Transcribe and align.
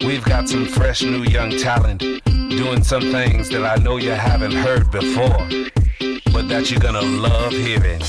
We've 0.00 0.24
got 0.24 0.48
some 0.48 0.66
fresh 0.66 1.02
new 1.02 1.24
young 1.24 1.50
talent 1.56 2.00
doing 2.50 2.84
some 2.84 3.00
things 3.10 3.48
that 3.48 3.64
I 3.64 3.82
know 3.82 3.96
you 3.96 4.10
haven't 4.12 4.52
heard 4.52 4.90
before, 4.90 5.48
but 6.32 6.48
that 6.48 6.70
you're 6.70 6.80
gonna 6.80 7.00
love 7.00 7.52
hearing. 7.52 8.00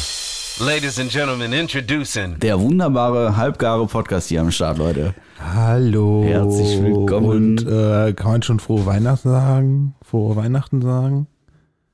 Ladies 0.59 0.99
and 0.99 1.09
gentlemen, 1.09 1.53
introducing 1.53 2.39
Der 2.39 2.59
wunderbare, 2.59 3.35
halbgare 3.37 3.87
Podcast 3.87 4.29
hier 4.29 4.41
am 4.41 4.51
Start, 4.51 4.77
Leute. 4.77 5.13
Hallo. 5.39 6.23
Herzlich 6.23 6.81
willkommen. 6.81 7.57
Und 7.59 7.67
äh, 7.67 8.13
kann 8.13 8.31
man 8.31 8.41
schon 8.41 8.59
frohe 8.59 8.85
Weihnachten 8.85 9.29
sagen? 9.29 9.95
Frohe 10.01 10.35
Weihnachten 10.35 10.81
sagen? 10.81 11.27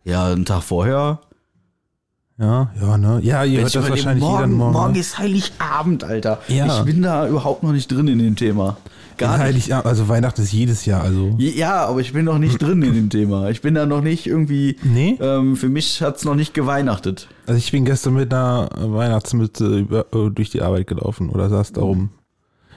Ja, 0.03 0.27
einen 0.27 0.45
Tag 0.45 0.63
vorher. 0.63 1.21
Ja, 2.41 2.71
ja, 2.81 2.97
ne? 2.97 3.19
Ja, 3.21 3.43
ihr 3.43 3.59
hört 3.59 3.67
Ich 3.67 3.73
das 3.73 3.87
wahrscheinlich 3.87 4.23
morgen, 4.23 4.39
jeden 4.41 4.57
Morgen. 4.57 4.73
morgen 4.73 4.93
ne? 4.93 4.99
ist 4.99 5.19
Heiligabend, 5.19 6.03
Alter. 6.03 6.39
Ja. 6.47 6.79
Ich 6.79 6.85
bin 6.85 7.03
da 7.03 7.27
überhaupt 7.27 7.61
noch 7.61 7.71
nicht 7.71 7.91
drin 7.91 8.07
in 8.07 8.17
dem 8.17 8.35
Thema. 8.35 8.77
Gar 9.17 9.37
nicht. 9.37 9.71
Heilig, 9.71 9.75
also 9.75 10.09
Weihnachten 10.09 10.41
ist 10.41 10.51
jedes 10.51 10.85
Jahr, 10.87 11.03
also. 11.03 11.35
Ja, 11.37 11.85
aber 11.85 11.99
ich 11.99 12.13
bin 12.13 12.25
noch 12.25 12.39
nicht 12.39 12.59
drin 12.59 12.81
in 12.81 12.95
dem 12.95 13.09
Thema. 13.11 13.49
Ich 13.51 13.61
bin 13.61 13.75
da 13.75 13.85
noch 13.85 14.01
nicht 14.01 14.25
irgendwie. 14.25 14.77
Nee? 14.81 15.19
Ähm, 15.21 15.55
für 15.55 15.69
mich 15.69 16.01
hat's 16.01 16.25
noch 16.25 16.33
nicht 16.33 16.55
geweihnachtet. 16.55 17.27
Also 17.45 17.59
ich 17.59 17.71
bin 17.71 17.85
gestern 17.85 18.15
mit 18.15 18.33
einer 18.33 18.69
Weihnachtsmütze 18.75 19.77
über, 19.77 20.05
äh, 20.11 20.31
durch 20.31 20.49
die 20.49 20.63
Arbeit 20.63 20.87
gelaufen 20.87 21.29
oder 21.29 21.47
saß 21.47 21.73
darum. 21.73 22.09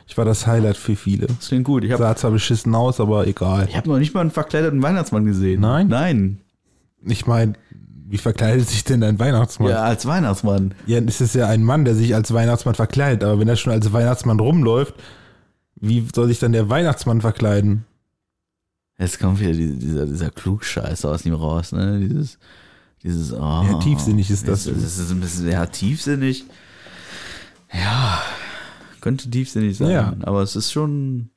Ich 0.06 0.18
war 0.18 0.26
das 0.26 0.46
Highlight 0.46 0.76
für 0.76 0.96
viele. 0.96 1.28
Das 1.28 1.48
klingt 1.48 1.64
gut. 1.64 1.84
Ich 1.84 1.92
habe 1.92 2.02
Sah 2.02 2.14
zwar 2.14 2.32
beschissen 2.32 2.74
aus, 2.74 3.00
aber 3.00 3.26
egal. 3.26 3.66
ich 3.70 3.74
hab 3.78 3.86
noch 3.86 3.98
nicht 3.98 4.12
mal 4.12 4.20
einen 4.20 4.30
verkleideten 4.30 4.82
Weihnachtsmann 4.82 5.24
gesehen. 5.24 5.62
Nein? 5.62 5.88
Nein. 5.88 6.40
Ich 7.06 7.26
meine, 7.26 7.54
wie 8.06 8.18
verkleidet 8.18 8.68
sich 8.68 8.84
denn 8.84 9.02
ein 9.02 9.18
Weihnachtsmann? 9.18 9.70
Ja, 9.70 9.82
als 9.82 10.04
Weihnachtsmann. 10.06 10.74
Ja, 10.86 10.98
es 11.00 11.20
ist 11.20 11.34
ja 11.34 11.48
ein 11.48 11.62
Mann, 11.64 11.84
der 11.84 11.94
sich 11.94 12.14
als 12.14 12.32
Weihnachtsmann 12.32 12.74
verkleidet, 12.74 13.24
aber 13.24 13.38
wenn 13.40 13.48
er 13.48 13.56
schon 13.56 13.72
als 13.72 13.92
Weihnachtsmann 13.92 14.38
rumläuft, 14.40 14.94
wie 15.76 16.06
soll 16.14 16.28
sich 16.28 16.38
dann 16.38 16.52
der 16.52 16.68
Weihnachtsmann 16.68 17.20
verkleiden? 17.20 17.84
Jetzt 18.98 19.18
kommt 19.18 19.40
wieder 19.40 19.52
die- 19.52 19.76
dieser, 19.78 20.06
dieser 20.06 20.30
Klugscheiß 20.30 21.04
aus 21.04 21.24
ihm 21.26 21.34
raus, 21.34 21.72
ne? 21.72 21.98
Dieses, 22.00 22.38
dieses, 23.02 23.32
oh, 23.32 23.36
Ja, 23.38 23.78
tiefsinnig 23.80 24.30
ist 24.30 24.46
das. 24.48 24.64
Das, 24.64 24.74
das 24.74 24.98
ist 24.98 25.10
ein 25.10 25.20
bisschen, 25.20 25.50
ja, 25.50 25.66
tiefsinnig. 25.66 26.44
Ja, 27.72 28.20
könnte 29.00 29.28
tiefsinnig 29.30 29.76
sein. 29.76 29.90
Ja. 29.90 30.14
Aber 30.22 30.42
es 30.42 30.54
ist 30.56 30.70
schon, 30.72 31.30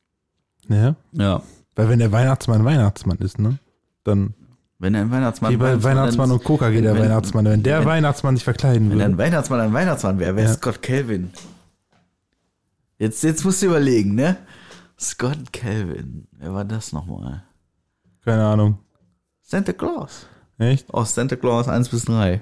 Ja. 0.69 0.95
ja. 1.13 1.41
Weil 1.75 1.89
wenn 1.89 1.99
der 1.99 2.11
Weihnachtsmann 2.11 2.63
Weihnachtsmann 2.65 3.17
ist, 3.19 3.39
ne? 3.39 3.57
Dann 4.03 4.33
Wenn 4.79 4.95
ein 4.95 5.09
Weihnachtsmann. 5.09 5.51
wie 5.53 5.57
bei 5.57 5.81
Weihnachtsmann 5.83 6.29
und 6.31 6.43
Coca 6.43 6.69
geht 6.69 6.83
der 6.83 6.93
wenn- 6.93 7.03
Weihnachtsmann. 7.03 7.45
Wenn 7.45 7.63
der 7.63 7.79
wenn- 7.79 7.87
Weihnachtsmann 7.87 8.35
sich 8.35 8.43
verkleiden 8.43 8.91
Wenn 8.91 9.01
ein 9.01 9.11
würde. 9.13 9.23
Weihnachtsmann 9.23 9.59
ein 9.61 9.73
Weihnachtsmann 9.73 10.19
wäre, 10.19 10.35
wäre 10.35 10.47
Ja. 10.49 10.53
Scott 10.53 10.81
Calvin. 10.83 11.31
Jetzt, 12.99 13.23
jetzt 13.23 13.43
musst 13.45 13.61
du 13.61 13.67
überlegen, 13.67 14.15
ne? 14.15 14.37
Scott 14.99 15.51
Calvin. 15.53 16.27
Wer 16.37 16.53
war 16.53 16.65
das 16.65 16.91
nochmal? 16.93 17.43
Keine 18.25 18.45
Ahnung. 18.45 18.79
Santa 19.43 19.73
Claus. 19.73 20.27
Echt? 20.57 20.91
Aus 20.93 21.13
Santa 21.13 21.35
Claus 21.35 21.67
1 21.67 21.89
bis 21.89 22.05
3. 22.05 22.41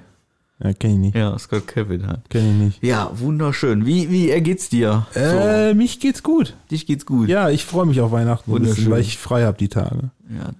Ja, 0.58 0.72
kenn 0.72 0.92
ich 0.92 0.96
nicht. 0.98 1.14
Ja, 1.16 1.38
Scott 1.38 1.66
Calvin 1.66 2.06
halt. 2.06 2.28
Kenn 2.30 2.48
ich 2.50 2.56
nicht. 2.66 2.82
Ja, 2.82 3.10
wunderschön. 3.18 3.84
Wie, 3.84 4.10
wie 4.10 4.30
ergeht's 4.30 4.70
dir? 4.70 5.06
Äh, 5.14 5.74
mich 5.74 6.00
geht's 6.00 6.22
gut. 6.22 6.48
so, 6.48 6.54
dich 6.70 6.86
geht's 6.86 7.04
gut. 7.04 7.28
Ja, 7.28 7.50
ich 7.50 7.66
freue 7.66 7.84
mich 7.84 8.00
auf 8.00 8.10
Weihnachten, 8.10 8.50
ein 8.50 8.54
bisschen, 8.60 8.68
Wunderschön. 8.68 8.90
weil 8.92 9.00
ich 9.02 9.18
frei 9.18 9.44
habe 9.44 9.58
die 9.58 9.68
Tage. 9.68 10.10
ja 10.30 10.50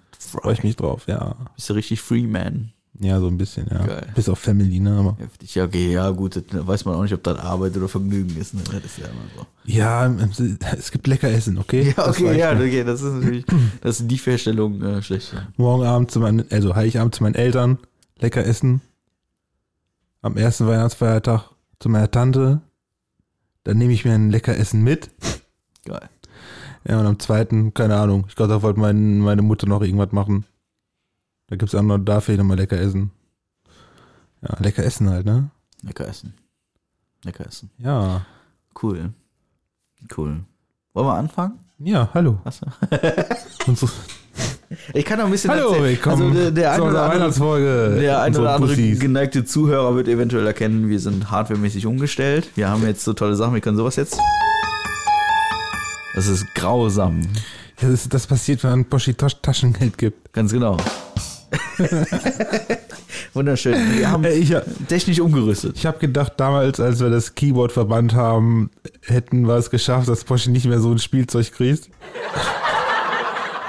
Freue 0.42 0.53
ich 0.55 0.62
mich 0.65 0.77
drauf, 0.77 1.05
ja. 1.06 1.37
Bist 1.55 1.69
du 1.70 1.75
richtig 1.75 2.01
Free 2.01 2.27
Man. 2.27 2.73
Ja, 2.98 3.20
so 3.20 3.27
ein 3.29 3.37
bisschen, 3.37 3.67
ja. 3.70 3.84
Geil. 3.84 4.06
Bis 4.15 4.27
auf 4.29 4.39
Family, 4.39 4.81
ne? 4.81 4.97
Aber 4.98 5.17
Heftig. 5.19 5.55
Ja, 5.55 5.65
okay, 5.65 5.92
ja, 5.92 6.09
gut. 6.11 6.37
Das 6.37 6.67
weiß 6.67 6.84
man 6.87 6.95
auch 6.95 7.03
nicht, 7.03 7.12
ob 7.12 7.23
das 7.23 7.39
Arbeit 7.39 7.77
oder 7.77 7.89
Vergnügen 7.89 8.34
ist. 8.41 8.55
Ne? 8.55 8.62
Das 8.64 8.84
ist 8.84 8.98
ja 8.98 9.05
immer 9.07 9.20
so. 9.37 9.47
ja, 9.64 10.07
es 10.79 10.91
gibt 10.91 11.07
lecker 11.07 11.29
Essen, 11.29 11.59
okay? 11.59 11.89
Ja, 11.97 12.07
Das 12.07 12.17
okay, 12.17 12.29
reicht 12.29 12.41
ja, 12.41 12.55
mir. 12.55 12.64
okay. 12.64 12.84
Das 12.84 13.03
ist 13.03 13.12
natürlich, 13.12 13.45
das 13.83 14.01
ist 14.01 14.11
die 14.11 14.17
Feststellung 14.19 14.83
äh, 14.83 15.02
schlecht. 15.02 15.35
Morgen 15.58 15.85
Abend 15.85 16.11
zu 16.11 16.20
meinen, 16.20 16.51
also 16.51 16.75
Heiligabend 16.75 17.14
zu 17.14 17.23
meinen 17.23 17.35
Eltern, 17.35 17.79
lecker 18.19 18.46
essen. 18.46 18.80
Am 20.23 20.39
ersten 20.39 20.67
Weihnachtsfeiertag 20.67 21.51
zu 21.79 21.89
meiner 21.91 22.11
Tante. 22.11 22.63
Dann 23.64 23.77
nehme 23.77 23.92
ich 23.92 24.05
mir 24.07 24.14
ein 24.14 24.30
lecker 24.30 24.57
Essen 24.57 24.83
mit. 24.83 25.11
Geil. 25.85 26.08
Ja, 26.89 27.01
und 27.01 27.07
am 27.07 27.19
zweiten, 27.19 27.74
keine 27.74 27.97
Ahnung. 27.97 28.27
Ich 28.29 28.36
glaube, 28.36 28.52
da 28.52 28.63
wollte 28.63 28.79
mein, 28.80 29.19
meine 29.20 29.42
Mutter 29.42 29.67
noch 29.67 29.83
irgendwas 29.83 30.13
machen. 30.13 30.45
Da 31.48 31.57
gibt's 31.57 31.74
auch 31.74 31.83
noch, 31.83 31.98
da 31.98 32.20
fehlt 32.20 32.39
nochmal 32.39 32.57
lecker 32.57 32.79
essen. 32.80 33.11
Ja, 34.42 34.57
lecker 34.61 34.85
essen 34.85 35.08
halt, 35.11 35.27
ne? 35.27 35.51
Lecker 35.83 36.07
essen. 36.07 36.35
Lecker 37.25 37.46
essen. 37.46 37.70
Ja. 37.79 38.25
Cool. 38.80 39.13
Cool. 40.17 40.41
Wollen 40.92 41.07
wir 41.07 41.14
anfangen? 41.14 41.58
Ja, 41.79 42.08
hallo. 42.14 42.39
Was? 42.45 42.61
Und 43.67 43.79
so, 43.79 43.89
Ich 44.95 45.05
kann 45.05 45.19
noch 45.19 45.27
ein 45.27 45.30
bisschen 45.33 45.51
hallo, 45.51 45.69
erzählen. 45.69 45.85
willkommen 45.85 46.23
Also 46.23 46.35
der, 46.35 46.51
der 46.52 46.75
zu 46.77 46.83
unserer 46.85 47.02
andere, 47.05 47.20
Weihnachtsfolge. 47.20 47.96
der 48.01 48.23
ein 48.23 48.36
oder 48.36 48.55
andere 48.55 48.70
Pussys. 48.70 49.01
geneigte 49.01 49.45
Zuhörer 49.45 49.95
wird 49.96 50.08
eventuell 50.08 50.46
erkennen, 50.46 50.89
wir 50.89 51.01
sind 51.01 51.30
hardwaremäßig 51.30 51.86
umgestellt. 51.86 52.51
Wir 52.55 52.69
haben 52.69 52.83
jetzt 52.85 53.05
so 53.05 53.13
tolle 53.13 53.35
Sachen, 53.36 53.55
wir 53.55 53.61
können 53.61 53.77
sowas 53.77 53.96
jetzt. 53.96 54.19
Das 56.16 56.27
ist 56.28 56.54
grausam. 56.54 57.20
Das, 57.78 57.90
ist, 57.90 58.14
das 58.14 58.27
passiert, 58.27 58.64
wenn 58.64 58.70
man 58.70 58.84
Boschi 58.86 59.12
Tasch 59.12 59.36
Taschengeld 59.42 59.98
gibt. 59.98 60.32
Ganz 60.32 60.50
genau. 60.50 60.78
Wunderschön. 63.34 63.74
Wir 63.98 64.10
haben 64.10 64.24
Äh, 64.24 64.32
ich 64.32 64.56
technisch 64.88 65.20
umgerüstet. 65.20 65.77
Ich 65.77 65.84
habe 65.84 65.98
gedacht, 65.98 66.32
damals, 66.38 66.80
als 66.80 67.00
wir 67.00 67.10
das 67.10 67.34
Keyboard 67.34 67.70
verbannt 67.70 68.14
haben, 68.14 68.70
hätten 69.02 69.46
wir 69.46 69.56
es 69.56 69.68
geschafft, 69.68 70.08
dass 70.08 70.24
Porsche 70.24 70.50
nicht 70.50 70.64
mehr 70.64 70.80
so 70.80 70.90
ein 70.90 70.98
Spielzeug 70.98 71.52
kriegt. 71.52 71.90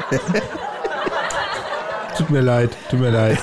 tut 2.17 2.29
mir 2.29 2.39
leid, 2.39 2.69
tut 2.89 3.01
mir 3.01 3.11
leid. 3.11 3.39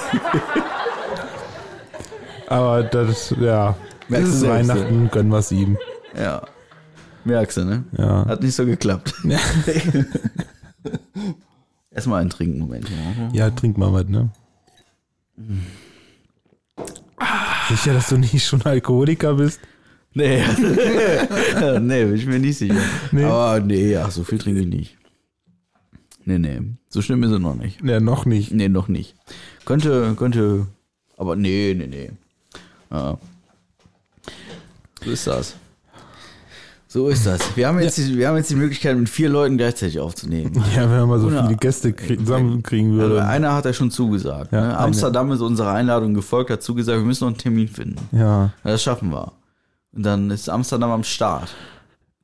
Aber 2.47 2.83
das, 2.85 3.35
ja, 3.39 3.77
Merkst 4.09 4.29
das 4.29 4.37
ist 4.37 4.49
Weihnachten, 4.49 5.11
gönnen 5.11 5.31
wir 5.31 5.39
es 5.41 5.53
ihm. 5.53 5.77
Ja. 6.17 6.41
Merkst 7.25 7.57
du, 7.57 7.65
ne? 7.65 7.85
Ja. 7.97 8.27
Hat 8.27 8.43
nicht 8.43 8.55
so 8.55 8.67
geklappt. 8.67 9.15
Ja. 9.25 9.39
Erstmal 11.91 12.21
einen 12.21 12.31
trinken, 12.31 12.59
Moment. 12.59 12.89
Ja. 12.91 13.31
Ja, 13.33 13.51
trink 13.51 13.79
mal 13.79 13.93
was, 13.93 14.07
ne? 14.09 14.31
Sicher, 17.69 17.95
dass 17.95 18.09
du 18.09 18.19
nicht 18.19 18.45
schon 18.45 18.63
Alkoholiker 18.63 19.35
bist? 19.35 19.61
Nee. 20.13 20.45
nee, 21.81 22.05
bin 22.05 22.15
ich 22.15 22.27
mir 22.27 22.39
nicht 22.39 22.59
sicher. 22.59 22.81
Nee. 23.13 23.25
Aber 23.25 23.61
nee, 23.61 23.97
ach, 23.97 24.11
so 24.11 24.25
viel 24.25 24.39
trinke 24.39 24.61
ich 24.61 24.67
nicht. 24.67 24.97
Nee, 26.25 26.39
nee. 26.39 26.61
So 26.89 27.01
schlimm 27.03 27.23
ist 27.23 27.31
es 27.31 27.39
noch 27.39 27.55
nicht. 27.55 27.81
Ja, 27.83 28.01
noch 28.01 28.27
nicht. 28.27 28.53
Nee, 28.53 28.69
noch 28.69 28.89
nicht. 28.89 29.15
Könnte, 29.65 30.15
könnte, 30.17 30.67
aber 31.17 31.37
nee, 31.37 31.75
nee, 31.77 31.87
nee. 31.87 32.11
Ja. 32.91 33.19
So 35.05 35.11
ist 35.11 35.27
das. 35.27 35.57
So 36.95 37.09
ist 37.09 37.27
das. 37.27 37.41
Wir 37.57 37.67
haben 37.67 37.81
jetzt, 37.81 37.99
die, 37.99 38.17
wir 38.17 38.29
haben 38.29 38.37
jetzt 38.37 38.51
die 38.51 38.55
Möglichkeit, 38.55 38.97
mit 38.97 39.09
vier 39.09 39.29
Leuten 39.29 39.57
gleichzeitig 39.59 39.99
aufzunehmen. 39.99 40.53
Ja, 40.77 40.83
wenn 40.83 40.91
wir 41.01 41.07
mal 41.07 41.19
so 41.19 41.27
Oder- 41.27 41.43
viele 41.45 41.57
Gäste 41.57 41.89
krie- 41.91 42.17
zusammenkriegen 42.19 42.93
Also 43.01 43.15
würden. 43.15 43.27
einer 43.27 43.53
hat 43.53 43.65
ja 43.65 43.73
schon 43.73 43.91
zugesagt. 43.91 44.53
Ja, 44.53 44.61
ne? 44.61 44.79
Amsterdam 44.79 45.33
ist 45.33 45.41
unserer 45.41 45.73
Einladung 45.73 46.15
gefolgt, 46.15 46.51
hat 46.51 46.63
zugesagt, 46.63 47.01
wir 47.01 47.05
müssen 47.05 47.25
noch 47.25 47.31
einen 47.33 47.39
Termin 47.39 47.67
finden. 47.67 47.97
Ja. 48.13 48.45
Ja, 48.45 48.53
das 48.63 48.81
schaffen 48.85 49.11
wir. 49.11 49.33
Und 49.93 50.05
dann 50.05 50.31
ist 50.31 50.49
Amsterdam 50.49 50.93
am 50.93 51.03
Start. 51.03 51.53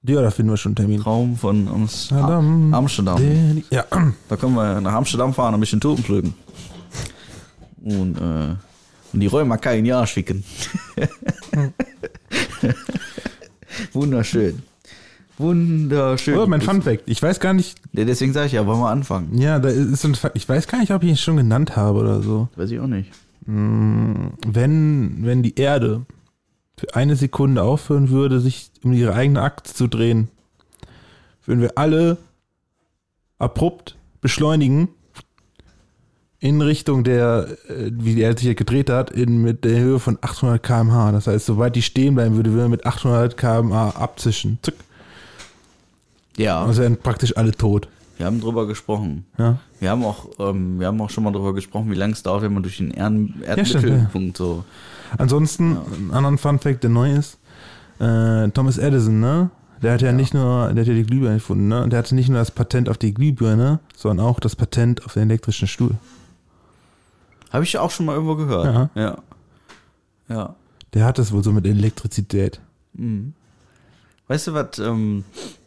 Ja, 0.04 0.22
da 0.22 0.30
finden 0.30 0.52
wir 0.52 0.56
schon 0.56 0.70
einen 0.70 0.76
Termin. 0.76 1.00
Traum 1.02 1.36
von 1.36 1.66
Ams 1.66 2.10
Amsterdam. 2.12 2.72
Amsterdam. 2.72 3.62
Ja. 3.70 3.84
Da 4.28 4.36
können 4.36 4.54
wir 4.54 4.80
nach 4.80 4.94
Amsterdam 4.94 5.34
fahren, 5.34 5.54
ein 5.54 5.58
bisschen 5.60 5.80
Tulpen 5.80 6.04
pflücken. 6.04 6.34
Und, 7.82 8.16
äh, 8.18 8.54
und 9.12 9.18
die 9.18 9.26
Römer 9.26 9.58
kein 9.58 9.84
Jahr 9.84 10.06
schicken. 10.06 10.44
Wunderschön. 13.92 14.62
Wunderschön. 15.38 16.36
Oh, 16.38 16.46
mein 16.46 16.60
Fun 16.60 16.82
Fact. 16.82 17.02
Ich 17.06 17.22
weiß 17.22 17.40
gar 17.40 17.54
nicht, 17.54 17.78
Ja, 17.92 18.04
deswegen 18.04 18.32
sage 18.32 18.46
ich 18.46 18.52
ja, 18.52 18.66
wollen 18.66 18.80
wir 18.80 18.90
anfangen? 18.90 19.38
ja, 19.38 19.58
da 19.58 19.68
ist 19.70 20.04
ein 20.04 20.14
Fun, 20.14 20.30
ich 20.34 20.48
weiß 20.48 20.66
gar 20.68 20.80
nicht, 20.80 20.92
ob 20.92 21.02
ich 21.02 21.08
ihn 21.10 21.16
schon 21.16 21.36
genannt 21.38 21.76
habe 21.76 21.98
oder 21.98 22.22
so. 22.22 22.48
Weiß 22.56 22.70
ich 22.70 22.78
auch 22.80 22.86
nicht. 22.86 23.10
Wenn, 23.46 25.16
wenn 25.24 25.42
die 25.42 25.54
Erde 25.58 26.04
für 26.76 26.94
eine 26.94 27.16
Sekunde 27.16 27.62
aufhören 27.62 28.10
würde, 28.10 28.40
sich 28.40 28.70
um 28.84 28.92
ihre 28.92 29.14
eigene 29.14 29.42
Achse 29.42 29.74
zu 29.74 29.86
drehen, 29.88 30.28
würden 31.46 31.60
wir 31.60 31.76
alle 31.76 32.18
abrupt 33.38 33.96
beschleunigen 34.20 34.88
in 36.40 36.62
Richtung 36.62 37.04
der, 37.04 37.48
äh, 37.68 37.90
wie 37.92 38.18
Erde 38.18 38.40
sich 38.40 38.56
gedreht 38.56 38.88
hat, 38.90 39.10
in, 39.10 39.42
mit 39.42 39.64
der 39.64 39.78
Höhe 39.78 39.98
von 39.98 40.18
800 40.20 40.62
km/h. 40.62 41.12
Das 41.12 41.26
heißt, 41.26 41.46
sobald 41.46 41.76
die 41.76 41.82
stehen 41.82 42.14
bleiben 42.14 42.34
würde, 42.36 42.50
würden 42.52 42.64
wir 42.64 42.68
mit 42.70 42.86
800 42.86 43.36
km/h 43.36 43.90
abzischen. 43.90 44.58
Zuck. 44.62 44.74
Ja, 46.36 46.64
Also 46.64 46.80
wären 46.82 46.96
praktisch 46.96 47.36
alle 47.36 47.52
tot. 47.52 47.88
wir 48.16 48.24
haben 48.26 48.40
drüber 48.40 48.66
gesprochen. 48.66 49.26
Ja. 49.38 49.58
Wir 49.80 49.90
haben 49.90 50.04
auch, 50.04 50.26
ähm, 50.38 50.78
wir 50.80 50.86
haben 50.86 51.00
auch 51.02 51.10
schon 51.10 51.24
mal 51.24 51.32
drüber 51.32 51.52
gesprochen, 51.54 51.90
wie 51.90 51.94
lange 51.96 52.14
es 52.14 52.22
dauert, 52.22 52.42
wenn 52.42 52.52
man 52.54 52.62
durch 52.62 52.78
den 52.78 52.90
Erd 52.92 53.12
stimmt, 53.20 53.44
Erdmittelpunkt 53.46 54.36
so. 54.36 54.64
Ansonsten, 55.18 55.76
einen 55.76 56.10
anderen 56.12 56.38
Fun-Fact, 56.38 56.82
der 56.84 56.90
neu 56.90 57.12
ist: 57.12 57.36
äh, 57.98 58.48
Thomas 58.50 58.78
Edison, 58.78 59.20
ne? 59.20 59.50
Der 59.82 59.94
hat 59.94 60.02
ja, 60.02 60.12
nicht 60.12 60.34
nur, 60.34 60.72
der 60.72 60.82
hat 60.82 60.88
ja 60.88 60.94
die 60.94 61.04
Glühbirne 61.04 61.34
erfunden, 61.36 61.68
ne? 61.68 61.82
Und 61.82 61.90
der 61.90 61.98
hatte 61.98 62.14
nicht 62.14 62.28
nur 62.28 62.38
das 62.38 62.50
Patent 62.50 62.88
auf 62.88 62.98
die 62.98 63.12
Glühbirne, 63.14 63.80
sondern 63.96 64.26
auch 64.26 64.38
das 64.40 64.54
Patent 64.54 65.04
auf 65.06 65.14
den 65.14 65.24
elektrischen 65.24 65.68
Stuhl. 65.68 65.92
Habe 67.50 67.64
ich 67.64 67.76
auch 67.78 67.90
schon 67.90 68.06
mal 68.06 68.14
irgendwo 68.14 68.36
gehört. 68.36 68.66
Ja. 68.66 68.90
Ja. 69.02 69.18
Ja. 70.28 70.54
Der 70.94 71.04
hat 71.04 71.18
das 71.18 71.32
wohl 71.32 71.42
so 71.42 71.52
mit 71.52 71.66
Elektrizität. 71.66 72.60
Weißt 74.28 74.46
du, 74.46 74.54
was, 74.54 74.78
ähm, 74.78 75.24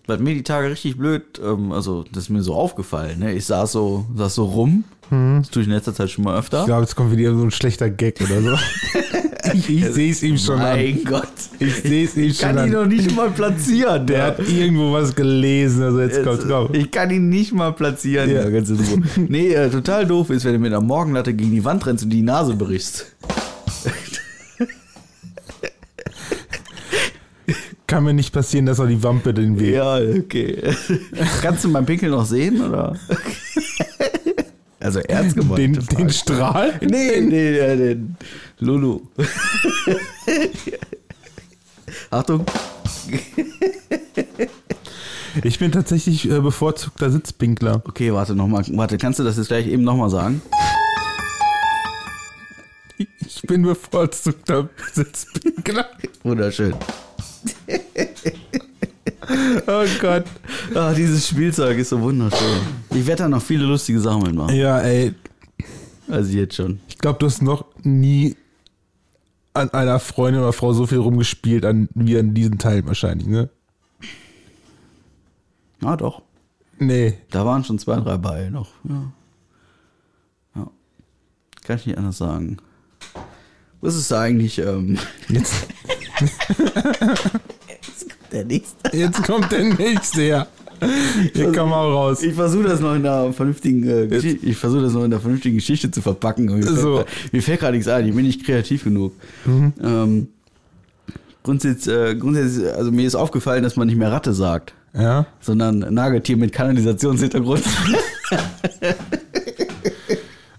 was 0.07 0.19
mir 0.19 0.33
die 0.33 0.43
Tage 0.43 0.69
richtig 0.69 0.97
blöd, 0.97 1.39
ähm, 1.43 1.71
also 1.71 2.03
das 2.11 2.23
ist 2.23 2.29
mir 2.29 2.43
so 2.43 2.53
aufgefallen, 2.55 3.19
ne? 3.19 3.33
Ich 3.33 3.45
saß 3.45 3.71
so, 3.71 4.05
saß 4.15 4.35
so 4.35 4.45
rum, 4.45 4.83
das 5.09 5.49
tue 5.49 5.61
ich 5.61 5.67
in 5.67 5.73
letzter 5.73 5.93
Zeit 5.93 6.09
schon 6.09 6.23
mal 6.23 6.37
öfter. 6.37 6.61
Ich 6.61 6.65
glaube, 6.65 6.81
jetzt 6.81 6.95
kommt 6.95 7.15
wieder 7.15 7.35
so 7.35 7.43
ein 7.43 7.51
schlechter 7.51 7.89
Gag 7.89 8.19
oder 8.21 8.41
so. 8.41 8.57
ich 9.53 9.69
ich 9.69 9.85
sehe 9.87 10.11
es 10.11 10.23
ihm 10.23 10.37
schon 10.37 10.59
an. 10.59 10.75
mein 10.75 11.03
Gott. 11.03 11.27
Ich 11.59 11.75
sehe 11.75 12.05
es 12.05 12.15
ihm 12.15 12.23
Ich 12.23 12.39
kann 12.39 12.57
schon 12.57 12.67
ihn 12.67 12.75
an. 12.75 12.81
noch 12.83 12.87
nicht 12.87 13.15
mal 13.15 13.29
platzieren. 13.29 14.05
Der 14.07 14.17
ja. 14.17 14.25
hat 14.25 14.39
irgendwo 14.39 14.93
was 14.93 15.13
gelesen, 15.13 15.83
also 15.83 16.01
jetzt 16.01 16.23
kommt's, 16.23 16.45
komm. 16.47 16.69
Ich 16.73 16.91
kann 16.91 17.09
ihn 17.09 17.29
nicht 17.29 17.53
mal 17.53 17.73
platzieren. 17.73 18.29
Ja. 18.29 18.49
Ganz 18.49 18.69
Ruhe. 18.69 19.01
nee, 19.27 19.53
äh, 19.53 19.69
total 19.69 20.05
doof 20.05 20.29
ist, 20.29 20.45
wenn 20.45 20.53
du 20.53 20.59
mit 20.59 20.71
einer 20.71 20.81
Morgenlatte 20.81 21.33
gegen 21.33 21.51
die 21.51 21.63
Wand 21.65 21.85
rennst 21.85 22.03
und 22.03 22.09
die 22.09 22.21
Nase 22.21 22.55
brichst. 22.55 23.07
Kann 27.87 28.05
mir 28.05 28.13
nicht 28.13 28.33
passieren, 28.33 28.65
dass 28.65 28.79
auch 28.79 28.87
die 28.87 29.03
Wampe 29.03 29.33
den 29.33 29.59
Weg. 29.59 29.75
Ja, 29.75 29.97
okay. 29.97 30.57
Kannst 31.41 31.63
du 31.63 31.69
mein 31.69 31.85
Pinkel 31.85 32.09
noch 32.09 32.25
sehen, 32.25 32.59
oder? 32.59 32.97
also 34.79 34.99
ernst 34.99 35.35
gemeint. 35.35 35.59
Den, 35.59 35.97
den 35.97 36.09
Strahl? 36.09 36.73
Nee, 36.81 37.21
nee, 37.21 37.57
äh, 37.57 37.77
den 37.77 38.15
Lulu. 38.63 39.01
Achtung. 42.09 42.45
Ich 45.43 45.57
bin 45.57 45.71
tatsächlich 45.71 46.29
äh, 46.29 46.39
bevorzugter 46.39 47.09
Sitzpinkler. 47.09 47.81
Okay, 47.87 48.13
warte 48.13 48.35
nochmal. 48.35 48.63
Warte, 48.73 48.99
kannst 48.99 49.17
du 49.17 49.23
das 49.23 49.35
jetzt 49.37 49.47
gleich 49.47 49.65
eben 49.65 49.81
nochmal 49.83 50.11
sagen? 50.11 50.43
Ich 53.25 53.41
bin 53.41 53.63
bevorzugter 53.63 54.69
Sitzpinkler. 54.93 55.87
Wunderschön. 56.21 56.75
Oh 59.65 59.85
Gott. 59.99 60.25
Ah, 60.75 60.93
dieses 60.93 61.27
Spielzeug 61.27 61.79
ist 61.79 61.89
so 61.89 61.99
wunderschön. 61.99 62.59
Ich 62.91 63.05
werde 63.07 63.23
da 63.23 63.29
noch 63.29 63.41
viele 63.41 63.65
lustige 63.65 63.99
Sachen 63.99 64.21
mitmachen. 64.21 64.55
Ja, 64.55 64.81
ey, 64.81 65.15
Also 66.09 66.31
jetzt 66.37 66.55
schon. 66.55 66.79
ich 66.87 66.99
glaube, 66.99 67.17
du 67.17 67.25
hast 67.25 67.41
noch 67.41 67.65
nie 67.81 68.35
an 69.53 69.69
einer 69.71 69.99
Freundin 69.99 70.41
oder 70.41 70.53
Frau 70.53 70.73
so 70.73 70.87
viel 70.87 70.97
rumgespielt 70.97 71.65
an, 71.65 71.89
wie 71.93 72.17
an 72.17 72.33
diesen 72.33 72.57
Teil 72.57 72.85
wahrscheinlich, 72.85 73.27
ne? 73.27 73.49
Ah, 75.83 75.97
doch. 75.97 76.21
Nee. 76.79 77.17
Da 77.29 77.45
waren 77.45 77.63
schon 77.63 77.79
zwei, 77.79 77.97
drei 77.97 78.17
bei 78.17 78.49
noch. 78.49 78.69
Ja. 78.83 79.11
ja. 80.55 80.71
Kann 81.63 81.77
ich 81.77 81.85
nicht 81.85 81.97
anders 81.97 82.17
sagen. 82.17 82.57
Was 83.81 83.95
ist 83.95 84.11
eigentlich, 84.13 84.59
ähm, 84.59 84.97
Jetzt, 85.27 85.67
der 88.31 88.45
nächste? 88.45 88.95
jetzt 88.95 89.23
kommt 89.23 89.51
der 89.51 89.65
nächste 89.65 90.21
her. 90.21 90.47
Hier 91.33 91.51
komm 91.51 91.69
mal 91.69 91.85
raus. 91.91 92.23
Ich 92.23 92.33
versuche 92.33 92.63
das 92.63 92.79
noch 92.79 92.95
in 92.95 93.05
einer 93.05 93.31
vernünftigen 93.33 93.87
äh, 93.87 94.07
Geschichte, 94.07 94.45
ich 94.45 94.57
versuche 94.57 94.81
das 94.83 94.93
noch 94.93 95.01
in 95.03 95.13
einer 95.13 95.19
vernünftigen 95.19 95.55
Geschichte 95.55 95.89
zu 95.91 96.01
verpacken. 96.01 96.45
Mir 96.45 96.63
fällt, 96.63 96.77
So. 96.79 97.03
mir 97.31 97.41
fällt 97.41 97.59
gerade 97.59 97.73
nichts 97.77 97.87
ein, 97.89 98.07
ich 98.07 98.15
bin 98.15 98.25
nicht 98.25 98.45
kreativ 98.45 98.83
genug. 98.83 99.13
Ähm, 99.45 100.27
grundsätzlich, 101.43 101.95
äh, 101.95 102.15
grundsätzlich, 102.15 102.71
also 102.73 102.91
mir 102.91 103.05
ist 103.07 103.15
aufgefallen, 103.15 103.63
dass 103.63 103.75
man 103.75 103.87
nicht 103.87 103.97
mehr 103.97 104.11
Ratte 104.11 104.33
sagt, 104.33 104.73
Ja? 104.93 105.25
sondern 105.39 105.79
Nagetier 105.79 106.37
mit 106.37 106.51
Kanalisationshintergrund. 106.51 107.63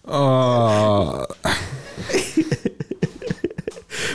Oh, 0.07 1.23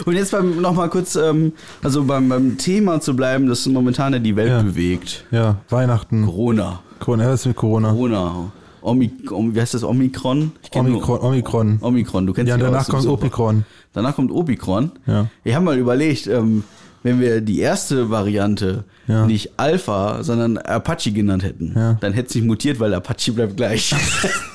Und 0.06 0.16
jetzt 0.16 0.31
beim 0.31 0.62
noch 0.62 0.74
mal 0.74 0.90
kurz, 0.90 1.16
ähm, 1.16 1.54
also 1.84 2.04
beim, 2.04 2.30
beim 2.30 2.57
Thema 2.57 3.01
zu 3.01 3.16
bleiben, 3.16 3.48
das 3.48 3.66
momentan 3.68 4.13
ja 4.13 4.19
die 4.19 4.36
Welt 4.36 4.50
Ja. 4.50 4.62
bewegt. 4.62 5.25
ja, 5.31 5.57
Weihnachten. 5.69 6.25
Corona. 6.25 6.80
Corona, 7.00 7.28
was 7.28 7.42
ist 7.42 7.46
mit 7.48 7.56
Corona? 7.56 7.92
Corona. 7.92 8.51
Omi, 8.81 9.12
Om, 9.30 9.54
wie 9.56 9.60
heißt 9.60 9.74
das? 9.74 9.84
Omikron? 9.84 10.54
Ich 10.63 10.72
kenn 10.72 10.86
nur- 10.86 10.96
Omikron. 10.96 11.19
Omikron. 11.19 11.78
Omikron, 11.81 12.25
du 12.28 12.34
kennst 12.34 12.50
Ja, 12.50 12.56
dich 12.56 12.66
danach 12.66 12.80
aus, 12.81 12.88
kommt 12.88 13.04
bist 13.04 13.12
Opikron. 13.13 13.66
Danach 13.94 14.16
kommt 14.16 14.31
Omikron. 14.31 14.92
Ja. 15.06 15.28
Ich 15.44 15.54
habe 15.54 15.66
mal 15.66 15.78
überlegt, 15.78 16.28
ähm, 16.28 16.63
wenn 17.04 17.19
wir 17.19 17.42
die 17.42 17.60
erste 17.60 18.10
Variante 18.10 18.84
Ja. 19.07 19.25
nicht 19.25 19.51
Alpha, 19.57 20.24
sondern 20.24 20.57
Apache 20.57 21.12
genannt 21.12 21.44
hätten, 21.44 21.74
Ja. 21.75 21.94
dann 22.01 22.13
hätte 22.13 22.30
es 22.30 22.36
nicht 22.36 22.46
mutiert, 22.46 22.80
weil 22.80 22.94
Apache 22.94 23.31
bleibt 23.31 23.57
gleich. 23.57 23.90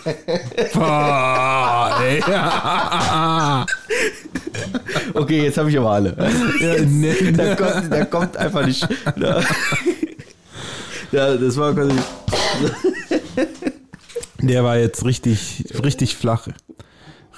Boah, 0.74 1.98
ey. 2.02 2.20
okay, 5.14 5.42
jetzt 5.44 5.58
habe 5.58 5.70
ich 5.70 5.78
aber 5.78 5.90
alle. 5.90 6.16
Ja, 6.60 6.82
nee. 6.84 7.32
da, 7.32 7.54
kommt, 7.56 7.92
da 7.92 8.04
kommt 8.04 8.36
einfach 8.36 8.66
nicht. 8.66 8.86
Da, 9.16 9.42
ja, 11.12 11.36
das 11.36 11.56
war 11.56 11.74
quasi. 11.74 11.94
Der 14.42 14.64
war 14.64 14.78
jetzt 14.78 15.04
richtig, 15.04 15.64
richtig 15.82 16.16
flach. 16.16 16.48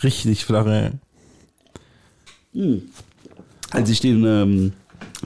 Richtig 0.03 0.45
flach, 0.45 0.67
ey. 0.67 0.91
Als 3.71 3.91
ich 3.91 4.01
den, 4.01 4.25
ähm, 4.25 4.73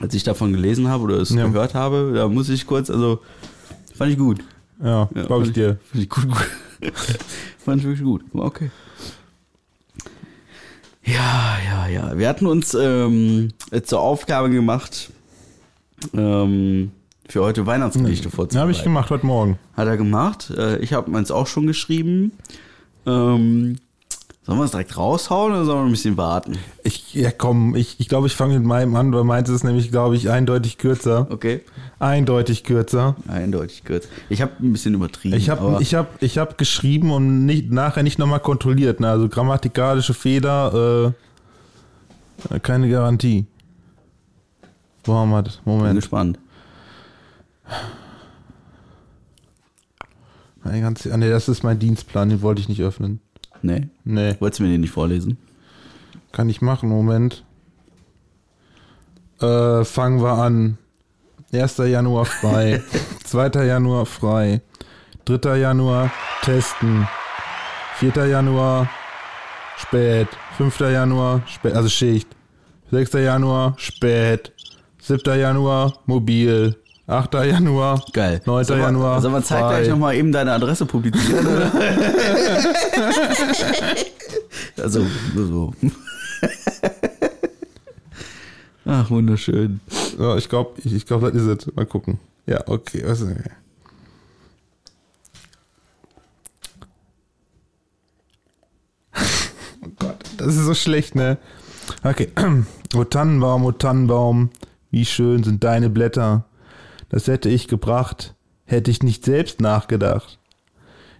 als 0.01 0.13
ich 0.13 0.23
davon 0.23 0.53
gelesen 0.53 0.87
habe 0.87 1.03
oder 1.03 1.15
es 1.17 1.29
Ja. 1.31 1.47
gehört 1.47 1.73
habe, 1.73 2.11
da 2.15 2.27
muss 2.27 2.49
ich 2.49 2.65
kurz, 2.65 2.89
also 2.89 3.19
fand 3.95 4.11
ich 4.11 4.17
gut. 4.17 4.39
Ja, 4.83 5.09
Ja, 5.13 5.23
glaub 5.25 5.43
ich 5.43 5.51
dir. 5.53 5.77
Fand 5.91 6.03
ich 6.03 6.09
gut, 6.09 6.27
gut. 6.27 6.47
fand 7.65 7.79
ich 7.81 7.87
wirklich 7.87 8.03
gut. 8.05 8.23
War 8.33 8.45
okay. 8.45 8.71
Ja, 11.03 11.57
ja, 11.65 11.87
ja. 11.87 12.17
Wir 12.17 12.29
hatten 12.29 12.45
uns 12.45 12.73
ähm, 12.79 13.49
zur 13.83 13.99
Aufgabe 14.01 14.49
gemacht, 14.49 15.09
ähm, 16.13 16.91
für 17.27 17.41
heute 17.41 17.65
Weihnachtsgedichte 17.65 18.25
Ja, 18.25 18.29
vorzubereiten. 18.29 18.59
habe 18.61 18.71
ich 18.71 18.83
gemacht 18.83 19.09
heute 19.09 19.25
Morgen. 19.25 19.57
Hat 19.75 19.87
er 19.87 19.97
gemacht. 19.97 20.51
Äh, 20.55 20.77
ich 20.79 20.93
habe 20.93 21.09
meins 21.09 21.31
auch 21.31 21.47
schon 21.47 21.65
geschrieben. 21.65 22.33
Ähm, 23.05 23.77
sollen 24.43 24.57
wir 24.57 24.65
es 24.65 24.71
direkt 24.71 24.97
raushauen 24.97 25.53
oder 25.53 25.65
sollen 25.65 25.79
wir 25.79 25.85
ein 25.85 25.91
bisschen 25.91 26.17
warten? 26.17 26.57
Ich, 26.83 27.13
ja 27.13 27.31
komm, 27.31 27.75
ich 27.75 27.99
ich, 27.99 28.09
glaube, 28.09 28.25
ich 28.27 28.35
fange 28.35 28.55
mit 28.55 28.67
meinem 28.67 28.95
an, 28.95 29.13
weil 29.13 29.23
meins 29.23 29.49
ist 29.49 29.63
nämlich, 29.63 29.91
glaube 29.91 30.15
ich, 30.15 30.29
eindeutig 30.29 30.79
kürzer. 30.79 31.27
Okay. 31.29 31.61
Eindeutig 31.99 32.63
kürzer. 32.63 33.15
Eindeutig 33.27 33.83
kurz. 33.85 34.07
Ich 34.29 34.41
habe 34.41 34.51
ein 34.59 34.71
bisschen 34.71 34.95
übertrieben. 34.95 35.35
Ich 35.35 35.49
habe 35.51 35.77
ich 35.79 35.93
hab, 35.93 36.21
ich 36.23 36.39
hab 36.39 36.57
geschrieben 36.57 37.11
und 37.11 37.45
nicht, 37.45 37.71
nachher 37.71 38.01
nicht 38.01 38.17
nochmal 38.17 38.39
kontrolliert. 38.39 38.99
Ne? 38.99 39.09
Also 39.09 39.29
grammatikalische 39.29 40.15
Fehler, 40.15 41.13
äh, 42.49 42.59
keine 42.59 42.89
Garantie. 42.89 43.45
Wir 45.03 45.41
das? 45.43 45.57
bin 45.57 45.73
Moment. 45.73 45.95
gespannt. 45.95 46.39
Mein 50.63 50.81
ganz, 50.81 51.07
ah, 51.07 51.17
nee, 51.17 51.29
das 51.29 51.49
ist 51.49 51.63
mein 51.63 51.79
Dienstplan, 51.79 52.29
den 52.29 52.41
wollte 52.41 52.61
ich 52.61 52.69
nicht 52.69 52.81
öffnen. 52.81 53.19
Nee. 53.61 53.87
Nee, 54.03 54.35
Wolltest 54.39 54.59
du 54.59 54.63
mir 54.63 54.69
den 54.71 54.81
nicht 54.81 54.91
vorlesen? 54.93 55.37
kann 56.31 56.49
ich 56.49 56.61
machen, 56.61 56.87
Moment. 56.89 57.43
Äh, 59.41 59.83
fangen 59.83 60.21
wir 60.21 60.33
an. 60.33 60.77
1. 61.53 61.77
Januar 61.77 62.25
frei. 62.25 62.81
2. 63.25 63.65
Januar 63.65 64.05
frei. 64.05 64.61
3. 65.25 65.57
Januar 65.57 66.11
testen. 66.43 67.07
4. 67.97 68.27
Januar 68.27 68.89
spät. 69.77 70.27
5. 70.57 70.79
Januar 70.79 71.41
spät, 71.47 71.73
also 71.75 71.89
Schicht. 71.89 72.27
6. 72.91 73.13
Januar 73.13 73.73
spät. 73.77 74.53
7. 74.99 75.37
Januar 75.39 75.93
mobil. 76.05 76.75
8. 77.11 77.33
Januar 77.45 78.03
Geil. 78.13 78.41
9. 78.45 78.63
Sollen 78.63 78.79
wir- 78.79 78.85
Januar 78.85 79.21
Sollen 79.21 79.33
wir 79.33 79.43
zeitgleich 79.43 79.89
nochmal 79.89 80.15
eben 80.15 80.31
deine 80.31 80.53
Adresse 80.53 80.85
publizieren? 80.85 81.45
Oder? 81.45 81.69
also, 84.81 85.05
so. 85.35 85.73
Ach, 88.85 89.09
wunderschön. 89.09 89.81
Ja, 90.17 90.37
ich 90.37 90.47
glaube, 90.47 90.79
ich, 90.83 90.93
ich 90.93 91.05
glaub, 91.05 91.21
das 91.21 91.33
ist 91.33 91.67
es. 91.67 91.75
Mal 91.75 91.85
gucken. 91.85 92.19
Ja, 92.45 92.65
okay. 92.67 93.03
Was 93.05 93.19
ist 93.21 93.35
oh 99.83 99.87
Gott, 99.99 100.15
das 100.37 100.55
ist 100.55 100.65
so 100.65 100.73
schlecht, 100.73 101.15
ne? 101.15 101.37
Okay. 102.03 102.31
O 102.93 103.05
Tannenbaum, 103.05 103.63
o 103.63 103.71
Tannenbaum, 103.71 104.49
wie 104.89 105.05
schön 105.05 105.43
sind 105.43 105.63
deine 105.63 105.89
Blätter. 105.89 106.43
Das 107.11 107.27
hätte 107.27 107.49
ich 107.49 107.67
gebracht, 107.67 108.35
hätte 108.65 108.89
ich 108.89 109.03
nicht 109.03 109.25
selbst 109.25 109.59
nachgedacht. 109.59 110.39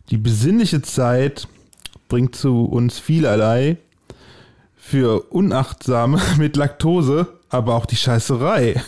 Die 0.09 0.17
besinnliche 0.17 0.81
Zeit 0.81 1.49
bringt 2.07 2.33
zu 2.33 2.63
uns 2.63 2.97
vielerlei. 2.97 3.77
für 4.77 5.21
Unachtsame 5.31 6.19
mit 6.37 6.55
Laktose, 6.55 7.27
aber 7.49 7.75
auch 7.75 7.85
die 7.85 7.95
Scheißerei. 7.97 8.81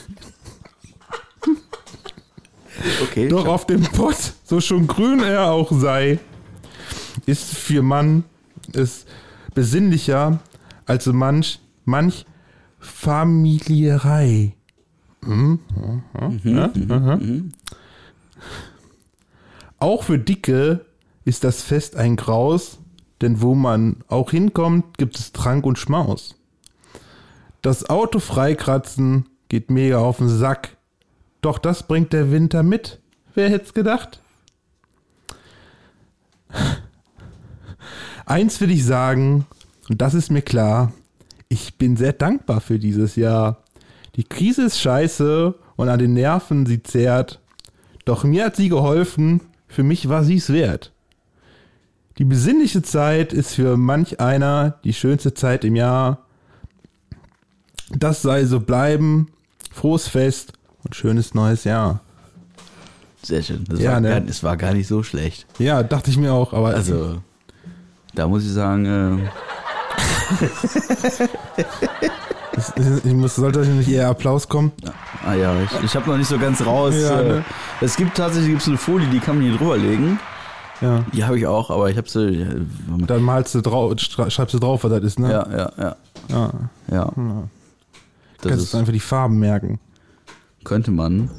Okay. 3.04 3.28
Doch 3.28 3.48
auf 3.48 3.68
dem 3.68 3.84
Pott, 3.84 4.34
so 4.44 4.60
schon 4.60 4.88
grün 4.88 5.20
er 5.22 5.52
auch 5.52 5.72
sei, 5.72 6.20
ist 7.26 7.54
für 7.54 7.84
Mann 7.84 8.24
es 8.74 9.06
besinnlicher 9.54 10.40
als 10.86 11.06
manch, 11.06 11.60
manch 11.86 12.26
Familierei. 12.80 14.56
Hm? 15.26 15.60
Ja, 16.44 16.72
aha. 16.90 17.20
Auch 19.80 20.04
für 20.04 20.20
Dicke 20.20 20.86
ist 21.26 21.44
das 21.44 21.62
Fest 21.62 21.96
ein 21.96 22.16
Graus, 22.16 22.80
denn 23.22 23.42
wo 23.42 23.56
man 23.56 23.98
auch 24.08 24.32
hinkommt, 24.32 24.98
gibt 24.98 25.18
es 25.18 25.32
Trank 25.32 25.66
und 25.66 25.78
Schmaus. 25.78 26.36
Das 27.62 27.90
Auto 27.90 28.20
freikratzen 28.20 29.30
geht 29.50 29.72
mega 29.72 30.00
auf 30.00 30.18
den 30.18 30.30
Sack. 30.30 30.78
Doch 31.42 31.58
das 31.58 31.88
bringt 31.88 32.14
der 32.14 32.32
Winter 32.32 32.64
mit. 32.64 33.00
Wer 33.34 33.50
hätt's 33.50 33.74
gedacht? 33.74 34.22
Eins 38.26 38.62
will 38.62 38.72
ich 38.72 38.86
sagen, 38.86 39.46
und 39.90 40.02
das 40.02 40.14
ist 40.14 40.32
mir 40.32 40.42
klar, 40.42 40.92
ich 41.50 41.78
bin 41.78 41.98
sehr 41.98 42.14
dankbar 42.14 42.62
für 42.62 42.80
dieses 42.80 43.16
Jahr. 43.16 43.63
Die 44.16 44.24
Krise 44.24 44.64
ist 44.64 44.80
scheiße 44.80 45.54
und 45.76 45.90
an 45.90 46.00
den 46.00 46.14
Nerven 46.14 46.66
sie 46.66 46.84
zehrt. 46.84 47.40
Doch 48.06 48.24
mir 48.24 48.46
hat 48.46 48.56
sie 48.56 48.70
geholfen, 48.70 49.42
für 49.68 49.84
mich 49.84 50.10
war 50.10 50.24
sie's 50.24 50.52
wert. 50.52 50.92
Die 52.20 52.26
besinnliche 52.26 52.84
Zeit 52.84 53.34
ist 53.34 53.56
für 53.56 53.76
manch 53.76 54.20
einer 54.20 54.78
die 54.84 54.94
schönste 54.94 55.34
Zeit 55.34 55.66
im 55.66 55.76
Jahr. 55.76 56.20
Das 57.90 58.22
sei 58.22 58.46
so 58.46 58.60
bleiben. 58.60 59.30
Frohes 59.72 60.08
Fest 60.08 60.54
und 60.84 60.96
schönes 60.96 61.34
neues 61.34 61.64
Jahr. 61.64 62.02
Sehr 63.24 63.42
schön. 63.42 63.64
Das, 63.68 63.80
Ja, 63.80 63.94
war 63.94 64.02
ne? 64.02 64.10
gar, 64.10 64.22
das 64.22 64.44
war 64.44 64.58
gar 64.58 64.74
nicht 64.74 64.88
so 64.88 65.02
schlecht. 65.02 65.48
Ja, 65.58 65.82
dachte 65.82 66.12
ich 66.12 66.18
mir 66.18 66.34
auch, 66.34 66.54
aber 66.54 66.76
Also, 66.76 67.20
da 68.14 68.28
muss 68.28 68.44
ich 68.46 68.52
sagen, 68.52 68.86
äh, 68.86 69.18
ich 73.04 73.14
muss, 73.14 73.36
sollte 73.36 73.60
nicht 73.60 73.90
eher 73.90 74.10
Applaus 74.10 74.48
kommen? 74.48 74.72
ah 75.26 75.34
ja, 75.34 75.60
ich, 75.62 75.84
ich 75.84 75.96
habe 75.96 76.10
noch 76.10 76.18
nicht 76.18 76.28
so 76.28 76.38
ganz 76.38 76.66
raus. 76.66 76.94
Ja, 76.96 77.20
äh, 77.20 77.24
ne? 77.24 77.46
Es 77.82 77.96
gibt 77.96 78.16
tatsächlich 78.16 78.52
gibt's 78.52 78.68
eine 78.68 78.78
Folie, 78.78 79.08
die 79.08 79.20
kann 79.20 79.38
man 79.38 79.46
hier 79.46 79.58
drüber 79.58 79.78
legen. 79.78 80.20
Ja. 80.82 81.04
Die 81.14 81.24
habe 81.24 81.38
ich 81.38 81.48
auch, 81.48 81.70
aber 81.70 81.90
ich 81.90 81.98
habe 81.98 82.10
sie. 82.10 82.42
Ja, 82.42 82.48
Dann 83.08 83.22
malst 83.22 83.56
du 83.56 83.62
drauf, 83.62 83.94
schreibst 84.00 84.54
du 84.54 84.60
drauf, 84.60 84.84
was 84.84 84.92
das 84.92 85.04
ist, 85.04 85.20
ne? 85.20 85.32
ja, 85.32 85.48
ja. 85.50 85.72
ja. 85.78 85.96
ja. 86.30 86.52
ja. 86.92 87.14
Das 88.42 88.50
Kannst 88.50 88.66
ist, 88.66 88.74
du 88.74 88.78
einfach 88.78 88.94
die 88.94 89.00
Farben 89.00 89.40
merken. 89.40 89.80
könnte 90.64 90.92
man. 90.92 91.30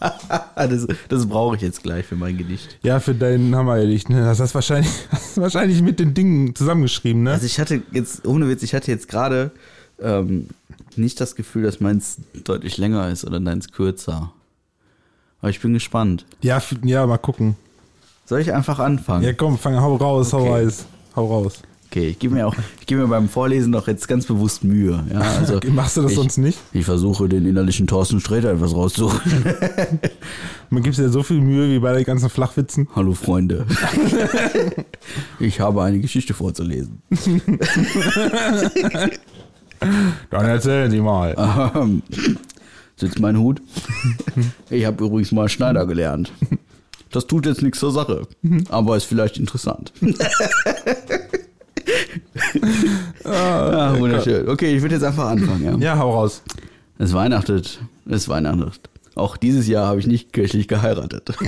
das 0.56 0.86
das 1.08 1.26
brauche 1.26 1.56
ich 1.56 1.62
jetzt 1.62 1.82
gleich 1.82 2.06
für 2.06 2.16
mein 2.16 2.36
Gedicht. 2.36 2.78
Ja, 2.82 3.00
für 3.00 3.14
deinen 3.14 3.54
Hammergedicht, 3.54 4.10
ne? 4.10 4.20
Das 4.24 4.40
hast 4.40 4.52
du 4.52 4.54
wahrscheinlich, 4.56 4.90
hast 5.10 5.36
du 5.36 5.40
wahrscheinlich 5.42 5.82
mit 5.82 5.98
den 6.00 6.14
Dingen 6.14 6.54
zusammengeschrieben, 6.54 7.22
ne? 7.22 7.32
Also 7.32 7.46
ich 7.46 7.58
hatte 7.58 7.82
jetzt, 7.92 8.26
ohne 8.26 8.48
Witz, 8.48 8.62
ich 8.62 8.74
hatte 8.74 8.90
jetzt 8.90 9.08
gerade 9.08 9.50
ähm, 10.00 10.48
nicht 10.96 11.20
das 11.20 11.34
Gefühl, 11.34 11.62
dass 11.62 11.80
meins 11.80 12.18
deutlich 12.44 12.76
länger 12.78 13.08
ist 13.08 13.24
oder 13.24 13.40
deins 13.40 13.72
kürzer. 13.72 14.32
Aber 15.40 15.50
ich 15.50 15.60
bin 15.60 15.72
gespannt. 15.72 16.26
Ja, 16.42 16.60
ja, 16.84 17.06
mal 17.06 17.18
gucken. 17.18 17.56
Soll 18.24 18.40
ich 18.40 18.52
einfach 18.52 18.78
anfangen? 18.78 19.24
Ja, 19.24 19.32
komm, 19.32 19.56
fang, 19.56 19.80
hau 19.80 19.96
raus, 19.96 20.32
hau 20.32 20.40
Okay. 20.40 20.64
raus. 20.64 20.84
Hau 21.16 21.26
raus. 21.26 21.62
Okay, 21.98 22.10
ich 22.10 22.18
gebe 22.20 22.34
mir 22.34 22.46
auch, 22.46 22.54
ich 22.78 22.86
gebe 22.86 23.00
mir 23.00 23.08
beim 23.08 23.28
Vorlesen 23.28 23.72
doch 23.72 23.88
jetzt 23.88 24.06
ganz 24.06 24.24
bewusst 24.24 24.62
Mühe. 24.62 25.04
Ja, 25.12 25.20
also 25.20 25.58
Machst 25.72 25.96
du 25.96 26.02
das 26.02 26.12
ich, 26.12 26.16
sonst 26.16 26.38
nicht? 26.38 26.56
Ich 26.72 26.84
versuche 26.84 27.28
den 27.28 27.44
innerlichen 27.44 27.88
Thorsten 27.88 28.20
Sträter 28.20 28.52
etwas 28.52 28.72
rauszuholen. 28.72 29.20
Man 30.70 30.84
gibt 30.84 30.96
dir 30.96 31.08
so 31.08 31.24
viel 31.24 31.40
Mühe 31.40 31.68
wie 31.68 31.80
bei 31.80 31.92
den 31.94 32.04
ganzen 32.04 32.30
Flachwitzen. 32.30 32.88
Hallo 32.94 33.14
Freunde. 33.14 33.66
ich 35.40 35.58
habe 35.58 35.82
eine 35.82 35.98
Geschichte 35.98 36.34
vorzulesen. 36.34 37.02
Dann 40.30 40.44
erzählen 40.44 40.92
Sie 40.92 41.00
mal. 41.00 41.34
Ähm, 41.74 42.04
Sitzt 42.94 43.18
mein 43.18 43.38
Hut? 43.38 43.60
Ich 44.70 44.84
habe 44.84 45.04
übrigens 45.04 45.32
mal 45.32 45.48
Schneider 45.48 45.84
gelernt. 45.84 46.32
Das 47.10 47.26
tut 47.26 47.46
jetzt 47.46 47.62
nichts 47.62 47.80
zur 47.80 47.90
Sache, 47.90 48.28
aber 48.68 48.96
ist 48.96 49.04
vielleicht 49.04 49.38
interessant. 49.38 49.92
ah, 53.24 53.98
wunderschön. 53.98 54.48
Okay, 54.48 54.74
ich 54.74 54.82
würde 54.82 54.94
jetzt 54.94 55.04
einfach 55.04 55.28
anfangen. 55.28 55.80
Ja. 55.80 55.94
Ja, 55.94 55.98
hau 55.98 56.12
raus. 56.12 56.42
Es 56.98 57.12
weihnachtet. 57.12 57.80
Es 58.08 58.28
weihnachtet. 58.28 58.88
Auch 59.14 59.36
dieses 59.36 59.66
Jahr 59.66 59.86
habe 59.86 60.00
ich 60.00 60.06
nicht 60.06 60.32
kirchlich 60.32 60.68
geheiratet. 60.68 61.34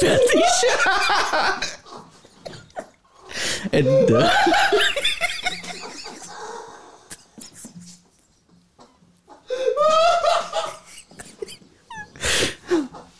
Fertig. 0.00 0.44
Ende. 3.70 4.30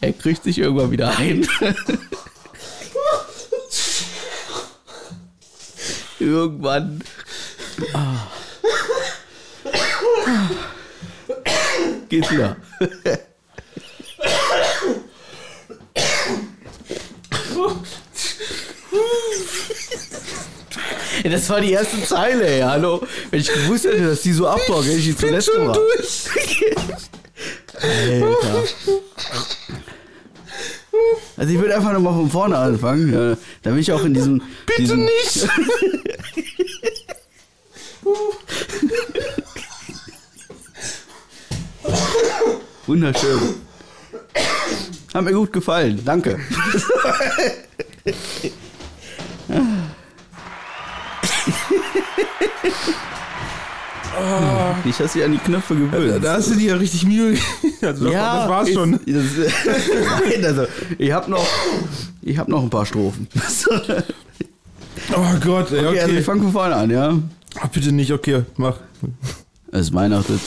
Er 0.02 0.12
kriegt 0.14 0.42
sich 0.45 0.59
irgendwann 0.71 0.91
wieder 0.93 1.19
ein. 1.19 1.47
irgendwann. 6.21 7.03
Ah. 7.93 8.27
Geht's 12.09 12.31
wieder. 12.31 12.57
Ja, 21.25 21.31
Das 21.31 21.49
war 21.50 21.61
die 21.61 21.73
erste 21.73 22.03
Zeile, 22.05 22.47
ey. 22.47 22.61
Hallo. 22.61 23.07
Wenn 23.31 23.41
ich 23.41 23.53
gewusst 23.53 23.85
hätte, 23.85 24.09
dass 24.09 24.23
die 24.23 24.33
so 24.33 24.47
abtaucht, 24.49 24.87
hätte 24.87 24.97
ich 24.97 25.05
die 25.05 25.17
zuletzt 25.17 25.53
gemacht. 25.53 25.79
Alter. 27.81 28.37
Also 31.40 31.54
ich 31.54 31.59
würde 31.59 31.75
einfach 31.75 31.92
nochmal 31.94 32.12
von 32.12 32.30
vorne 32.30 32.59
anfangen, 32.59 33.11
ja, 33.14 33.35
damit 33.62 33.80
ich 33.80 33.90
auch 33.92 34.04
in 34.04 34.12
diesem... 34.12 34.42
Bitte 34.66 34.82
diesem, 34.82 35.04
nicht! 35.04 35.49
Wunderschön. 42.87 43.40
Hat 45.14 45.25
mir 45.25 45.32
gut 45.32 45.50
gefallen, 45.50 46.02
danke. 46.04 46.38
Ich 54.85 54.99
hast 54.99 55.14
dich 55.14 55.25
an 55.25 55.33
die 55.33 55.38
Knöpfe 55.38 55.75
gewöhnt. 55.76 56.25
Da 56.25 56.35
hast 56.35 56.50
du 56.50 56.55
dir 56.55 56.71
ja 56.71 56.76
richtig 56.76 57.05
Mühe. 57.07 57.37
Also 57.83 58.05
das, 58.05 58.12
das 58.12 58.49
war's 58.50 58.69
ist- 58.69 58.75
schon. 58.75 58.93
Das, 58.93 59.07
Nein, 60.26 60.45
also, 60.45 60.67
ich 60.99 61.11
habe 61.12 61.31
noch, 61.31 61.47
ich 62.21 62.37
habe 62.37 62.50
noch 62.50 62.62
ein 62.62 62.69
paar 62.69 62.85
Strophen. 62.85 63.26
okay, 63.71 64.02
Oh 65.17 65.38
Gott, 65.43 65.73
ey, 65.73 65.87
okay. 65.87 66.00
also 66.00 66.14
ich 66.14 66.25
fange 66.26 66.43
von 66.43 66.52
vorne 66.52 66.75
an, 66.76 66.90
ja. 66.90 67.19
Ach, 67.59 67.69
bitte 67.69 67.90
nicht, 67.93 68.12
okay, 68.12 68.43
mach. 68.59 68.76
Es 69.73 69.95
weihnachtet, 69.95 70.40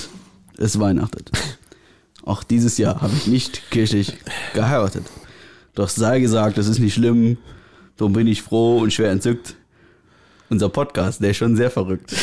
es 0.57 0.79
weihnachtet. 0.79 1.31
Auch 2.23 2.43
dieses 2.43 2.77
Jahr 2.77 3.01
habe 3.01 3.13
ich 3.17 3.25
nicht 3.25 3.71
kirchlich 3.71 4.13
geheiratet. 4.53 5.07
Doch 5.73 5.89
sei 5.89 6.19
gesagt, 6.19 6.59
das 6.59 6.67
ist 6.67 6.77
nicht 6.77 6.93
schlimm. 6.93 7.37
Darum 7.97 8.13
bin 8.13 8.27
ich 8.27 8.43
froh 8.43 8.77
und 8.77 8.93
schwer 8.93 9.09
entzückt. 9.09 9.55
Unser 10.51 10.69
Podcast, 10.69 11.19
der 11.19 11.31
ist 11.31 11.37
schon 11.37 11.55
sehr 11.55 11.71
verrückt. 11.71 12.13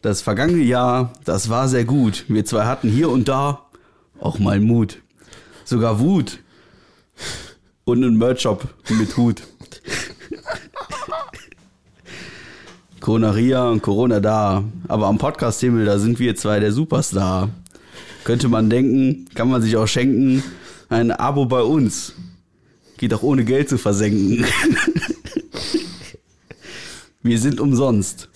Das 0.00 0.22
vergangene 0.22 0.62
Jahr, 0.62 1.12
das 1.24 1.48
war 1.48 1.66
sehr 1.68 1.84
gut. 1.84 2.24
Wir 2.28 2.44
zwei 2.44 2.66
hatten 2.66 2.88
hier 2.88 3.10
und 3.10 3.26
da 3.26 3.66
auch 4.20 4.38
mal 4.38 4.60
Mut. 4.60 5.02
Sogar 5.64 5.98
Wut. 5.98 6.38
Und 7.84 8.04
einen 8.04 8.16
Merch-Shop 8.16 8.68
mit 8.90 9.16
Hut. 9.16 9.42
Corona 13.00 13.70
und 13.70 13.82
Corona 13.82 14.20
da. 14.20 14.62
Aber 14.86 15.06
am 15.06 15.18
Podcast-Himmel, 15.18 15.84
da 15.86 15.98
sind 15.98 16.20
wir 16.20 16.36
zwei 16.36 16.60
der 16.60 16.72
Superstar. 16.72 17.48
Könnte 18.22 18.48
man 18.48 18.70
denken, 18.70 19.24
kann 19.34 19.48
man 19.48 19.62
sich 19.62 19.76
auch 19.76 19.88
schenken. 19.88 20.44
Ein 20.90 21.10
Abo 21.10 21.46
bei 21.46 21.62
uns. 21.62 22.14
Geht 22.98 23.14
auch 23.14 23.22
ohne 23.22 23.44
Geld 23.44 23.68
zu 23.68 23.78
versenken. 23.78 24.44
Wir 27.22 27.38
sind 27.38 27.60
umsonst. 27.60 28.28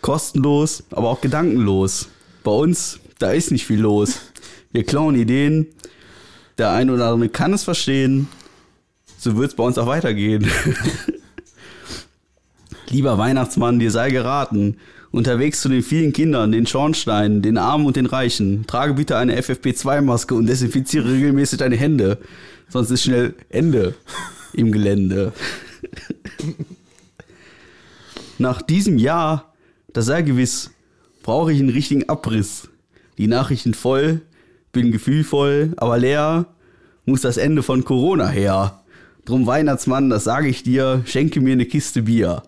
Kostenlos, 0.00 0.84
aber 0.90 1.08
auch 1.08 1.20
gedankenlos. 1.20 2.08
Bei 2.44 2.50
uns, 2.50 3.00
da 3.18 3.32
ist 3.32 3.50
nicht 3.50 3.66
viel 3.66 3.80
los. 3.80 4.20
Wir 4.72 4.84
klauen 4.84 5.14
Ideen. 5.14 5.66
Der 6.58 6.72
eine 6.72 6.92
oder 6.92 7.10
andere 7.10 7.30
kann 7.30 7.52
es 7.52 7.64
verstehen. 7.64 8.28
So 9.18 9.36
wird 9.36 9.50
es 9.50 9.56
bei 9.56 9.64
uns 9.64 9.78
auch 9.78 9.86
weitergehen. 9.86 10.46
Lieber 12.88 13.18
Weihnachtsmann, 13.18 13.78
dir 13.78 13.90
sei 13.90 14.10
geraten. 14.10 14.78
Unterwegs 15.10 15.60
zu 15.60 15.68
den 15.68 15.82
vielen 15.82 16.12
Kindern, 16.12 16.52
den 16.52 16.66
Schornsteinen, 16.66 17.42
den 17.42 17.58
Armen 17.58 17.86
und 17.86 17.96
den 17.96 18.06
Reichen. 18.06 18.66
Trage 18.66 18.94
bitte 18.94 19.16
eine 19.16 19.40
FFP2-Maske 19.40 20.34
und 20.34 20.46
desinfiziere 20.46 21.10
regelmäßig 21.10 21.58
deine 21.58 21.76
Hände. 21.76 22.18
Sonst 22.68 22.90
ist 22.90 23.04
schnell 23.04 23.34
Ende 23.48 23.94
im 24.52 24.70
Gelände. 24.70 25.32
Nach 28.38 28.62
diesem 28.62 28.98
Jahr, 28.98 29.47
das 29.98 30.06
sei 30.06 30.22
gewiss, 30.22 30.70
brauche 31.24 31.52
ich 31.52 31.58
einen 31.58 31.70
richtigen 31.70 32.08
Abriss. 32.08 32.68
Die 33.18 33.26
Nachrichten 33.26 33.74
voll, 33.74 34.20
bin 34.70 34.92
gefühlvoll, 34.92 35.72
aber 35.76 35.98
leer, 35.98 36.46
muss 37.04 37.22
das 37.22 37.36
Ende 37.36 37.64
von 37.64 37.84
Corona 37.84 38.28
her. 38.28 38.80
Drum 39.24 39.44
Weihnachtsmann, 39.46 40.08
das 40.08 40.22
sage 40.22 40.46
ich 40.46 40.62
dir, 40.62 41.02
schenke 41.04 41.40
mir 41.40 41.54
eine 41.54 41.66
Kiste 41.66 42.02
Bier. 42.02 42.44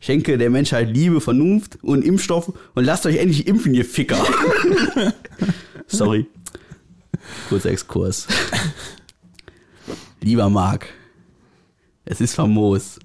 Schenke 0.00 0.38
der 0.38 0.50
Menschheit 0.50 0.90
Liebe, 0.92 1.20
Vernunft 1.20 1.78
und 1.82 2.04
Impfstoff 2.04 2.52
und 2.74 2.82
lasst 2.82 3.06
euch 3.06 3.18
endlich 3.18 3.46
impfen, 3.46 3.74
ihr 3.74 3.84
Ficker. 3.84 4.18
Sorry. 5.86 6.26
Kurzer 7.48 7.70
Exkurs. 7.70 8.26
Lieber 10.20 10.50
Marc, 10.50 10.88
es 12.04 12.20
ist 12.20 12.34
famos. 12.34 12.98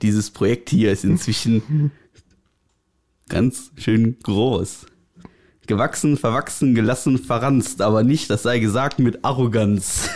Dieses 0.00 0.30
Projekt 0.30 0.70
hier 0.70 0.92
ist 0.92 1.04
inzwischen 1.04 1.90
ganz 3.32 3.72
schön 3.76 4.18
groß. 4.22 4.86
Gewachsen, 5.66 6.18
verwachsen, 6.18 6.74
gelassen, 6.74 7.18
verranzt, 7.18 7.80
aber 7.80 8.02
nicht, 8.02 8.28
das 8.28 8.42
sei 8.42 8.58
gesagt, 8.58 8.98
mit 8.98 9.24
Arroganz. 9.24 10.10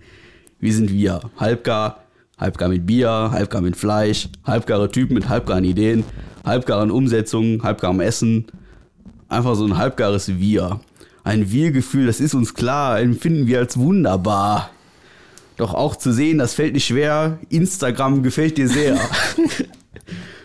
Wie 0.58 0.72
sind 0.72 0.90
wir? 0.90 1.20
Halbgar, 1.36 2.00
halbgar 2.36 2.68
mit 2.68 2.84
Bier, 2.84 3.28
halbgar 3.30 3.60
mit 3.60 3.76
Fleisch, 3.76 4.28
halbgare 4.44 4.90
Typen 4.90 5.14
mit 5.14 5.28
halbgaren 5.28 5.62
Ideen, 5.62 6.02
halbgaren 6.44 6.90
Umsetzungen, 6.90 7.62
halbgarem 7.62 8.00
Essen. 8.00 8.46
Einfach 9.28 9.54
so 9.54 9.64
ein 9.64 9.76
halbgares 9.76 10.40
Wir. 10.40 10.80
Ein 11.22 11.52
Wir-Gefühl, 11.52 12.06
das 12.06 12.18
ist 12.18 12.34
uns 12.34 12.54
klar, 12.54 13.00
empfinden 13.00 13.46
wir 13.46 13.60
als 13.60 13.76
wunderbar. 13.76 14.70
Doch 15.56 15.72
auch 15.72 15.94
zu 15.94 16.12
sehen, 16.12 16.38
das 16.38 16.54
fällt 16.54 16.74
nicht 16.74 16.86
schwer. 16.86 17.38
Instagram 17.48 18.24
gefällt 18.24 18.58
dir 18.58 18.68
sehr. 18.68 18.98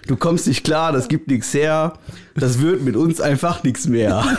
Du 0.07 0.15
kommst 0.15 0.47
nicht 0.47 0.63
klar, 0.63 0.91
das 0.91 1.07
gibt 1.07 1.27
nichts 1.27 1.53
her. 1.53 1.93
Das 2.35 2.59
wird 2.59 2.81
mit 2.81 2.95
uns 2.95 3.21
einfach 3.21 3.63
nichts 3.63 3.87
mehr. 3.87 4.37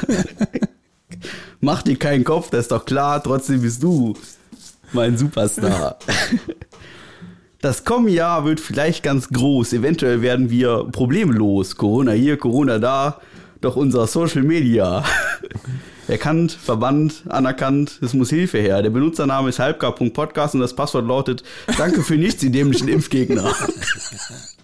Mach 1.61 1.83
dir 1.83 1.97
keinen 1.97 2.25
Kopf, 2.25 2.51
das 2.51 2.63
ist 2.63 2.73
doch 2.73 2.85
klar. 2.85 3.23
Trotzdem 3.23 3.63
bist 3.63 3.83
du 3.83 4.15
mein 4.93 5.17
Superstar. 5.17 5.99
Das 7.61 7.85
kommende 7.85 8.13
Jahr 8.13 8.45
wird 8.45 8.59
vielleicht 8.59 9.05
ganz 9.05 9.29
groß. 9.29 9.73
Eventuell 9.73 10.21
werden 10.21 10.51
wir 10.51 10.89
problemlos. 10.91 11.77
Corona 11.77 12.13
hier, 12.13 12.37
Corona 12.37 12.81
da. 12.81 13.21
Doch 13.61 13.77
unser 13.77 14.09
Social 14.09 14.43
Media. 14.43 15.05
Erkannt, 16.09 16.51
verbannt, 16.51 17.23
anerkannt, 17.29 18.01
es 18.03 18.13
muss 18.13 18.31
Hilfe 18.31 18.59
her. 18.59 18.83
Der 18.83 18.91
Benutzername 18.91 19.51
ist 19.51 19.61
halbgar.podcast 19.61 20.57
und 20.57 20.61
das 20.61 20.75
Passwort 20.75 21.07
lautet 21.07 21.45
Danke 21.79 22.03
für 22.03 22.17
nichts, 22.17 22.41
die 22.41 22.51
dämlichen 22.51 22.89
Impfgegner. 22.89 23.55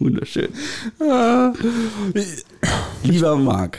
Wunderschön. 0.00 0.48
Lieber 3.04 3.36
Marc, 3.36 3.78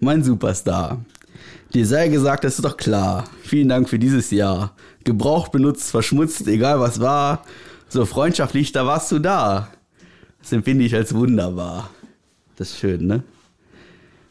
mein 0.00 0.22
Superstar. 0.24 1.04
Dir 1.72 1.86
sei 1.86 2.08
gesagt, 2.08 2.44
das 2.44 2.56
ist 2.56 2.64
doch 2.64 2.76
klar. 2.76 3.24
Vielen 3.42 3.68
Dank 3.68 3.88
für 3.88 3.98
dieses 3.98 4.30
Jahr. 4.30 4.74
Gebraucht, 5.04 5.52
benutzt, 5.52 5.90
verschmutzt, 5.90 6.46
egal 6.48 6.80
was 6.80 7.00
war. 7.00 7.44
So 7.88 8.04
freundschaftlich, 8.04 8.72
da 8.72 8.84
warst 8.84 9.10
du 9.12 9.20
da. 9.20 9.68
Das 10.42 10.52
empfinde 10.52 10.84
ich 10.84 10.94
als 10.94 11.14
wunderbar. 11.14 11.90
Das 12.56 12.70
ist 12.70 12.78
schön, 12.78 13.06
ne? 13.06 13.22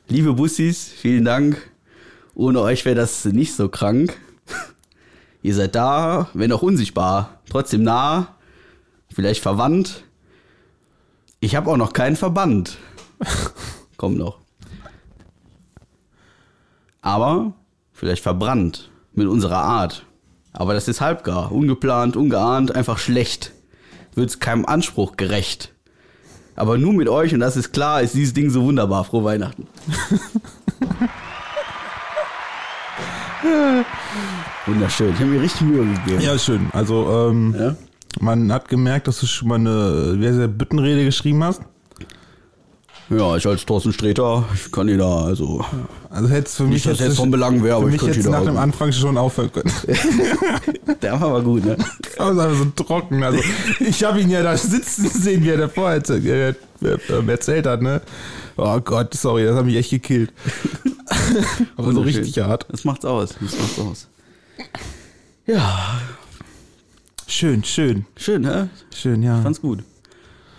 Liebe 0.09 0.33
Bussis, 0.33 0.89
vielen 0.89 1.23
Dank. 1.23 1.57
Ohne 2.35 2.59
euch 2.61 2.85
wäre 2.85 2.95
das 2.95 3.23
nicht 3.25 3.55
so 3.55 3.69
krank. 3.69 4.17
Ihr 5.41 5.55
seid 5.55 5.73
da, 5.73 6.29
wenn 6.33 6.51
auch 6.51 6.61
unsichtbar, 6.61 7.39
trotzdem 7.49 7.83
nah, 7.83 8.35
vielleicht 9.09 9.41
verwandt. 9.41 10.03
Ich 11.43 11.55
habe 11.55 11.69
auch 11.71 11.77
noch 11.77 11.91
keinen 11.91 12.15
Verband. 12.15 12.77
Komm 13.97 14.15
noch. 14.15 14.37
Aber 17.01 17.53
vielleicht 17.91 18.21
verbrannt 18.21 18.91
mit 19.13 19.27
unserer 19.27 19.57
Art. 19.63 20.05
Aber 20.53 20.75
das 20.75 20.87
ist 20.87 21.01
halbgar, 21.01 21.51
ungeplant, 21.51 22.15
ungeahnt, 22.15 22.75
einfach 22.75 22.99
schlecht. 22.99 23.53
Wird's 24.13 24.39
keinem 24.39 24.67
Anspruch 24.67 25.17
gerecht. 25.17 25.73
Aber 26.55 26.77
nur 26.77 26.93
mit 26.93 27.09
euch, 27.09 27.33
und 27.33 27.39
das 27.39 27.57
ist 27.57 27.73
klar, 27.73 28.01
ist 28.03 28.13
dieses 28.13 28.33
Ding 28.35 28.51
so 28.51 28.63
wunderbar. 28.63 29.03
Frohe 29.03 29.23
Weihnachten. 29.23 29.67
Wunderschön. 34.67 35.09
Ich 35.13 35.19
habe 35.19 35.31
mir 35.31 35.41
richtig 35.41 35.61
Mühe 35.61 35.85
gegeben. 35.85 36.21
Ja, 36.21 36.37
schön. 36.37 36.69
Also, 36.73 37.29
ähm, 37.29 37.55
Ja? 37.57 37.75
Man 38.19 38.51
hat 38.51 38.67
gemerkt, 38.67 39.07
dass 39.07 39.19
du 39.19 39.25
schon 39.25 39.47
mal 39.47 39.55
eine, 39.55 40.17
heißt 40.21 40.39
der, 40.39 40.47
Büttenrede 40.47 41.05
geschrieben 41.05 41.43
hast. 41.43 41.61
Ja, 43.09 43.35
ich 43.35 43.45
als 43.45 43.65
Thorsten 43.65 43.91
Sträter, 43.91 44.45
ich 44.53 44.71
kann 44.71 44.87
die 44.87 44.95
da, 44.95 45.25
also 45.25 45.65
Also 46.09 46.29
hättest 46.29 46.55
für 46.57 46.63
mich 46.63 46.73
nicht, 46.73 46.85
dass 46.85 46.99
jetzt 46.99 47.17
von 47.17 47.29
Belang 47.29 47.61
wäre, 47.61 47.75
aber 47.75 47.89
ich 47.89 47.97
könnte 47.97 48.17
die 48.17 48.23
da. 48.23 48.29
nach 48.29 48.45
dem 48.45 48.55
Anfang 48.55 48.91
schon 48.93 49.17
aufhören 49.17 49.51
können. 49.51 49.71
Der 51.01 51.13
war 51.13 51.23
aber 51.23 51.41
gut, 51.41 51.65
ne? 51.65 51.75
Aber 52.17 52.43
einfach 52.43 52.57
so 52.57 52.83
trocken. 52.83 53.21
Also 53.21 53.41
ich 53.79 54.01
habe 54.03 54.21
ihn 54.21 54.29
ja 54.29 54.41
da 54.43 54.55
sitzen 54.55 55.09
sehen, 55.09 55.43
wie 55.43 55.49
er 55.49 55.57
davor 55.57 55.91
erzählt, 55.91 56.25
äh, 56.25 56.53
äh, 56.85 57.27
erzählt 57.27 57.65
hat, 57.65 57.81
ne? 57.81 58.01
Oh 58.55 58.79
Gott, 58.79 59.13
sorry, 59.13 59.43
das 59.43 59.57
hat 59.57 59.65
mich 59.65 59.75
echt 59.75 59.89
gekillt. 59.89 60.31
Aber 61.75 61.91
so 61.91 62.01
richtig 62.01 62.37
hart. 62.39 62.65
Das 62.69 62.85
macht's 62.85 63.03
aus. 63.03 63.35
Das 63.41 63.59
macht's 63.59 63.79
aus. 63.79 64.07
Ja, 65.47 65.99
Schön, 67.31 67.63
schön, 67.63 68.05
schön, 68.17 68.45
hä? 68.45 68.67
schön, 68.93 69.23
ja. 69.23 69.39
Fand's 69.41 69.61
gut. 69.61 69.79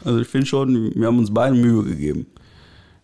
Also 0.06 0.20
ich 0.20 0.26
finde 0.26 0.46
schon, 0.46 0.90
wir 0.94 1.06
haben 1.06 1.18
uns 1.18 1.32
beide 1.32 1.54
Mühe 1.54 1.84
gegeben. 1.84 2.26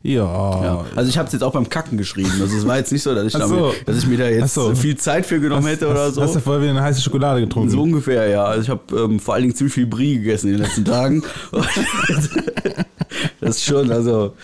Ja. 0.03 0.25
Ja. 0.65 0.85
Also 0.97 1.11
ich 1.11 1.19
habe 1.19 1.27
es 1.27 1.35
jetzt 1.35 1.43
auch 1.43 1.53
beim 1.53 1.69
Kacken 1.69 1.99
geschrieben. 1.99 2.33
Also 2.41 2.57
es 2.57 2.67
war 2.67 2.79
jetzt 2.79 2.93
nicht 2.93 3.03
so, 3.03 3.15
dass 3.15 3.27
ich, 3.27 3.37
Ach 3.37 3.47
so. 3.47 3.57
damit, 3.57 3.87
dass 3.87 3.99
ich 3.99 4.07
mir 4.07 4.17
da 4.17 4.27
jetzt 4.27 4.55
so. 4.55 4.75
viel 4.75 4.97
Zeit 4.97 5.27
für 5.27 5.39
genommen 5.39 5.67
hätte 5.67 5.87
oder 5.87 6.07
hast, 6.07 6.15
so. 6.15 6.23
Hast 6.23 6.35
du 6.35 6.41
vorher 6.41 6.63
wieder 6.63 6.71
eine 6.71 6.83
heiße 6.83 7.03
Schokolade 7.03 7.43
getrunken? 7.43 7.69
so 7.69 7.83
ungefähr, 7.83 8.27
ja. 8.29 8.45
Also 8.45 8.63
ich 8.63 8.71
habe 8.71 8.97
ähm, 8.97 9.21
vor 9.21 9.35
allen 9.35 9.43
Dingen 9.43 9.55
ziemlich 9.55 9.75
viel 9.75 9.87
Brie 9.87 10.17
gegessen 10.17 10.47
in 10.49 10.55
den 10.55 10.63
letzten 10.63 10.87
Tagen. 10.87 11.23
das 13.41 13.57
ist 13.57 13.65
schon, 13.67 13.93
also 13.93 14.35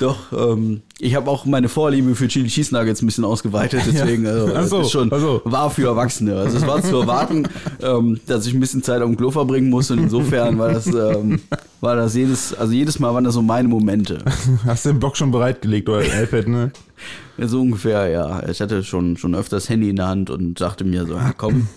doch, 0.00 0.32
ähm, 0.32 0.82
ich 0.98 1.14
habe 1.14 1.30
auch 1.30 1.44
meine 1.44 1.68
Vorliebe 1.68 2.14
für 2.14 2.26
Chili 2.26 2.48
Cheese 2.48 2.74
Nuggets 2.74 3.02
ein 3.02 3.06
bisschen 3.06 3.24
ausgeweitet, 3.24 3.82
deswegen, 3.86 4.26
also, 4.26 4.52
Ach 4.54 4.66
so, 4.66 4.78
das 4.78 4.86
ist 4.86 4.92
schon 4.92 5.10
so. 5.10 5.42
war 5.44 5.70
für 5.70 5.86
Erwachsene. 5.88 6.36
Also 6.36 6.56
es 6.58 6.66
war 6.66 6.82
zu 6.82 6.96
erwarten, 7.00 7.48
ähm, 7.82 8.18
dass 8.26 8.46
ich 8.46 8.54
ein 8.54 8.60
bisschen 8.60 8.82
Zeit 8.82 9.02
am 9.02 9.16
Klo 9.16 9.30
verbringen 9.30 9.68
muss 9.70 9.90
und 9.90 9.98
insofern 9.98 10.58
war 10.58 10.72
das, 10.72 10.86
ähm, 10.86 11.40
war 11.80 11.96
das 11.96 12.14
jedes, 12.14 12.54
also 12.54 12.72
jedes 12.72 12.98
Mal 12.98 13.12
waren 13.14 13.24
das 13.24 13.34
so 13.34 13.42
meine 13.42 13.68
Momente. 13.68 14.24
Hast 14.64 14.86
du 14.86 14.90
den 14.90 15.00
Bock 15.00 15.16
schon 15.16 15.30
bereitgelegt 15.30 15.88
oder 15.88 16.02
iPad, 16.02 16.48
ne? 16.48 16.72
Ja, 17.38 17.46
so 17.46 17.60
ungefähr, 17.60 18.08
ja. 18.08 18.48
Ich 18.48 18.60
hatte 18.60 18.82
schon, 18.82 19.16
schon 19.16 19.34
öfters 19.34 19.68
Handy 19.68 19.90
in 19.90 19.96
der 19.96 20.08
Hand 20.08 20.30
und 20.30 20.60
dachte 20.60 20.84
mir 20.84 21.06
so, 21.06 21.14
ja 21.14 21.32
komm, 21.36 21.68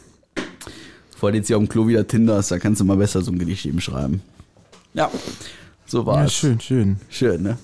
bevor 1.11 1.31
du 1.31 1.37
jetzt 1.37 1.47
hier 1.47 1.57
am 1.57 1.67
Klo 1.67 1.87
wieder 1.87 2.07
tinderst, 2.07 2.51
da 2.51 2.59
kannst 2.59 2.81
du 2.81 2.85
mal 2.85 2.97
besser 2.97 3.21
so 3.21 3.31
ein 3.31 3.39
Gedicht 3.39 3.65
eben 3.65 3.81
schreiben. 3.81 4.21
Ja, 4.93 5.09
so 5.85 6.05
war 6.05 6.19
Ja, 6.19 6.25
es. 6.25 6.33
schön, 6.33 6.59
schön. 6.59 6.97
Schön, 7.09 7.43
ne? 7.43 7.57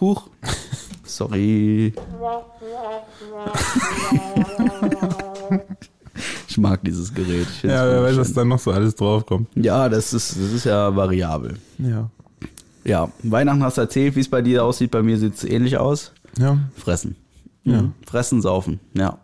Huch. 0.00 0.28
Sorry. 1.04 1.92
Ich 6.48 6.58
mag 6.58 6.84
dieses 6.84 7.14
Gerät. 7.14 7.46
Ja, 7.62 7.86
wer 7.86 8.02
weiß, 8.02 8.18
was 8.18 8.34
da 8.34 8.44
noch 8.44 8.58
so 8.58 8.70
alles 8.70 8.94
draufkommt. 8.94 9.48
ja 9.54 9.88
das, 9.88 10.12
ist, 10.12 10.32
das 10.32 10.52
ist 10.52 10.64
ja 10.64 10.94
variabel. 10.94 11.56
Ja. 11.78 12.10
Ja, 12.84 13.10
Weihnachten 13.22 13.62
hast 13.62 13.78
du 13.78 13.80
erzählt, 13.80 14.16
wie 14.16 14.20
es 14.20 14.28
bei 14.28 14.42
dir 14.42 14.62
aussieht. 14.62 14.90
Bei 14.90 15.02
mir 15.02 15.16
sieht 15.16 15.34
es 15.34 15.44
ähnlich 15.44 15.78
aus. 15.78 16.12
Ja. 16.38 16.58
Fressen. 16.76 17.16
Ja. 17.64 17.82
Mhm. 17.82 17.92
Fressen, 18.06 18.42
saufen. 18.42 18.80
Ja. 18.92 19.18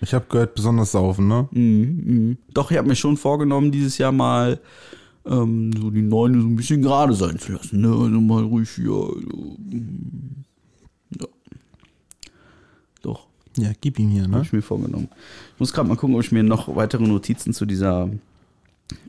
Ich 0.00 0.14
habe 0.14 0.26
gehört, 0.28 0.54
besonders 0.54 0.92
saufen, 0.92 1.26
ne? 1.26 1.48
Mhm, 1.50 2.02
mhm. 2.04 2.38
Doch, 2.54 2.70
ich 2.70 2.78
habe 2.78 2.86
mir 2.86 2.96
schon 2.96 3.16
vorgenommen, 3.16 3.72
dieses 3.72 3.98
Jahr 3.98 4.12
mal 4.12 4.60
ähm, 5.26 5.72
so 5.80 5.90
die 5.90 6.02
Neune 6.02 6.40
so 6.40 6.46
ein 6.48 6.56
bisschen 6.56 6.82
gerade 6.82 7.14
sein 7.14 7.38
zu 7.38 7.52
lassen. 7.52 7.80
Ne? 7.80 7.88
Also 7.88 8.20
mal 8.20 8.42
ruhig 8.42 8.70
hier. 8.70 8.84
So. 8.84 9.56
mm. 9.58 10.44
Ja. 11.20 11.26
Doch, 13.02 13.26
Ja, 13.56 13.70
gib 13.80 13.98
ihm 13.98 14.08
hier, 14.10 14.26
ne? 14.28 14.42
ich 14.42 14.52
mir 14.52 14.62
vorgenommen. 14.62 15.08
Ich 15.54 15.60
muss 15.60 15.72
gerade 15.72 15.88
mal 15.88 15.96
gucken, 15.96 16.16
ob 16.16 16.22
ich 16.22 16.32
mir 16.32 16.42
noch 16.42 16.74
weitere 16.74 17.04
Notizen 17.06 17.52
zu 17.52 17.66
dieser 17.66 18.10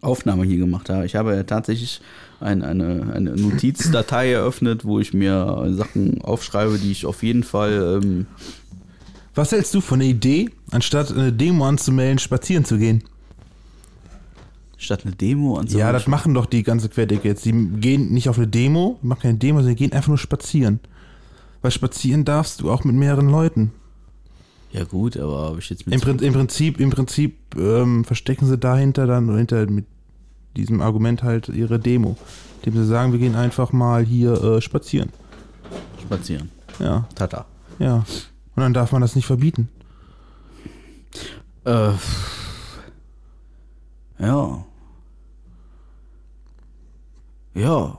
Aufnahme 0.02 0.46
hier 0.46 0.58
gemacht 0.58 0.90
habe. 0.90 1.06
Ich 1.06 1.16
habe 1.16 1.36
ja 1.36 1.44
tatsächlich 1.44 2.00
ein, 2.40 2.62
eine, 2.62 3.12
eine 3.14 3.36
Notizdatei 3.36 4.32
eröffnet, 4.32 4.86
wo 4.86 5.00
ich 5.00 5.14
mir 5.14 5.72
Sachen 5.76 6.22
aufschreibe, 6.22 6.78
die 6.78 6.92
ich 6.92 7.06
auf 7.06 7.24
jeden 7.24 7.44
Fall. 7.44 8.02
Ähm, 8.04 8.26
Was 9.36 9.52
hältst 9.52 9.74
du 9.74 9.82
von 9.82 10.00
der 10.00 10.08
Idee, 10.10 10.50
anstatt 10.72 11.12
eine 11.12 11.34
Demo 11.34 11.66
anzumelden, 11.66 12.20
spazieren 12.20 12.66
zu 12.66 12.78
gehen? 12.78 13.04
Statt 14.84 15.02
eine 15.06 15.16
Demo 15.16 15.58
und 15.58 15.70
so. 15.70 15.78
Ja, 15.80 15.92
das 15.92 16.08
machen 16.08 16.34
doch 16.34 16.46
die 16.46 16.64
ganze 16.64 16.90
Querdecke 16.90 17.28
jetzt. 17.28 17.46
Die 17.46 17.52
gehen 17.52 18.12
nicht 18.14 18.30
auf 18.30 18.38
eine 18.38 18.48
Demo, 18.48 19.00
machen 19.02 19.22
keine 19.22 19.38
Demo, 19.38 19.60
sondern 19.60 19.76
gehen 19.76 19.94
einfach 19.94 20.10
nur 20.10 20.18
spazieren. 20.18 20.80
Weil 21.62 21.72
spazieren 21.72 22.26
darfst 22.26 22.62
du 22.62 22.72
auch 22.72 22.84
mit 22.84 22.96
mehreren 22.96 23.30
Leuten. 23.30 23.72
Ja, 24.72 24.84
gut, 24.84 25.18
aber 25.18 25.44
habe 25.46 25.60
ich 25.60 25.70
jetzt 25.70 25.86
mit. 25.86 25.96
Im, 25.96 26.02
Prin- 26.02 26.20
im 26.20 26.34
Prinzip, 26.34 26.80
im 26.80 26.90
Prinzip 26.90 27.36
ähm, 27.58 28.04
verstecken 28.04 28.48
sie 28.48 28.58
dahinter 28.58 29.06
dann 29.08 29.30
oder 29.30 29.38
hinter 29.38 29.66
mit 29.70 29.86
diesem 30.58 30.82
Argument 30.82 31.24
halt 31.24 31.50
ihre 31.50 31.80
Demo. 31.80 32.18
Indem 32.64 32.82
sie 32.82 32.88
sagen, 32.88 33.12
wir 33.12 33.20
gehen 33.20 33.36
einfach 33.36 33.72
mal 33.72 34.04
hier 34.04 34.42
äh, 34.44 34.62
spazieren. 34.62 35.10
spazieren. 36.02 36.50
Ja, 36.80 37.08
Tata. 37.16 37.46
ja. 37.80 37.98
Und 38.56 38.62
dann 38.62 38.74
darf 38.74 38.92
man 38.92 39.02
das 39.02 39.16
nicht 39.16 39.26
verbieten. 39.26 39.70
Äh, 41.66 41.92
ja. 44.20 44.66
Ja. 47.56 47.98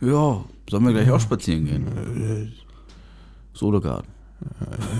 Ja. 0.00 0.44
Sollen 0.68 0.84
wir 0.84 0.92
gleich 0.92 1.10
auch 1.10 1.20
spazieren 1.20 1.64
gehen? 1.64 2.52
Sodegarten. 3.52 4.08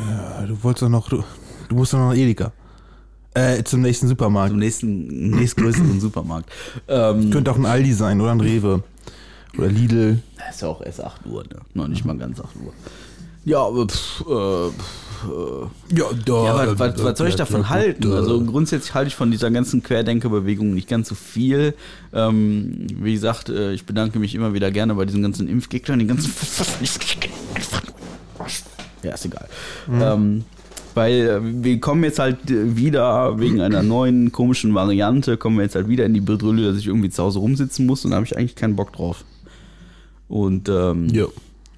Ja, 0.09 0.47
du 0.47 0.63
wolltest 0.63 0.83
doch 0.83 0.89
noch, 0.89 1.09
du, 1.09 1.23
du 1.69 1.75
musst 1.75 1.93
doch 1.93 1.99
noch 1.99 2.11
nach 2.11 2.17
Edeka. 2.17 2.53
Äh, 3.33 3.63
zum 3.63 3.83
nächsten 3.83 4.09
Supermarkt. 4.09 4.51
Zum 4.51 4.59
nächsten, 4.59 5.31
nächstgrößeren 5.31 6.01
Supermarkt. 6.01 6.51
Ähm, 6.89 7.31
Könnte 7.31 7.53
auch 7.53 7.57
ein 7.57 7.67
Aldi 7.67 7.93
sein 7.93 8.21
oder 8.21 8.33
ein 8.33 8.41
Rewe. 8.41 8.83
Oder 9.57 9.69
Lidl. 9.69 10.21
Das 10.37 10.57
ist 10.57 10.63
ja 10.63 10.69
auch 10.69 10.83
erst 10.83 11.03
8 11.03 11.27
Uhr, 11.27 11.45
ne? 11.45 11.61
Noch 11.75 11.89
nicht 11.89 12.05
mal 12.05 12.17
ganz 12.17 12.41
8 12.41 12.57
Uhr. 12.57 12.73
Ja, 13.45 13.63
aber 13.63 13.87
pff, 13.87 14.21
äh, 14.23 14.71
pff, 14.71 15.10
Ja, 15.95 16.05
da, 16.25 16.45
Ja, 16.45 16.55
was, 16.57 16.79
was, 16.79 17.05
was 17.05 17.19
soll 17.19 17.29
ich 17.29 17.37
davon 17.37 17.69
halten? 17.69 18.13
Also 18.13 18.41
grundsätzlich 18.43 18.95
halte 18.95 19.09
ich 19.09 19.17
von 19.17 19.31
dieser 19.31 19.51
ganzen 19.51 19.83
Querdenkerbewegung 19.83 20.75
nicht 20.75 20.89
ganz 20.89 21.09
so 21.09 21.15
viel. 21.15 21.75
Ähm, 22.13 22.87
wie 23.01 23.13
gesagt, 23.13 23.49
äh, 23.49 23.73
ich 23.73 23.85
bedanke 23.87 24.19
mich 24.19 24.35
immer 24.35 24.55
wieder 24.55 24.71
gerne 24.71 24.95
bei 24.95 25.05
diesen 25.05 25.23
ganzen 25.23 25.49
Impfgegnern, 25.49 25.99
den 25.99 26.09
ganzen 26.09 26.33
Ja, 29.03 29.13
ist 29.15 29.25
egal. 29.25 29.49
Ähm, 29.91 30.45
weil 30.95 31.15
äh, 31.15 31.41
wir 31.43 31.81
kommen 31.81 32.05
jetzt 32.05 32.19
halt 32.19 32.51
äh, 32.51 32.77
wieder 32.77 33.39
wegen 33.39 33.61
einer 33.61 33.83
neuen 33.83 34.33
komischen 34.33 34.75
Variante, 34.75 35.37
kommen 35.37 35.57
wir 35.57 35.63
jetzt 35.65 35.75
halt 35.75 35.89
wieder 35.89 36.05
in 36.05 36.15
die 36.15 36.21
Bedrülle, 36.21 36.71
dass 36.71 36.79
ich 36.79 36.87
irgendwie 36.87 37.11
zu 37.11 37.23
Hause 37.23 37.39
rumsitzen 37.39 37.87
muss 37.87 38.05
und 38.05 38.11
da 38.11 38.17
habe 38.17 38.27
ich 38.27 38.37
eigentlich 38.37 38.57
keinen 38.57 38.77
Bock 38.77 38.93
drauf. 38.93 39.25
Und 40.29 40.69
ähm, 40.69 41.09
Ja. 41.09 41.27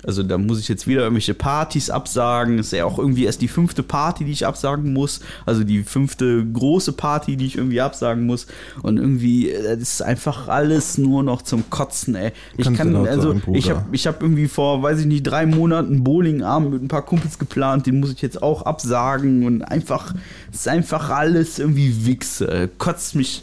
Also 0.04 0.22
da 0.22 0.36
muss 0.38 0.58
ich 0.58 0.68
jetzt 0.68 0.86
wieder 0.86 1.02
irgendwelche 1.02 1.34
Partys 1.34 1.90
absagen. 1.90 2.58
Ist 2.58 2.72
ja 2.72 2.84
auch 2.84 2.98
irgendwie 2.98 3.24
erst 3.24 3.40
die 3.40 3.48
fünfte 3.48 3.82
Party, 3.82 4.24
die 4.24 4.32
ich 4.32 4.46
absagen 4.46 4.92
muss. 4.92 5.20
Also 5.46 5.64
die 5.64 5.84
fünfte 5.84 6.44
große 6.44 6.92
Party, 6.92 7.36
die 7.36 7.46
ich 7.46 7.56
irgendwie 7.56 7.80
absagen 7.80 8.26
muss. 8.26 8.46
Und 8.82 8.98
irgendwie, 8.98 9.50
äh, 9.50 9.76
das 9.78 9.94
ist 9.94 10.02
einfach 10.02 10.48
alles 10.48 10.98
nur 10.98 11.22
noch 11.22 11.42
zum 11.42 11.70
Kotzen, 11.70 12.14
ey. 12.14 12.32
Ich 12.56 12.64
Kannst 12.64 12.78
kann, 12.78 12.92
laut 12.92 13.08
also 13.08 13.34
sagen, 13.34 13.54
ich 13.54 13.70
habe 13.70 13.84
ich 13.92 14.06
hab 14.06 14.22
irgendwie 14.22 14.48
vor, 14.48 14.82
weiß 14.82 15.00
ich 15.00 15.06
nicht, 15.06 15.22
drei 15.22 15.46
Monaten 15.46 16.02
Bowlingabend 16.02 16.72
mit 16.72 16.82
ein 16.82 16.88
paar 16.88 17.04
Kumpels 17.04 17.38
geplant. 17.38 17.86
Den 17.86 18.00
muss 18.00 18.12
ich 18.12 18.22
jetzt 18.22 18.42
auch 18.42 18.62
absagen. 18.62 19.46
Und 19.46 19.62
einfach, 19.62 20.14
es 20.52 20.60
ist 20.60 20.68
einfach 20.68 21.10
alles 21.10 21.58
irgendwie 21.58 22.06
Wichse. 22.06 22.70
Kotzt 22.78 23.14
mich 23.14 23.42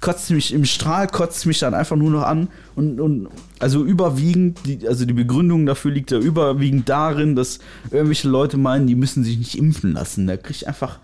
kotzt 0.00 0.30
mich 0.30 0.52
im 0.52 0.64
Strahl, 0.64 1.06
kotzt 1.08 1.44
mich 1.46 1.58
dann 1.58 1.74
einfach 1.74 1.96
nur 1.96 2.10
noch 2.10 2.22
an 2.22 2.48
und, 2.74 3.00
und 3.00 3.28
also 3.58 3.84
überwiegend, 3.84 4.58
die, 4.64 4.86
also 4.88 5.04
die 5.04 5.12
Begründung 5.12 5.66
dafür 5.66 5.90
liegt 5.90 6.10
ja 6.10 6.18
überwiegend 6.18 6.88
darin, 6.88 7.36
dass 7.36 7.58
irgendwelche 7.90 8.28
Leute 8.28 8.56
meinen, 8.56 8.86
die 8.86 8.94
müssen 8.94 9.24
sich 9.24 9.36
nicht 9.38 9.58
impfen 9.58 9.92
lassen. 9.92 10.26
Da 10.26 10.36
krieg 10.36 10.56
ich 10.56 10.68
einfach 10.68 10.98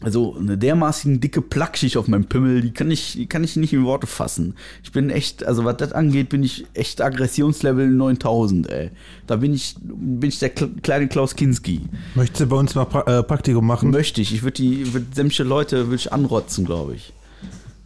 also 0.00 0.34
eine 0.36 0.58
dermaßen 0.58 1.20
dicke 1.20 1.40
Plackschicht 1.40 1.96
auf 1.96 2.08
meinem 2.08 2.24
Pimmel, 2.24 2.60
die 2.60 2.72
kann 2.72 2.90
ich, 2.90 3.12
die 3.12 3.26
kann 3.26 3.44
ich 3.44 3.54
nicht 3.54 3.72
in 3.72 3.84
Worte 3.84 4.08
fassen. 4.08 4.54
Ich 4.82 4.90
bin 4.90 5.10
echt, 5.10 5.44
also 5.46 5.64
was 5.64 5.76
das 5.76 5.92
angeht, 5.92 6.28
bin 6.28 6.42
ich 6.42 6.66
echt 6.74 7.00
Aggressionslevel 7.00 7.86
9000, 7.88 8.68
ey. 8.68 8.90
Da 9.28 9.36
bin 9.36 9.54
ich, 9.54 9.76
bin 9.80 10.28
ich 10.28 10.40
der 10.40 10.56
Kle- 10.56 10.80
kleine 10.82 11.06
Klaus 11.06 11.36
Kinski. 11.36 11.82
Möchtest 12.16 12.40
du 12.40 12.46
bei 12.46 12.56
uns 12.56 12.74
mal 12.74 12.84
pra 12.86 13.02
äh, 13.18 13.22
Praktikum 13.22 13.64
machen? 13.64 13.90
Möchte 13.90 14.20
ich. 14.20 14.34
Ich 14.34 14.42
würde 14.42 14.54
die, 14.60 14.92
würd 14.92 15.14
sämtliche 15.14 15.44
Leute 15.44 15.86
würde 15.86 15.96
ich 15.96 16.12
anrotzen, 16.12 16.64
glaube 16.64 16.96
ich. 16.96 17.12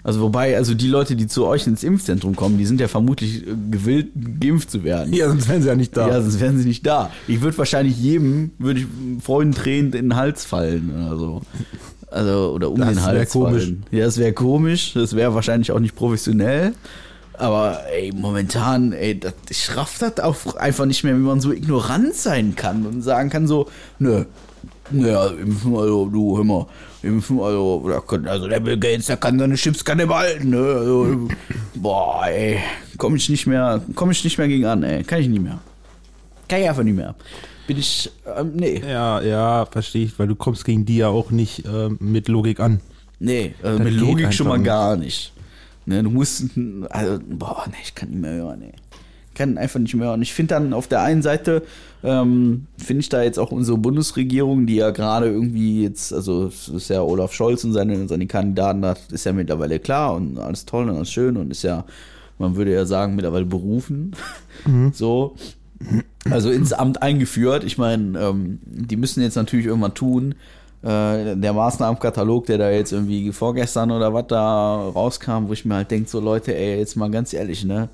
Also 0.07 0.21
wobei, 0.21 0.57
also 0.57 0.75
die 0.75 0.87
Leute, 0.87 1.17
die 1.17 1.27
zu 1.27 1.47
euch 1.47 1.67
ins 1.67 1.83
Impfzentrum 1.83 2.37
kommen, 2.37 2.59
die 2.59 2.65
sind 2.65 2.81
ja 2.81 2.87
vermutlich 2.87 3.45
äh, 3.45 3.51
gewillt, 3.73 4.11
geimpft 4.41 4.71
zu 4.71 4.85
werden. 4.85 5.13
Ja, 5.13 5.27
sonst 5.29 5.49
wären 5.49 5.63
sie 5.63 5.67
ja 5.69 5.75
nicht 5.75 5.97
da. 5.97 6.07
Ja, 6.07 6.23
sonst 6.23 6.39
wären 6.39 6.57
sie 6.59 6.65
nicht 6.69 6.87
da. 6.87 7.11
Ich 7.27 7.41
würde 7.41 7.59
wahrscheinlich 7.59 7.99
jedem, 7.99 8.53
würde 8.57 8.79
ich 8.81 8.87
freudentränen 9.21 9.87
in 9.95 10.11
den 10.11 10.15
Hals 10.15 10.45
fallen 10.45 10.93
oder 11.09 11.17
so. 11.19 11.43
Also, 12.09 12.53
oder 12.55 12.71
um 12.71 12.79
Das 12.79 12.91
den 12.91 13.03
Hals 13.03 13.33
komisch. 13.33 13.65
fallen. 13.65 13.83
Ja, 13.91 14.05
das 14.05 14.17
wäre 14.19 14.33
komisch. 14.33 14.93
Das 14.95 15.17
wäre 15.17 15.35
wahrscheinlich 15.35 15.73
auch 15.73 15.81
nicht 15.81 15.97
professionell. 15.97 16.73
Aber 17.33 17.81
ey, 17.93 18.13
momentan, 18.15 18.93
ey, 18.93 19.19
das, 19.19 19.35
ich 19.51 19.77
raff 19.77 19.99
das 19.99 20.21
auch 20.21 20.55
einfach 20.55 20.87
nicht 20.87 21.03
mehr, 21.03 21.17
wie 21.17 21.21
man 21.21 21.41
so 21.41 21.51
ignorant 21.51 22.15
sein 22.15 22.55
kann 22.55 22.87
und 22.87 23.03
sagen 23.03 23.29
kann 23.29 23.49
so, 23.49 23.67
nö, 23.99 24.25
naja, 24.91 25.27
impfen, 25.29 25.75
also, 25.77 26.07
du, 26.07 26.37
hör 26.37 26.45
mal, 26.45 26.67
impfen, 27.03 27.41
also, 27.41 27.89
da 27.89 28.01
kann, 28.01 28.27
also 28.27 28.49
der 28.49 28.61
Bill 28.61 28.79
Gates, 28.79 29.07
der 29.07 29.17
kann 29.17 29.39
seine 29.39 29.55
Chipskanne 29.55 30.07
behalten, 30.07 30.51
ne, 30.51 30.59
also, 30.59 31.29
boah, 31.75 32.27
ey, 32.27 32.59
komm 32.99 33.17
ich 33.17 33.29
nicht 33.29 33.47
mehr, 33.47 33.83
komm 33.95 34.11
ich 34.11 34.23
nicht 34.25 34.39
mehr 34.39 34.49
gegen 34.49 34.67
an, 34.67 34.83
ey, 34.83 35.03
kann 35.05 35.21
ich 35.21 35.29
nicht 35.29 35.43
mehr. 35.43 35.59
Kann 36.49 36.61
ich 36.61 36.69
einfach 36.69 36.83
nicht 36.85 36.97
mehr. 36.97 37.15
Bin 37.67 37.79
ich, 37.79 38.11
ähm, 38.37 38.53
nee, 38.55 38.81
Ja, 38.87 39.21
ja, 39.21 39.67
verstehe 39.67 40.05
ich, 40.05 40.19
weil 40.19 40.29
du 40.29 40.37
kommst 40.37 40.65
gegen 40.65 40.85
die 40.85 40.99
ja 40.99 41.09
auch 41.09 41.31
nicht 41.31 41.65
ähm, 41.67 41.97
mit 42.01 42.29
Logik 42.29 42.61
an. 42.61 42.81
nee, 43.19 43.55
also 43.63 43.83
mit 43.83 43.95
Logik 43.95 44.33
schon 44.33 44.47
mal 44.49 44.63
gar 44.63 44.97
nicht. 44.97 45.33
Ne, 45.85 46.03
du 46.03 46.11
musst, 46.11 46.45
also, 46.91 47.19
boah, 47.29 47.65
nee, 47.69 47.77
ich 47.83 47.95
kann 47.95 48.11
nicht 48.11 48.21
mehr 48.21 48.33
hören, 48.35 48.63
ey. 48.63 48.73
Kann 49.37 49.59
einfach 49.59 49.79
nicht 49.79 49.95
mehr 49.95 50.09
hören. 50.09 50.23
Ich 50.23 50.35
finde 50.35 50.55
dann 50.55 50.73
auf 50.73 50.89
der 50.89 51.03
einen 51.03 51.23
Seite, 51.23 51.63
ähm, 52.03 52.67
finde 52.79 53.01
ich 53.01 53.09
da 53.09 53.23
jetzt 53.23 53.39
auch 53.39 53.53
unsere 53.53 53.79
Bundesregierung, 53.79 54.67
die 54.67 54.77
ja 54.77 54.91
gerade 54.91 55.27
irgendwie 55.27 55.83
jetzt, 55.83 56.13
also 56.13 56.47
es 56.47 56.69
ist 56.69 56.89
ja 56.89 57.03
Olaf 57.03 57.33
Scholz 57.33 57.63
und 57.63 57.73
seine, 57.73 58.09
seine 58.09 58.27
Kandidaten, 58.27 58.83
das 58.83 58.99
ist 59.11 59.27
ja 59.27 59.33
mittlerweile 59.33 59.79
klar 59.79 60.15
und 60.15 60.39
alles 60.39 60.65
toll 60.65 60.89
und 60.89 60.97
alles 60.97 61.11
schön 61.11 61.37
und 61.37 61.51
ist 61.51 61.63
ja, 61.63 61.85
man 62.39 62.57
würde 62.57 62.73
ja 62.73 62.87
sagen, 62.87 63.15
mittlerweile 63.15 63.47
berufen. 63.47 64.13
So. 64.93 65.37
Also 66.31 66.51
ins 66.51 66.73
Amt 66.73 67.03
eingeführt. 67.03 67.63
Ich 67.63 67.77
meine, 67.77 68.19
ähm, 68.19 68.59
die 68.65 68.97
müssen 68.97 69.23
jetzt 69.23 69.37
natürlich 69.37 69.67
irgendwann 69.67 69.95
tun. 69.95 70.35
Äh, 70.83 71.37
der 71.37 71.53
Maßnahmenkatalog, 71.53 72.47
der 72.47 72.59
da 72.59 72.71
jetzt 72.71 72.93
irgendwie 72.93 73.33
vorgestern 73.33 73.91
oder 73.91 74.15
was 74.15 74.27
da 74.29 74.77
rauskam, 74.89 75.49
wo 75.49 75.53
ich 75.53 75.65
mir 75.65 75.75
halt 75.75 75.91
denke, 75.91 76.09
so 76.09 76.21
Leute, 76.21 76.57
ey, 76.57 76.79
jetzt 76.79 76.97
mal 76.97 77.11
ganz 77.11 77.33
ehrlich, 77.33 77.65
ne? 77.65 77.89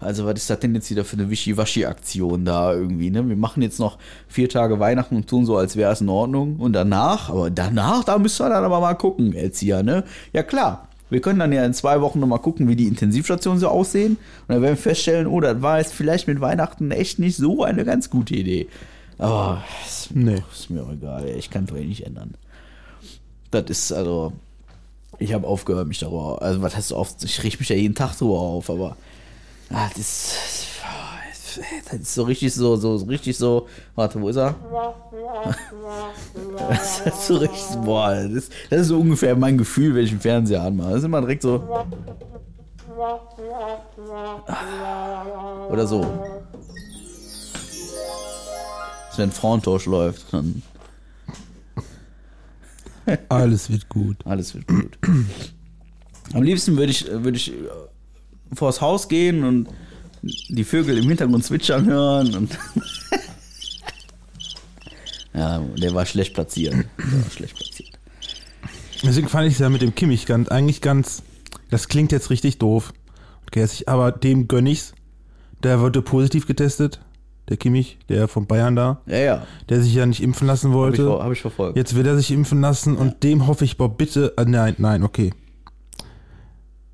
Also, 0.00 0.24
was 0.24 0.34
ist 0.36 0.48
das 0.50 0.58
denn 0.60 0.74
jetzt 0.74 0.90
wieder 0.90 1.04
für 1.04 1.16
eine 1.16 1.28
Wischiwaschi-Aktion 1.30 2.44
da 2.46 2.72
irgendwie, 2.72 3.10
ne? 3.10 3.28
Wir 3.28 3.36
machen 3.36 3.62
jetzt 3.62 3.78
noch 3.78 3.98
vier 4.28 4.48
Tage 4.48 4.80
Weihnachten 4.80 5.14
und 5.14 5.28
tun 5.28 5.44
so, 5.44 5.56
als 5.58 5.76
wäre 5.76 5.92
es 5.92 6.00
in 6.00 6.08
Ordnung. 6.08 6.56
Und 6.56 6.72
danach, 6.72 7.28
aber 7.28 7.50
danach, 7.50 8.04
da 8.04 8.18
müssen 8.18 8.44
wir 8.46 8.48
dann 8.48 8.64
aber 8.64 8.80
mal 8.80 8.94
gucken, 8.94 9.34
Erzieher, 9.34 9.82
ne? 9.82 10.04
Ja, 10.32 10.42
klar. 10.42 10.88
Wir 11.10 11.20
können 11.20 11.40
dann 11.40 11.52
ja 11.52 11.64
in 11.64 11.74
zwei 11.74 12.00
Wochen 12.00 12.20
nochmal 12.20 12.38
gucken, 12.38 12.68
wie 12.68 12.76
die 12.76 12.86
Intensivstationen 12.86 13.58
so 13.60 13.68
aussehen. 13.68 14.12
Und 14.12 14.48
dann 14.48 14.62
werden 14.62 14.76
wir 14.76 14.82
feststellen, 14.82 15.26
oh, 15.26 15.40
das 15.40 15.60
war 15.60 15.78
jetzt 15.78 15.92
vielleicht 15.92 16.28
mit 16.28 16.40
Weihnachten 16.40 16.92
echt 16.92 17.18
nicht 17.18 17.36
so 17.36 17.64
eine 17.64 17.84
ganz 17.84 18.10
gute 18.10 18.34
Idee. 18.36 18.68
Aber 19.18 19.62
ist, 19.86 20.14
Nee. 20.14 20.42
ist 20.52 20.70
mir 20.70 20.82
auch 20.82 20.92
egal, 20.92 21.28
ich 21.28 21.50
kann 21.50 21.64
es 21.64 21.70
doch 21.70 21.76
eh 21.76 21.84
nicht 21.84 22.06
ändern. 22.06 22.34
Das 23.50 23.64
ist 23.68 23.92
also. 23.92 24.32
Ich 25.18 25.34
habe 25.34 25.46
aufgehört, 25.46 25.88
mich 25.88 25.98
darüber. 25.98 26.40
Also, 26.40 26.62
was 26.62 26.74
heißt 26.76 26.92
oft? 26.92 27.22
Ich 27.24 27.42
richte 27.42 27.58
mich 27.58 27.68
ja 27.68 27.76
jeden 27.76 27.94
Tag 27.94 28.16
drüber 28.16 28.38
auf, 28.38 28.70
aber. 28.70 28.96
Ah, 29.72 29.88
das 29.88 29.98
ist. 29.98 30.34
Das 31.90 32.00
ist 32.00 32.14
so 32.14 32.22
richtig 32.22 32.54
so, 32.54 32.76
so, 32.76 32.94
richtig 32.96 33.36
so. 33.36 33.66
Warte, 33.94 34.20
wo 34.20 34.28
ist 34.28 34.36
er? 34.36 34.54
Das 36.58 37.00
ist 37.00 37.26
so 37.26 37.36
richtig. 37.38 37.76
Boah, 37.84 38.14
das 38.14 38.30
ist, 38.32 38.52
das 38.68 38.80
ist 38.82 38.88
so 38.88 38.98
ungefähr 39.00 39.34
mein 39.36 39.58
Gefühl, 39.58 39.94
wenn 39.94 40.04
ich 40.04 40.10
den 40.10 40.20
Fernseher 40.20 40.62
anmache. 40.62 40.90
Das 40.90 40.98
ist 40.98 41.04
immer 41.04 41.20
direkt 41.20 41.42
so. 41.42 41.84
Oder 45.70 45.86
so. 45.86 46.00
Dass 49.08 49.18
wenn 49.18 49.32
Frauentausch 49.32 49.86
läuft, 49.86 50.32
dann 50.32 50.62
Alles 53.28 53.70
wird 53.70 53.88
gut. 53.88 54.16
alles 54.24 54.54
wird 54.54 54.68
gut. 54.68 54.98
Am 56.32 56.42
liebsten 56.42 56.76
würde 56.76 56.92
ich, 56.92 57.06
würde 57.10 57.36
ich 57.36 57.52
vors 58.52 58.80
Haus 58.80 59.08
gehen 59.08 59.44
und 59.44 59.68
die 60.22 60.64
Vögel 60.64 60.98
im 60.98 61.08
Hintergrund 61.08 61.44
zwitschern 61.44 61.86
hören 61.86 62.34
und 62.34 62.58
ja, 65.34 65.58
der 65.60 65.94
war 65.94 66.06
schlecht 66.06 66.34
platziert. 66.34 66.74
Der 66.74 67.22
war 67.24 67.30
schlecht 67.30 67.56
platziert. 67.56 67.90
Deswegen 69.02 69.28
fand 69.28 69.48
ich 69.48 69.54
es 69.54 69.60
ja 69.60 69.68
mit 69.70 69.82
dem 69.82 69.94
Kimmich 69.94 70.26
ganz, 70.26 70.48
eigentlich 70.48 70.80
ganz, 70.80 71.22
das 71.70 71.88
klingt 71.88 72.12
jetzt 72.12 72.30
richtig 72.30 72.58
doof. 72.58 72.92
Okay, 73.46 73.66
aber 73.86 74.12
dem 74.12 74.46
gönn 74.46 74.66
ich's. 74.66 74.92
Der 75.62 75.80
wurde 75.80 76.02
positiv 76.02 76.46
getestet. 76.46 77.00
Der 77.48 77.56
Kimmich, 77.56 77.98
der 78.08 78.28
von 78.28 78.46
Bayern 78.46 78.76
da, 78.76 79.00
Ja, 79.06 79.16
ja. 79.18 79.46
der 79.68 79.82
sich 79.82 79.92
ja 79.94 80.06
nicht 80.06 80.22
impfen 80.22 80.46
lassen 80.46 80.72
Habe 80.72 80.92
ich, 80.94 81.00
wollte. 81.00 81.24
hab 81.24 81.32
ich 81.32 81.40
verfolgt. 81.40 81.76
Jetzt 81.76 81.96
will 81.96 82.06
er 82.06 82.16
sich 82.16 82.30
impfen 82.30 82.60
lassen 82.60 82.96
und 82.96 83.24
dem 83.24 83.48
hoffe 83.48 83.64
ich, 83.64 83.76
boah, 83.76 83.92
bitte, 83.92 84.34
äh, 84.36 84.44
nein, 84.44 84.76
nein, 84.78 85.02
okay. 85.02 85.32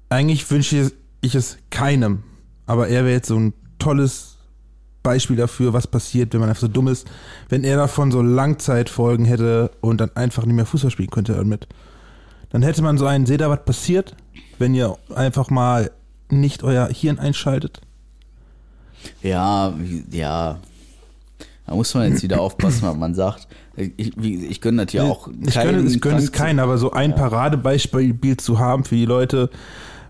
Eigentlich 0.08 0.50
wünsche 0.50 0.78
ich 0.80 0.92
es 1.34 1.58
keinem, 1.70 2.22
aber 2.66 2.88
er 2.88 3.04
wäre 3.04 3.14
jetzt 3.14 3.28
so 3.28 3.36
ein 3.36 3.52
tolles 3.78 4.36
Beispiel 5.02 5.36
dafür, 5.36 5.72
was 5.72 5.86
passiert, 5.86 6.32
wenn 6.32 6.40
man 6.40 6.48
einfach 6.48 6.62
so 6.62 6.68
dumm 6.68 6.88
ist, 6.88 7.06
wenn 7.48 7.62
er 7.62 7.76
davon 7.76 8.10
so 8.10 8.22
Langzeitfolgen 8.22 9.24
hätte 9.24 9.70
und 9.80 10.00
dann 10.00 10.10
einfach 10.16 10.44
nicht 10.44 10.56
mehr 10.56 10.66
Fußball 10.66 10.90
spielen 10.90 11.10
könnte 11.10 11.34
damit. 11.34 11.68
Dann 12.50 12.62
hätte 12.62 12.82
man 12.82 12.98
so 12.98 13.06
einen, 13.06 13.26
seht 13.26 13.40
ihr, 13.40 13.50
was 13.50 13.64
passiert, 13.64 14.16
wenn 14.58 14.74
ihr 14.74 14.96
einfach 15.14 15.50
mal 15.50 15.90
nicht 16.28 16.64
euer 16.64 16.88
Hirn 16.88 17.18
einschaltet? 17.18 17.80
Ja, 19.22 19.74
ja. 20.10 20.58
Da 21.66 21.74
muss 21.74 21.94
man 21.94 22.10
jetzt 22.10 22.22
wieder 22.22 22.40
aufpassen, 22.40 22.82
was 22.82 22.96
man 22.96 23.14
sagt. 23.14 23.48
Ich, 23.76 24.16
ich 24.16 24.60
gönne 24.60 24.86
das 24.86 24.92
ja 24.92 25.04
auch. 25.04 25.28
Ich 25.46 25.54
gönne, 25.54 25.82
ich 25.82 26.00
gönne 26.00 26.18
es 26.18 26.32
keinen, 26.32 26.60
aber 26.60 26.78
so 26.78 26.92
ein 26.92 27.14
Paradebeispiel 27.14 28.36
zu 28.36 28.58
haben 28.58 28.84
für 28.84 28.94
die 28.94 29.04
Leute, 29.04 29.50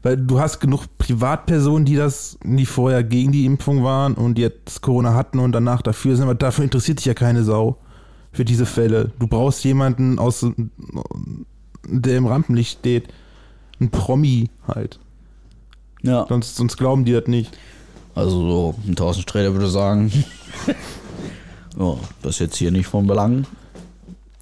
weil 0.07 0.17
du 0.17 0.39
hast 0.39 0.61
genug 0.61 0.87
Privatpersonen, 0.99 1.85
die 1.85 1.97
das, 1.97 2.39
die 2.45 2.65
vorher 2.65 3.03
gegen 3.03 3.33
die 3.33 3.45
Impfung 3.45 3.83
waren 3.83 4.15
und 4.15 4.39
jetzt 4.39 4.81
Corona 4.81 5.15
hatten 5.15 5.41
und 5.41 5.51
danach 5.51 5.83
dafür 5.83 6.15
sind, 6.15 6.23
aber 6.23 6.37
dafür 6.37 6.63
interessiert 6.63 7.01
sich 7.01 7.07
ja 7.07 7.15
keine 7.15 7.43
Sau 7.43 7.79
für 8.31 8.45
diese 8.45 8.67
Fälle. 8.67 9.11
Du 9.19 9.27
brauchst 9.27 9.65
jemanden 9.65 10.21
aus, 10.21 10.47
der 11.89 12.17
im 12.17 12.27
Rampenlicht 12.27 12.79
steht, 12.79 13.09
ein 13.81 13.91
Promi 13.91 14.49
halt. 14.69 15.01
Ja, 16.05 16.25
Sonst, 16.29 16.55
sonst 16.55 16.77
glauben 16.77 17.05
die 17.05 17.11
das 17.11 17.27
nicht. 17.27 17.59
also 18.15 18.49
so 18.49 18.75
ein 18.87 18.95
Thorsten 18.95 19.23
Sträter 19.23 19.55
würde 19.55 19.67
sagen. 19.67 20.13
ja, 21.77 21.95
das 22.23 22.35
ist 22.35 22.39
jetzt 22.39 22.57
hier 22.59 22.71
nicht 22.71 22.87
von 22.87 23.09
Belang. 23.09 23.45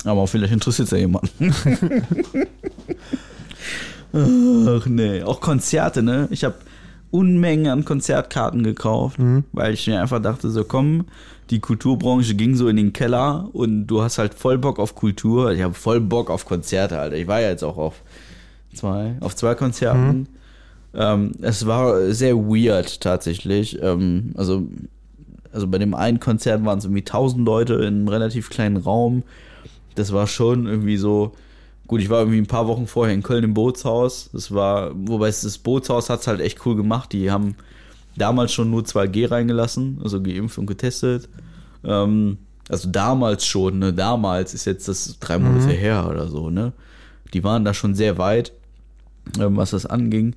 Aber 0.04 0.26
vielleicht 0.26 0.52
interessiert 0.52 0.88
es 0.88 0.92
ja 0.92 0.98
jemanden. 0.98 1.54
Ach 4.14 4.86
nee, 4.86 5.22
auch 5.22 5.40
Konzerte, 5.40 6.02
ne? 6.02 6.28
Ich 6.30 6.44
habe 6.44 6.54
Unmengen 7.10 7.68
an 7.68 7.84
Konzertkarten 7.84 8.62
gekauft, 8.64 9.18
weil 9.52 9.74
ich 9.74 9.86
mir 9.86 10.00
einfach 10.00 10.20
dachte, 10.20 10.50
so 10.50 10.64
komm, 10.64 11.04
die 11.50 11.60
Kulturbranche 11.60 12.34
ging 12.34 12.56
so 12.56 12.68
in 12.68 12.76
den 12.76 12.92
Keller 12.92 13.48
und 13.52 13.86
du 13.86 14.02
hast 14.02 14.18
halt 14.18 14.34
voll 14.34 14.58
Bock 14.58 14.78
auf 14.78 14.94
Kultur. 14.94 15.52
Ich 15.52 15.62
habe 15.62 15.74
voll 15.74 16.00
Bock 16.00 16.30
auf 16.30 16.44
Konzerte, 16.44 16.98
Alter. 16.98 17.16
Ich 17.16 17.26
war 17.28 17.40
ja 17.40 17.50
jetzt 17.50 17.62
auch 17.62 17.76
auf 17.76 18.02
zwei, 18.74 19.16
auf 19.20 19.36
zwei 19.36 19.54
Konzerten. 19.54 20.28
Ähm, 20.94 21.32
es 21.42 21.66
war 21.66 22.10
sehr 22.12 22.36
weird 22.36 23.00
tatsächlich. 23.00 23.80
Ähm, 23.82 24.32
also, 24.36 24.64
also 25.52 25.68
bei 25.68 25.78
dem 25.78 25.94
einen 25.94 26.18
Konzert 26.20 26.64
waren 26.64 26.78
es 26.78 26.84
irgendwie 26.84 27.02
1000 27.02 27.44
Leute 27.44 27.74
in 27.74 27.86
einem 27.86 28.08
relativ 28.08 28.48
kleinen 28.50 28.76
Raum. 28.76 29.22
Das 29.94 30.12
war 30.12 30.26
schon 30.26 30.66
irgendwie 30.66 30.96
so. 30.96 31.32
Gut, 31.94 32.00
ich 32.00 32.10
war 32.10 32.18
irgendwie 32.18 32.38
ein 32.38 32.46
paar 32.46 32.66
Wochen 32.66 32.88
vorher 32.88 33.14
in 33.14 33.22
Köln 33.22 33.44
im 33.44 33.54
Bootshaus. 33.54 34.28
Das 34.32 34.52
war, 34.52 34.90
wobei 34.96 35.28
es 35.28 35.42
das 35.42 35.58
Bootshaus 35.58 36.10
hat 36.10 36.22
es 36.22 36.26
halt 36.26 36.40
echt 36.40 36.66
cool 36.66 36.74
gemacht. 36.74 37.12
Die 37.12 37.30
haben 37.30 37.54
damals 38.16 38.52
schon 38.52 38.68
nur 38.68 38.82
2G 38.82 39.30
reingelassen, 39.30 40.00
also 40.02 40.20
geimpft 40.20 40.58
und 40.58 40.66
getestet. 40.66 41.28
Ähm, 41.84 42.38
also 42.68 42.88
damals 42.90 43.46
schon, 43.46 43.78
ne? 43.78 43.92
Damals 43.92 44.54
ist 44.54 44.64
jetzt 44.64 44.88
das 44.88 45.20
drei 45.20 45.38
Monate 45.38 45.70
her 45.70 46.08
oder 46.10 46.26
so, 46.26 46.50
ne? 46.50 46.72
Die 47.32 47.44
waren 47.44 47.64
da 47.64 47.72
schon 47.72 47.94
sehr 47.94 48.18
weit, 48.18 48.50
ähm, 49.38 49.56
was 49.56 49.70
das 49.70 49.86
anging. 49.86 50.34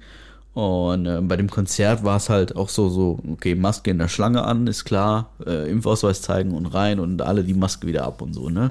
Und 0.53 1.07
äh, 1.07 1.21
bei 1.23 1.37
dem 1.37 1.49
Konzert 1.49 2.03
war 2.03 2.17
es 2.17 2.29
halt 2.29 2.55
auch 2.55 2.69
so, 2.69 2.87
so, 2.89 3.17
okay, 3.31 3.55
Maske 3.55 3.89
in 3.89 3.97
der 3.97 4.09
Schlange 4.09 4.43
an, 4.43 4.67
ist 4.67 4.85
klar, 4.85 5.31
äh, 5.43 5.71
Impfausweis 5.71 6.21
zeigen 6.21 6.51
und 6.51 6.67
rein 6.67 6.99
und 6.99 7.23
alle 7.23 7.43
die 7.43 7.55
Maske 7.55 7.87
wieder 7.87 8.03
ab 8.03 8.21
und 8.21 8.35
so, 8.35 8.47
ne? 8.47 8.69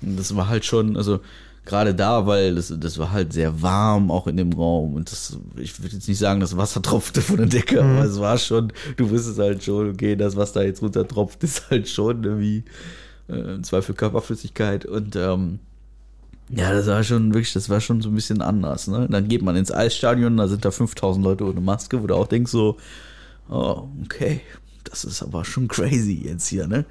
Und 0.00 0.18
das 0.18 0.34
war 0.34 0.48
halt 0.48 0.64
schon, 0.64 0.96
also 0.96 1.20
gerade 1.64 1.94
da, 1.94 2.26
weil 2.26 2.54
das, 2.54 2.72
das 2.76 2.98
war 2.98 3.12
halt 3.12 3.32
sehr 3.32 3.62
warm 3.62 4.10
auch 4.10 4.26
in 4.26 4.36
dem 4.36 4.52
Raum 4.52 4.94
und 4.94 5.10
das, 5.10 5.38
ich 5.56 5.80
würde 5.82 5.94
jetzt 5.94 6.08
nicht 6.08 6.18
sagen, 6.18 6.40
das 6.40 6.56
Wasser 6.56 6.82
tropfte 6.82 7.22
von 7.22 7.38
der 7.38 7.46
Decke, 7.46 7.82
aber 7.82 8.04
es 8.04 8.18
war 8.18 8.38
schon, 8.38 8.72
du 8.96 9.10
wusstest 9.10 9.38
halt 9.38 9.62
schon, 9.62 9.90
okay, 9.90 10.16
das, 10.16 10.36
was 10.36 10.52
da 10.52 10.62
jetzt 10.62 10.82
runter 10.82 11.06
tropft, 11.06 11.42
ist 11.44 11.70
halt 11.70 11.88
schon 11.88 12.24
irgendwie 12.24 12.64
äh, 13.28 13.54
im 13.54 13.64
Zweifel 13.64 13.94
Körperflüssigkeit 13.94 14.84
und 14.84 15.16
ähm, 15.16 15.60
ja, 16.50 16.72
das 16.72 16.86
war 16.86 17.02
schon 17.02 17.32
wirklich, 17.32 17.54
das 17.54 17.70
war 17.70 17.80
schon 17.80 18.02
so 18.02 18.10
ein 18.10 18.14
bisschen 18.14 18.42
anders. 18.42 18.86
Ne? 18.86 19.08
Dann 19.10 19.28
geht 19.28 19.40
man 19.40 19.56
ins 19.56 19.72
Eisstadion, 19.72 20.36
da 20.36 20.46
sind 20.46 20.64
da 20.64 20.70
5000 20.70 21.24
Leute 21.24 21.44
ohne 21.44 21.60
Maske, 21.60 22.02
wo 22.02 22.06
du 22.06 22.14
auch 22.14 22.26
denkst 22.26 22.52
so, 22.52 22.76
oh, 23.48 23.88
okay, 24.04 24.42
das 24.84 25.04
ist 25.04 25.22
aber 25.22 25.44
schon 25.44 25.68
crazy 25.68 26.22
jetzt 26.24 26.46
hier, 26.46 26.66
ne? 26.66 26.84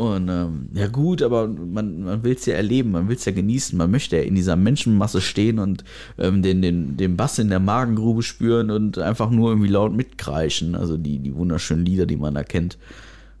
Und 0.00 0.30
ähm, 0.30 0.70
ja 0.72 0.86
gut, 0.86 1.20
aber 1.20 1.46
man, 1.46 2.04
man 2.04 2.22
will 2.22 2.32
es 2.32 2.46
ja 2.46 2.54
erleben, 2.54 2.92
man 2.92 3.08
will 3.08 3.16
es 3.16 3.26
ja 3.26 3.32
genießen, 3.32 3.76
man 3.76 3.90
möchte 3.90 4.16
ja 4.16 4.22
in 4.22 4.34
dieser 4.34 4.56
Menschenmasse 4.56 5.20
stehen 5.20 5.58
und 5.58 5.84
ähm, 6.16 6.40
den, 6.40 6.62
den, 6.62 6.96
den 6.96 7.18
Bass 7.18 7.38
in 7.38 7.50
der 7.50 7.60
Magengrube 7.60 8.22
spüren 8.22 8.70
und 8.70 8.96
einfach 8.96 9.28
nur 9.28 9.50
irgendwie 9.50 9.68
laut 9.68 9.92
mitkreischen, 9.94 10.74
also 10.74 10.96
die, 10.96 11.18
die 11.18 11.34
wunderschönen 11.34 11.84
Lieder, 11.84 12.06
die 12.06 12.16
man 12.16 12.32
da 12.32 12.44
kennt. 12.44 12.78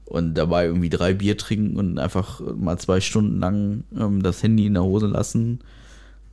Und 0.04 0.34
dabei 0.34 0.66
irgendwie 0.66 0.90
drei 0.90 1.14
Bier 1.14 1.38
trinken 1.38 1.78
und 1.78 1.98
einfach 1.98 2.42
mal 2.54 2.76
zwei 2.76 3.00
Stunden 3.00 3.40
lang 3.40 3.84
ähm, 3.98 4.22
das 4.22 4.42
Handy 4.42 4.66
in 4.66 4.74
der 4.74 4.84
Hose 4.84 5.06
lassen. 5.06 5.60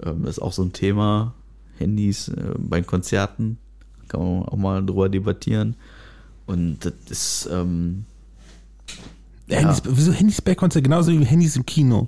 Ähm, 0.04 0.26
ist 0.26 0.42
auch 0.42 0.52
so 0.52 0.62
ein 0.62 0.74
Thema. 0.74 1.36
Handys 1.78 2.28
äh, 2.28 2.54
bei 2.58 2.82
Konzerten. 2.82 3.60
Kann 4.10 4.20
man 4.20 4.44
auch 4.44 4.58
mal 4.58 4.86
drüber 4.86 5.08
debattieren. 5.08 5.78
Und 6.48 6.80
das 6.84 6.94
ist, 7.10 7.50
ähm, 7.50 8.04
Ja. 9.48 9.60
Handys, 9.60 9.82
wieso 9.86 10.12
Handys 10.12 10.42
bei 10.42 10.56
Konzert? 10.56 10.84
Genauso 10.84 11.12
wie 11.12 11.24
Handys 11.24 11.56
im 11.56 11.66
Kino. 11.66 12.08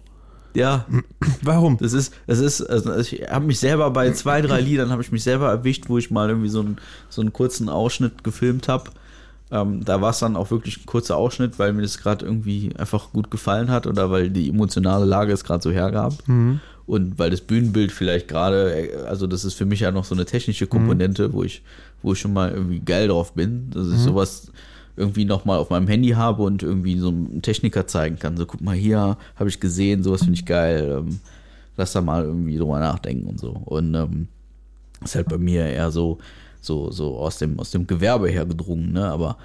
ja, 0.54 0.86
Warum? 1.42 1.78
Das 1.78 1.94
ist, 1.94 2.14
das 2.28 2.40
ist, 2.40 2.62
also 2.62 3.00
ich 3.00 3.22
habe 3.30 3.46
mich 3.46 3.60
selber 3.60 3.90
bei 3.92 4.12
zwei, 4.12 4.42
drei 4.42 4.60
Liedern 4.62 4.90
habe 4.90 5.02
ich 5.02 5.12
mich 5.12 5.24
selber 5.24 5.50
erwischt, 5.50 5.86
wo 5.88 5.98
ich 5.98 6.12
mal 6.12 6.30
irgendwie 6.30 6.50
so 6.50 6.60
einen, 6.60 6.78
so 7.10 7.22
einen 7.22 7.32
kurzen 7.34 7.70
Ausschnitt 7.70 8.24
gefilmt 8.24 8.68
habe. 8.68 8.92
Ähm, 9.52 9.84
da 9.84 10.00
war 10.02 10.12
es 10.12 10.20
dann 10.20 10.36
auch 10.36 10.52
wirklich 10.52 10.78
ein 10.78 10.86
kurzer 10.86 11.18
Ausschnitt, 11.18 11.58
weil 11.58 11.74
mir 11.74 11.82
das 11.82 11.98
gerade 11.98 12.26
irgendwie 12.26 12.72
einfach 12.78 13.12
gut 13.14 13.32
gefallen 13.32 13.72
hat 13.72 13.88
oder 13.88 14.12
weil 14.12 14.30
die 14.30 14.50
emotionale 14.50 15.06
Lage 15.06 15.32
es 15.34 15.44
gerade 15.44 15.64
so 15.64 15.72
hergab. 15.72 16.14
Und 16.86 17.18
weil 17.20 17.30
das 17.30 17.42
Bühnenbild 17.42 17.92
vielleicht 17.92 18.28
gerade, 18.28 19.06
also 19.08 19.28
das 19.28 19.46
ist 19.46 19.54
für 19.54 19.66
mich 19.66 19.80
ja 19.80 19.92
noch 19.92 20.06
so 20.06 20.14
eine 20.16 20.26
technische 20.26 20.66
Komponente, 20.68 21.34
wo 21.34 21.44
ich, 21.44 21.62
wo 22.02 22.14
ich 22.14 22.20
schon 22.20 22.34
mal 22.34 22.52
irgendwie 22.52 22.80
geil 22.80 23.08
drauf 23.08 23.34
bin, 23.34 23.70
dass 23.72 23.88
ich 23.88 23.94
sowas 24.00 24.52
irgendwie 25.00 25.26
nochmal 25.26 25.58
auf 25.58 25.70
meinem 25.70 25.88
Handy 25.88 26.10
habe 26.10 26.44
und 26.44 26.62
irgendwie 26.62 27.00
so 27.00 27.08
einem 27.08 27.42
Techniker 27.42 27.88
zeigen 27.88 28.20
kann. 28.20 28.38
So, 28.38 28.46
guck 28.46 28.62
mal 28.62 28.76
hier, 28.76 29.18
habe 29.36 29.50
ich 29.50 29.60
gesehen, 29.60 30.04
sowas 30.04 30.22
finde 30.22 30.36
ich 30.36 30.46
geil. 30.46 31.00
Ähm, 31.00 31.20
lass 31.78 31.94
da 31.94 32.02
mal 32.02 32.26
irgendwie 32.26 32.58
drüber 32.58 32.80
nachdenken 32.80 33.28
und 33.28 33.40
so. 33.40 33.52
Und 33.52 33.96
ähm, 33.96 34.28
ist 35.04 35.16
halt 35.16 35.30
bei 35.30 35.38
mir 35.38 35.66
eher 35.66 35.90
so, 35.92 36.20
so, 36.62 36.92
so 36.92 37.18
aus 37.18 37.38
dem, 37.38 37.60
aus 37.60 37.72
dem 37.72 37.88
Gewerbe 37.88 38.30
hergedrungen, 38.30 38.92
ne? 38.92 39.06
Aber, 39.06 39.38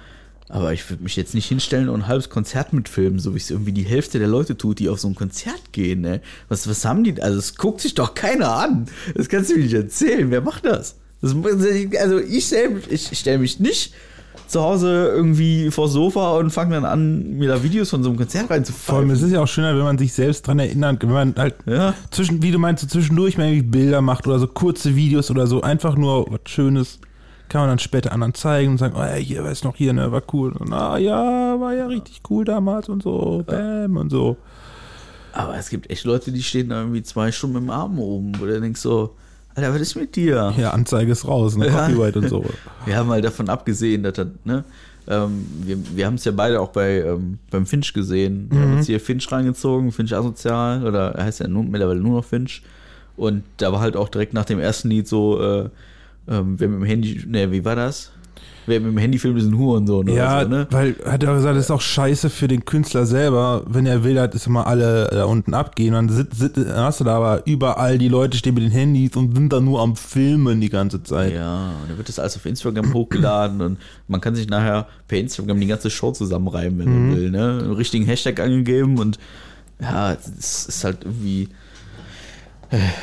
aber 0.49 0.73
ich 0.73 0.87
würde 0.89 1.01
mich 1.01 1.15
jetzt 1.15 1.33
nicht 1.33 1.47
hinstellen 1.47 1.87
und 1.87 2.01
ein 2.01 2.07
halbes 2.07 2.29
Konzert 2.29 2.73
mitfilmen, 2.73 3.19
so 3.19 3.33
wie 3.33 3.37
es 3.37 3.49
irgendwie 3.49 3.71
die 3.71 3.83
Hälfte 3.85 4.19
der 4.19 4.27
Leute 4.27 4.57
tut, 4.57 4.79
die 4.79 4.89
auf 4.89 4.99
so 4.99 5.07
ein 5.07 5.15
Konzert 5.15 5.71
gehen, 5.71 6.01
ne? 6.01 6.21
Was, 6.49 6.67
was 6.67 6.83
haben 6.83 7.05
die? 7.05 7.21
Also, 7.21 7.39
es 7.39 7.55
guckt 7.55 7.79
sich 7.79 7.95
doch 7.95 8.13
keiner 8.13 8.53
an. 8.57 8.87
Das 9.15 9.29
kannst 9.29 9.49
du 9.49 9.55
mir 9.55 9.63
nicht 9.63 9.73
erzählen. 9.73 10.29
Wer 10.29 10.41
macht 10.41 10.65
das? 10.65 10.97
das 11.21 11.33
also, 11.99 12.19
ich 12.19 12.45
stelle 12.45 12.81
ich 12.89 13.09
stell 13.13 13.39
mich 13.39 13.59
nicht 13.61 13.93
zu 14.47 14.61
Hause 14.61 15.11
irgendwie 15.15 15.69
vors 15.71 15.91
Sofa 15.93 16.37
und 16.37 16.49
fange 16.51 16.75
dann 16.75 16.85
an, 16.85 17.37
mir 17.37 17.49
da 17.49 17.63
Videos 17.63 17.89
von 17.89 18.03
so 18.03 18.09
einem 18.09 18.17
Konzert 18.17 18.45
Vor 18.47 18.51
allem, 18.55 18.63
reinzufallen. 18.63 19.09
es 19.11 19.21
ist 19.21 19.31
ja 19.31 19.41
auch 19.41 19.47
schöner, 19.47 19.75
wenn 19.75 19.83
man 19.83 19.97
sich 19.97 20.13
selbst 20.13 20.47
dran 20.47 20.59
erinnert, 20.59 21.01
wenn 21.01 21.11
man 21.11 21.35
halt 21.37 21.55
Ja. 21.65 21.93
zwischen, 22.11 22.41
wie 22.41 22.51
du 22.51 22.59
meinst, 22.59 22.81
so 22.83 22.87
zwischendurch 22.87 23.37
mal 23.37 23.45
irgendwie 23.47 23.63
Bilder 23.67 24.01
macht 24.01 24.27
oder 24.27 24.39
so 24.39 24.47
kurze 24.47 24.95
Videos 24.95 25.29
oder 25.31 25.47
so, 25.47 25.61
einfach 25.61 25.95
nur 25.95 26.25
was 26.31 26.39
Schönes, 26.45 26.99
kann 27.49 27.61
man 27.61 27.69
dann 27.69 27.79
später 27.79 28.11
anderen 28.11 28.33
zeigen 28.33 28.71
und 28.71 28.77
sagen, 28.79 28.95
oh 28.97 29.01
ja, 29.03 29.13
hier, 29.15 29.43
weiß 29.43 29.63
noch 29.63 29.75
hier, 29.75 29.93
ne, 29.93 30.11
war 30.11 30.23
cool. 30.33 30.51
Und, 30.53 30.73
ah 30.73 30.97
ja, 30.97 31.59
war 31.59 31.73
ja 31.73 31.85
richtig 31.87 32.21
cool 32.29 32.43
damals 32.45 32.89
und 32.89 33.03
so, 33.03 33.43
bam 33.45 33.97
und 33.97 34.09
so. 34.09 34.37
Aber 35.33 35.57
es 35.57 35.69
gibt 35.69 35.89
echt 35.89 36.05
Leute, 36.05 36.31
die 36.31 36.41
stehen 36.41 36.69
da 36.69 36.79
irgendwie 36.79 37.03
zwei 37.03 37.31
Stunden 37.31 37.55
dem 37.57 37.69
Arm 37.69 37.99
oben, 37.99 38.31
wo 38.39 38.45
du 38.45 38.59
denkst 38.59 38.79
so, 38.81 39.15
Alter, 39.55 39.73
was 39.73 39.81
ist 39.81 39.95
mit 39.95 40.15
dir? 40.15 40.53
Ja, 40.57 40.71
Anzeige 40.71 41.11
ist 41.11 41.27
raus, 41.27 41.55
ne, 41.55 41.67
Ja. 41.67 41.87
Copyright 41.87 42.17
und 42.17 42.29
so. 42.29 42.43
Wir 42.85 42.97
haben 42.97 43.09
halt 43.09 43.23
davon 43.23 43.49
abgesehen, 43.49 44.03
dass 44.03 44.13
das, 44.13 44.27
ne, 44.43 44.63
ähm, 45.07 45.45
wir, 45.61 45.77
wir 45.95 46.05
haben 46.07 46.15
es 46.15 46.25
ja 46.25 46.31
beide 46.31 46.59
auch 46.59 46.69
bei, 46.69 47.01
ähm, 47.01 47.37
beim 47.51 47.65
Finch 47.67 47.93
gesehen. 47.93 48.47
Wir 48.49 48.59
haben 48.59 48.77
uns 48.77 48.87
hier 48.87 48.99
Finch 48.99 49.31
reingezogen, 49.31 49.91
Finch 49.91 50.13
asozial, 50.15 50.85
oder 50.85 51.11
er 51.11 51.25
heißt 51.25 51.41
ja 51.41 51.47
nur, 51.47 51.63
mittlerweile 51.63 51.99
nur 51.99 52.17
noch 52.17 52.25
Finch. 52.25 52.63
Und 53.15 53.43
da 53.57 53.71
war 53.71 53.81
halt 53.81 53.95
auch 53.95 54.09
direkt 54.09 54.33
nach 54.33 54.45
dem 54.45 54.59
ersten 54.59 54.89
Lied 54.89 55.07
so, 55.07 55.39
äh, 55.39 55.69
ähm, 56.27 56.59
wer 56.59 56.67
mit 56.67 56.79
dem 56.79 56.85
Handy, 56.85 57.23
ne, 57.27 57.51
wie 57.51 57.63
war 57.63 57.75
das? 57.75 58.11
Wer 58.67 58.79
mit 58.79 58.91
dem 58.91 58.97
Handy 58.97 59.19
filmt, 59.19 59.37
ist 59.37 59.45
ein 59.45 59.57
Hurensohn 59.57 60.07
Ja, 60.07 60.37
oder 60.37 60.43
so, 60.43 60.49
ne? 60.49 60.67
weil 60.71 60.95
hat 61.05 61.21
er 61.23 61.35
gesagt, 61.35 61.55
das 61.57 61.65
ist 61.65 61.71
auch 61.71 61.81
scheiße 61.81 62.29
für 62.29 62.47
den 62.47 62.65
Künstler 62.65 63.05
selber, 63.05 63.63
wenn 63.67 63.85
er 63.85 64.03
will, 64.03 64.15
dass 64.15 64.47
immer 64.47 64.65
alle 64.67 65.07
da 65.11 65.25
unten 65.25 65.53
abgehen. 65.53 65.93
Dann 65.93 66.09
sit, 66.09 66.33
sit, 66.33 66.53
hast 66.57 66.99
du 66.99 67.03
da 67.03 67.17
aber 67.17 67.45
überall 67.45 67.97
die 67.97 68.07
Leute 68.07 68.37
stehen 68.37 68.55
mit 68.55 68.63
den 68.63 68.71
Handys 68.71 69.15
und 69.15 69.35
sind 69.35 69.53
da 69.53 69.59
nur 69.61 69.81
am 69.81 69.95
Filmen 69.95 70.61
die 70.61 70.69
ganze 70.69 71.03
Zeit. 71.03 71.33
Ja, 71.33 71.73
und 71.81 71.89
dann 71.89 71.97
wird 71.97 72.09
das 72.09 72.17
alles 72.19 72.35
auf 72.37 72.45
Instagram 72.45 72.93
hochgeladen 72.93 73.61
und 73.61 73.77
man 74.07 74.21
kann 74.21 74.35
sich 74.35 74.47
nachher 74.49 74.87
per 75.07 75.19
Instagram 75.19 75.59
die 75.59 75.67
ganze 75.67 75.89
Show 75.89 76.11
zusammenreiben, 76.11 76.79
wenn 76.79 76.89
Mhm. 76.89 77.07
man 77.09 77.17
will, 77.17 77.31
ne? 77.31 77.59
Einen 77.63 77.73
richtigen 77.73 78.05
Hashtag 78.05 78.39
angegeben 78.39 78.97
und 78.99 79.19
ja, 79.81 80.13
es 80.13 80.65
ist 80.67 80.83
halt 80.83 80.99
irgendwie. 81.03 81.49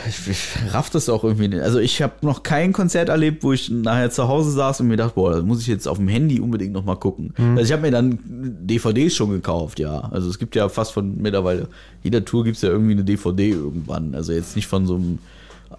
Ich, 0.09 0.29
ich 0.29 0.49
raff 0.73 0.91
das 0.91 1.09
auch 1.09 1.25
irgendwie 1.25 1.49
nicht. 1.49 1.63
Also 1.63 1.79
ich 1.79 2.03
habe 2.03 2.15
noch 2.23 2.43
kein 2.43 2.73
Konzert 2.73 3.09
erlebt, 3.09 3.43
wo 3.43 3.53
ich 3.53 3.71
nachher 3.71 4.11
zu 4.11 4.29
Hause 4.29 4.51
saß 4.51 4.81
und 4.81 4.89
mir 4.89 4.97
dachte, 4.97 5.15
boah, 5.15 5.33
das 5.33 5.43
muss 5.43 5.61
ich 5.61 5.67
jetzt 5.67 5.87
auf 5.87 5.99
dem 5.99 6.09
Handy 6.09 6.41
unbedingt 6.41 6.73
noch 6.73 6.85
mal 6.85 6.97
gucken. 6.97 7.35
Mhm. 7.37 7.57
Also 7.57 7.63
ich 7.63 7.73
habe 7.73 7.83
mir 7.83 7.91
dann 7.91 8.19
DVDs 8.23 9.15
schon 9.15 9.31
gekauft, 9.31 9.79
ja. 9.79 10.01
Also 10.11 10.29
es 10.29 10.39
gibt 10.39 10.55
ja 10.57 10.69
fast 10.69 10.93
von 10.93 11.21
mittlerweile, 11.21 11.69
jeder 12.03 12.25
Tour 12.25 12.45
gibt 12.45 12.57
es 12.57 12.63
ja 12.63 12.71
irgendwie 12.71 12.93
eine 12.93 13.05
DVD 13.05 13.51
irgendwann. 13.51 14.15
Also 14.15 14.33
jetzt 14.33 14.57
nicht 14.57 14.67
von 14.67 14.87
so 14.87 14.97
einem 14.97 15.19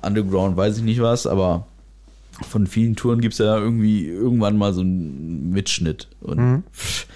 Underground, 0.02 0.58
weiß 0.58 0.78
ich 0.78 0.84
nicht 0.84 1.02
was, 1.02 1.28
aber 1.28 1.68
von 2.50 2.68
vielen 2.68 2.96
Touren 2.96 3.22
gibt 3.22 3.34
es 3.34 3.40
ja 3.40 3.58
irgendwie 3.58 4.08
irgendwann 4.08 4.58
mal 4.58 4.74
so 4.74 4.82
einen 4.82 5.52
Mitschnitt. 5.52 6.08
Und 6.22 6.64
pff, 6.74 7.08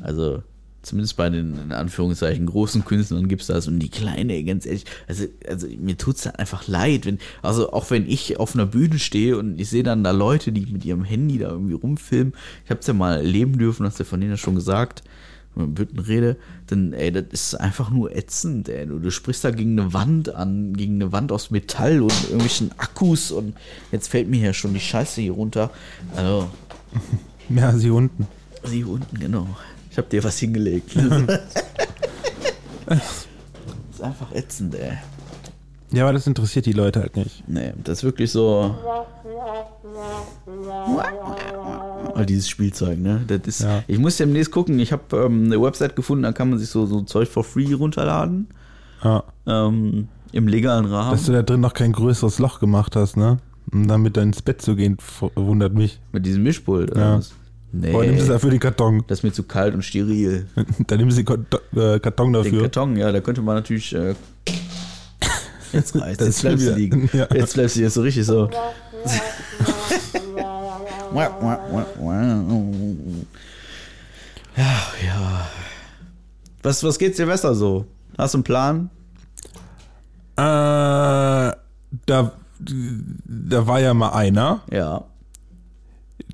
also 0.00 0.42
zumindest 0.84 1.16
bei 1.16 1.30
den 1.30 1.58
in 1.58 1.72
Anführungszeichen 1.72 2.46
großen 2.46 2.84
Künstlern 2.84 3.28
gibt 3.28 3.42
es 3.42 3.48
das 3.48 3.66
und 3.66 3.78
die 3.78 3.88
kleine, 3.88 4.42
ganz 4.44 4.66
ehrlich, 4.66 4.84
also, 5.08 5.26
also 5.48 5.66
mir 5.66 5.96
tut 5.96 6.16
es 6.16 6.26
einfach 6.26 6.68
leid, 6.68 7.06
wenn, 7.06 7.18
also 7.42 7.72
auch 7.72 7.90
wenn 7.90 8.08
ich 8.08 8.38
auf 8.38 8.54
einer 8.54 8.66
Bühne 8.66 8.98
stehe 8.98 9.38
und 9.38 9.60
ich 9.60 9.68
sehe 9.68 9.82
dann 9.82 10.04
da 10.04 10.10
Leute, 10.10 10.52
die 10.52 10.66
mit 10.66 10.84
ihrem 10.84 11.04
Handy 11.04 11.38
da 11.38 11.50
irgendwie 11.50 11.74
rumfilmen, 11.74 12.34
ich 12.64 12.70
habe 12.70 12.80
es 12.80 12.86
ja 12.86 12.94
mal 12.94 13.16
erleben 13.16 13.58
dürfen, 13.58 13.86
hast 13.86 14.00
du 14.00 14.04
von 14.04 14.20
denen 14.20 14.32
ja 14.32 14.36
schon 14.36 14.54
gesagt, 14.54 15.02
wenn 15.54 15.66
man 15.66 15.74
Bütten 15.74 16.00
rede, 16.00 16.36
dann, 16.66 16.92
ey, 16.92 17.12
das 17.12 17.26
ist 17.30 17.54
einfach 17.54 17.90
nur 17.90 18.14
ätzend, 18.14 18.68
ey. 18.68 18.86
Du, 18.86 18.98
du 18.98 19.10
sprichst 19.12 19.44
da 19.44 19.52
gegen 19.52 19.78
eine 19.78 19.92
Wand 19.92 20.34
an, 20.34 20.74
gegen 20.74 20.96
eine 20.96 21.12
Wand 21.12 21.30
aus 21.30 21.52
Metall 21.52 22.02
und 22.02 22.12
irgendwelchen 22.24 22.72
Akkus 22.76 23.30
und 23.30 23.54
jetzt 23.92 24.08
fällt 24.08 24.28
mir 24.28 24.40
hier 24.40 24.52
schon 24.52 24.74
die 24.74 24.80
Scheiße 24.80 25.20
hier 25.20 25.32
runter. 25.32 25.70
Also, 26.16 26.50
Ja, 27.48 27.72
sie 27.72 27.90
unten. 27.90 28.26
sie 28.64 28.84
unten, 28.84 29.18
genau. 29.18 29.46
Ich 29.94 29.98
hab 29.98 30.10
dir 30.10 30.24
was 30.24 30.36
hingelegt. 30.40 30.90
das 30.96 31.28
ist 33.92 34.02
einfach 34.02 34.32
ätzend, 34.34 34.74
ey. 34.74 34.98
Ja, 35.92 36.02
aber 36.02 36.14
das 36.14 36.26
interessiert 36.26 36.66
die 36.66 36.72
Leute 36.72 36.98
halt 37.00 37.14
nicht. 37.14 37.44
Nee, 37.46 37.72
das 37.84 37.98
ist 37.98 38.02
wirklich 38.04 38.32
so. 38.32 38.74
All 42.12 42.26
dieses 42.26 42.48
Spielzeug, 42.48 42.98
ne? 42.98 43.22
Das 43.28 43.38
ist, 43.46 43.60
Ja. 43.60 43.84
Ich 43.86 44.00
muss 44.00 44.16
demnächst 44.16 44.50
gucken. 44.50 44.80
Ich 44.80 44.90
habe 44.90 45.16
ähm, 45.16 45.44
eine 45.44 45.62
Website 45.62 45.94
gefunden, 45.94 46.24
da 46.24 46.32
kann 46.32 46.50
man 46.50 46.58
sich 46.58 46.68
so, 46.70 46.86
so 46.86 47.02
Zeug 47.02 47.28
for 47.28 47.44
free 47.44 47.72
runterladen. 47.74 48.48
Ja. 49.04 49.22
Ähm, 49.46 50.08
Im 50.32 50.48
legalen 50.48 50.86
Rahmen. 50.86 51.12
Dass 51.12 51.26
du 51.26 51.30
da 51.32 51.42
drin 51.42 51.60
noch 51.60 51.74
kein 51.74 51.92
größeres 51.92 52.40
Loch 52.40 52.58
gemacht 52.58 52.96
hast, 52.96 53.16
ne? 53.16 53.38
Um 53.72 53.86
damit 53.86 54.16
dann 54.16 54.24
ins 54.30 54.42
Bett 54.42 54.60
zu 54.60 54.74
gehen, 54.74 54.96
wundert 55.36 55.74
mich. 55.74 56.00
Mit 56.10 56.26
diesem 56.26 56.42
Mischpult. 56.42 56.90
oder 56.90 57.00
Ja. 57.00 57.16
was? 57.18 57.32
Nee. 57.76 57.92
Aber 57.92 58.06
nimmst 58.06 58.28
du 58.28 58.32
dafür 58.32 58.50
den 58.50 58.60
Karton. 58.60 59.02
das 59.08 59.18
ist 59.18 59.22
mir 59.24 59.32
zu 59.32 59.42
kalt 59.42 59.74
und 59.74 59.82
steril. 59.82 60.46
dann 60.86 60.98
nimmst 60.98 61.18
du 61.18 61.22
den 61.24 61.26
Karton, 61.26 61.60
äh, 61.76 61.98
Karton 61.98 62.32
Den 62.32 62.42
dafür. 62.44 62.60
Karton, 62.62 62.96
ja, 62.96 63.10
da 63.10 63.20
könnte 63.20 63.42
man 63.42 63.56
natürlich. 63.56 63.92
Äh, 63.94 64.14
jetzt 65.72 65.96
reißt, 66.00 66.20
Das 66.20 66.28
jetzt 66.28 66.40
bleibst 66.42 66.66
du 66.68 66.74
liegen. 66.74 67.10
Ja. 67.12 67.26
Jetzt 67.34 67.54
bleibst 67.54 67.74
du 67.76 67.80
jetzt 67.80 67.94
so 67.94 68.02
richtig 68.02 68.26
so. 68.26 68.48
Ja, 74.56 74.82
ja. 75.04 75.48
Was, 76.62 76.82
was 76.84 76.98
geht 76.98 77.16
Silvester 77.16 77.54
so? 77.54 77.86
Hast 78.16 78.34
du 78.34 78.38
einen 78.38 78.44
Plan? 78.44 78.90
Äh, 80.36 80.42
da, 80.42 82.32
da 82.58 83.66
war 83.66 83.80
ja 83.80 83.94
mal 83.94 84.10
einer, 84.10 84.62
Ja. 84.70 85.04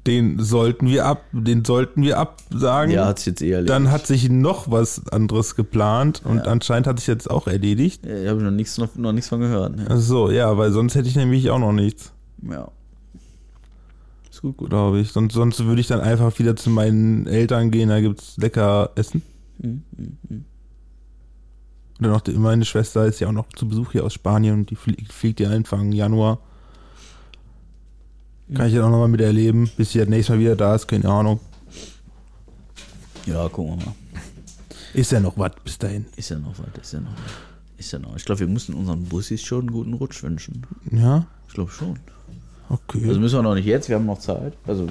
Den 0.07 0.39
sollten 0.39 0.87
wir 0.89 1.05
ab, 1.07 1.25
den 1.33 1.65
sollten 1.65 2.03
wir 2.03 2.19
absagen. 2.19 2.95
Ja, 2.95 3.07
hat 3.07 3.19
sich 3.19 3.27
jetzt 3.27 3.43
eher 3.43 3.57
erledigt. 3.59 3.71
Dann 3.71 3.91
hat 3.91 4.07
sich 4.07 4.29
noch 4.31 4.71
was 4.71 5.07
anderes 5.09 5.57
geplant 5.57 6.23
und 6.25 6.39
Ja. 6.39 6.43
anscheinend 6.45 6.87
hat 6.87 6.99
sich 6.99 7.07
jetzt 7.07 7.31
auch 7.31 7.47
erledigt. 7.47 8.05
Ja, 8.07 8.31
habe 8.31 8.39
ich 8.39 8.45
noch 8.45 8.51
nichts, 8.51 8.79
noch, 8.79 8.95
noch 8.97 9.13
nichts 9.13 9.29
von 9.29 9.41
gehört. 9.41 9.77
Ne? 9.77 9.87
Ach 9.89 9.99
so, 9.99 10.31
ja, 10.31 10.57
weil 10.57 10.73
sonst 10.73 10.95
hätte 10.95 11.09
ich 11.09 11.17
nämlich 11.17 11.51
auch 11.51 11.59
noch 11.59 11.73
nichts, 11.73 12.13
Ja. 12.43 12.69
Ist 14.31 14.43
gut, 14.43 14.57
gut. 14.57 14.71
glaube 14.71 15.01
ich. 15.01 15.11
Sonst, 15.13 15.35
sonst 15.35 15.65
würde 15.65 15.81
ich 15.81 15.89
dann 15.89 16.01
einfach 16.01 16.39
wieder 16.39 16.57
zu 16.57 16.71
meinen 16.71 17.27
Eltern 17.27 17.71
gehen, 17.71 17.89
da 17.89 18.01
gibt's 18.01 18.37
lecker 18.39 18.91
Essen. 18.95 19.23
Mhm, 19.59 19.83
mhm. 19.93 20.15
Und 21.99 22.05
dann 22.05 22.13
noch 22.13 22.23
die, 22.23 22.33
meine 22.33 22.65
Schwester 22.65 23.05
ist 23.05 23.21
ja 23.21 23.29
auch 23.29 23.33
noch 23.33 23.49
zu 23.51 23.69
Besuch 23.69 23.93
hier 23.93 24.05
aus 24.05 24.15
Spanien 24.15 24.55
und 24.61 24.71
die 24.71 24.77
fliegt, 24.77 25.13
fliegt 25.13 25.41
ja 25.41 25.51
Anfang 25.51 25.93
Januar. 25.93 26.39
Kann 28.55 28.67
ich 28.69 28.75
ja 28.75 28.85
auch 28.85 28.91
nochmal 28.91 29.09
miterleben, 29.09 29.71
bis 29.77 29.93
sie 29.93 29.99
das 30.01 30.09
nächste 30.09 30.33
Mal 30.33 30.41
wieder 30.41 30.57
da 30.57 30.75
ist, 30.75 30.89
keine 30.89 31.09
Ahnung. 31.09 31.41
Ja, 33.27 33.49
gucken 33.49 33.79
wir 33.79 33.87
mal. 33.87 33.95
Ist 34.95 35.13
ja 35.13 35.21
noch 35.21 35.39
was 35.39 35.53
bis 35.63 35.79
dahin. 35.79 36.07
Ist 36.17 36.31
ja 36.31 36.39
noch 36.39 36.55
was, 36.59 36.83
ist 36.83 36.93
ja 36.93 37.01
noch 37.01 37.13
was. 37.13 37.79
Ist 37.79 37.93
ja 37.93 37.99
noch. 37.99 38.17
Ich 38.17 38.25
glaube, 38.25 38.41
wir 38.41 38.49
müssen 38.49 38.75
unseren 38.75 39.05
Bussis 39.05 39.43
schon 39.43 39.61
einen 39.61 39.73
guten 39.73 39.95
Rutsch 39.95 40.23
wünschen. 40.23 40.67
Ja, 40.91 41.27
Ich 41.49 41.55
glaube 41.55 41.71
schon. 41.71 41.99
okay. 42.69 43.03
Also 43.09 43.21
müssen 43.21 43.37
wir 43.39 43.43
noch 43.43 43.55
nicht 43.55 43.67
jetzt, 43.67 43.89
wir 43.89 43.97
haben 43.97 44.07
noch 44.07 44.19
Zeit. 44.19 44.55
Also 44.67 44.89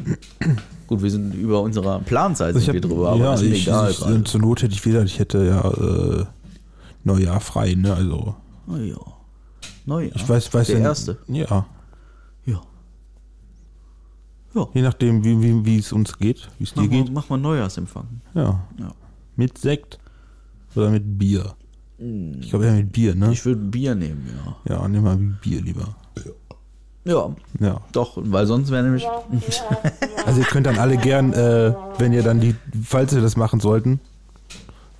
gut, 0.87 1.01
wir 1.03 1.11
sind 1.11 1.33
über 1.35 1.61
unserer 1.61 1.99
Planzeit 1.99 2.55
Also 2.55 2.59
sind 2.59 2.73
wir 2.75 2.81
drüber, 2.81 3.09
aber 3.09 3.19
ja, 3.25 3.33
ist 3.33 3.41
ich, 3.41 3.67
egal 3.67 3.91
ich, 3.91 3.97
gerade. 3.99 4.23
zur 4.23 4.39
Not 4.41 4.61
hätte 4.63 4.73
ich 4.73 4.85
wieder, 4.85 5.03
ich 5.03 5.19
hätte 5.19 5.45
ja 5.45 6.21
äh, 6.21 6.25
Neujahr 7.03 7.41
frei, 7.41 7.73
ne? 7.73 7.93
Also 7.93 8.35
ja. 8.69 8.95
Neujahr. 9.85 10.15
ich 10.15 10.29
weiß, 10.29 10.53
weiß 10.53 10.67
Der 10.67 10.77
ja, 10.79 10.83
erste. 10.85 11.17
Ja. 11.27 11.65
Ja. 14.59 14.67
je 14.73 14.81
nachdem, 14.81 15.23
wie, 15.23 15.41
wie, 15.41 15.65
wie 15.65 15.77
es 15.79 15.91
uns 15.93 16.17
geht, 16.17 16.49
wie 16.57 16.63
es 16.63 16.73
dir 16.73 16.87
geht. 16.87 17.11
mach 17.11 17.29
mal 17.29 17.37
Neujahrsempfang. 17.37 18.05
Ja. 18.33 18.61
Ja. 18.79 18.91
Mit 19.35 19.57
Sekt 19.57 19.99
oder 20.75 20.89
mit 20.89 21.17
Bier? 21.17 21.55
Ich 22.41 22.49
glaube 22.49 22.65
eher 22.65 22.73
mit 22.73 22.91
Bier, 22.93 23.13
ne? 23.15 23.31
Ich 23.33 23.43
würde 23.45 23.59
Bier 23.61 23.93
nehmen, 23.95 24.25
ja. 24.67 24.75
ja, 24.75 24.87
nimm 24.87 25.03
mal 25.03 25.17
Bier 25.17 25.61
lieber. 25.61 25.95
Ja, 27.05 27.29
Ja. 27.59 27.81
doch, 27.91 28.13
weil 28.21 28.45
sonst 28.45 28.69
wäre 28.71 28.83
nämlich. 28.83 29.05
Also 30.25 30.41
ihr 30.41 30.45
könnt 30.47 30.65
dann 30.67 30.77
alle 30.77 30.97
gern, 30.97 31.33
äh, 31.33 31.73
wenn 31.97 32.13
ihr 32.13 32.21
dann 32.23 32.39
die, 32.39 32.55
falls 32.83 33.13
wir 33.15 33.21
das 33.21 33.35
machen 33.35 33.59
sollten, 33.59 33.99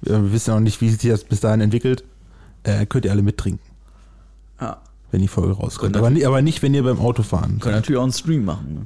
wir 0.02 0.22
wir 0.24 0.32
wissen 0.34 0.50
ja 0.50 0.56
noch 0.56 0.62
nicht, 0.62 0.82
wie 0.82 0.90
sich 0.90 1.10
das 1.10 1.24
bis 1.24 1.40
dahin 1.42 1.62
entwickelt, 1.62 2.04
äh, 2.64 2.86
könnt 2.86 3.06
ihr 3.06 3.12
alle 3.12 3.22
mittrinken, 3.22 3.62
Ja. 4.60 4.78
wenn 5.12 5.22
die 5.22 5.28
Folge 5.28 5.54
rauskommt. 5.54 5.94
Könnt 5.94 6.06
Aber, 6.06 6.26
aber 6.28 6.42
nicht, 6.42 6.64
wenn 6.64 6.74
ihr 6.74 6.84
beim 6.84 7.00
Autofahren 7.00 7.60
Können 7.60 7.76
natürlich 7.76 8.00
auch 8.00 8.04
einen 8.04 8.12
Stream 8.14 8.46
machen. 8.46 8.74
Ne? 8.74 8.82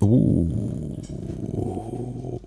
Oh. 0.00 2.40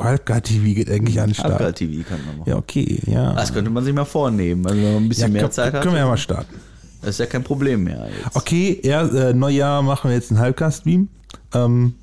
Halbgar-TV 0.00 0.74
geht 0.74 0.90
eigentlich 0.90 1.20
an 1.20 1.28
den 1.28 1.34
Start. 1.34 1.50
Halbgar-TV 1.52 2.08
kann 2.08 2.18
man 2.26 2.38
machen. 2.38 2.50
Ja, 2.50 2.56
okay, 2.56 3.00
ja. 3.06 3.32
Das 3.34 3.52
könnte 3.52 3.70
man 3.70 3.84
sich 3.84 3.94
mal 3.94 4.04
vornehmen, 4.04 4.66
also 4.66 4.78
wenn 4.80 4.94
man 4.94 5.02
ein 5.04 5.08
bisschen 5.08 5.34
ja, 5.34 5.42
mehr 5.42 5.50
Zeit 5.50 5.74
hat. 5.74 5.82
Können 5.82 5.94
wir 5.94 6.00
ja 6.00 6.06
mal 6.06 6.16
starten. 6.16 6.54
Das 7.02 7.10
ist 7.10 7.18
ja 7.18 7.26
kein 7.26 7.44
Problem 7.44 7.84
mehr 7.84 8.08
jetzt. 8.08 8.34
Okay, 8.36 8.80
ja, 8.82 9.02
äh, 9.06 9.34
Neujahr 9.34 9.82
machen 9.82 10.08
wir 10.10 10.16
jetzt 10.16 10.30
einen 10.30 10.40
Halbgar-Stream. 10.40 11.08
Ähm, 11.54 11.94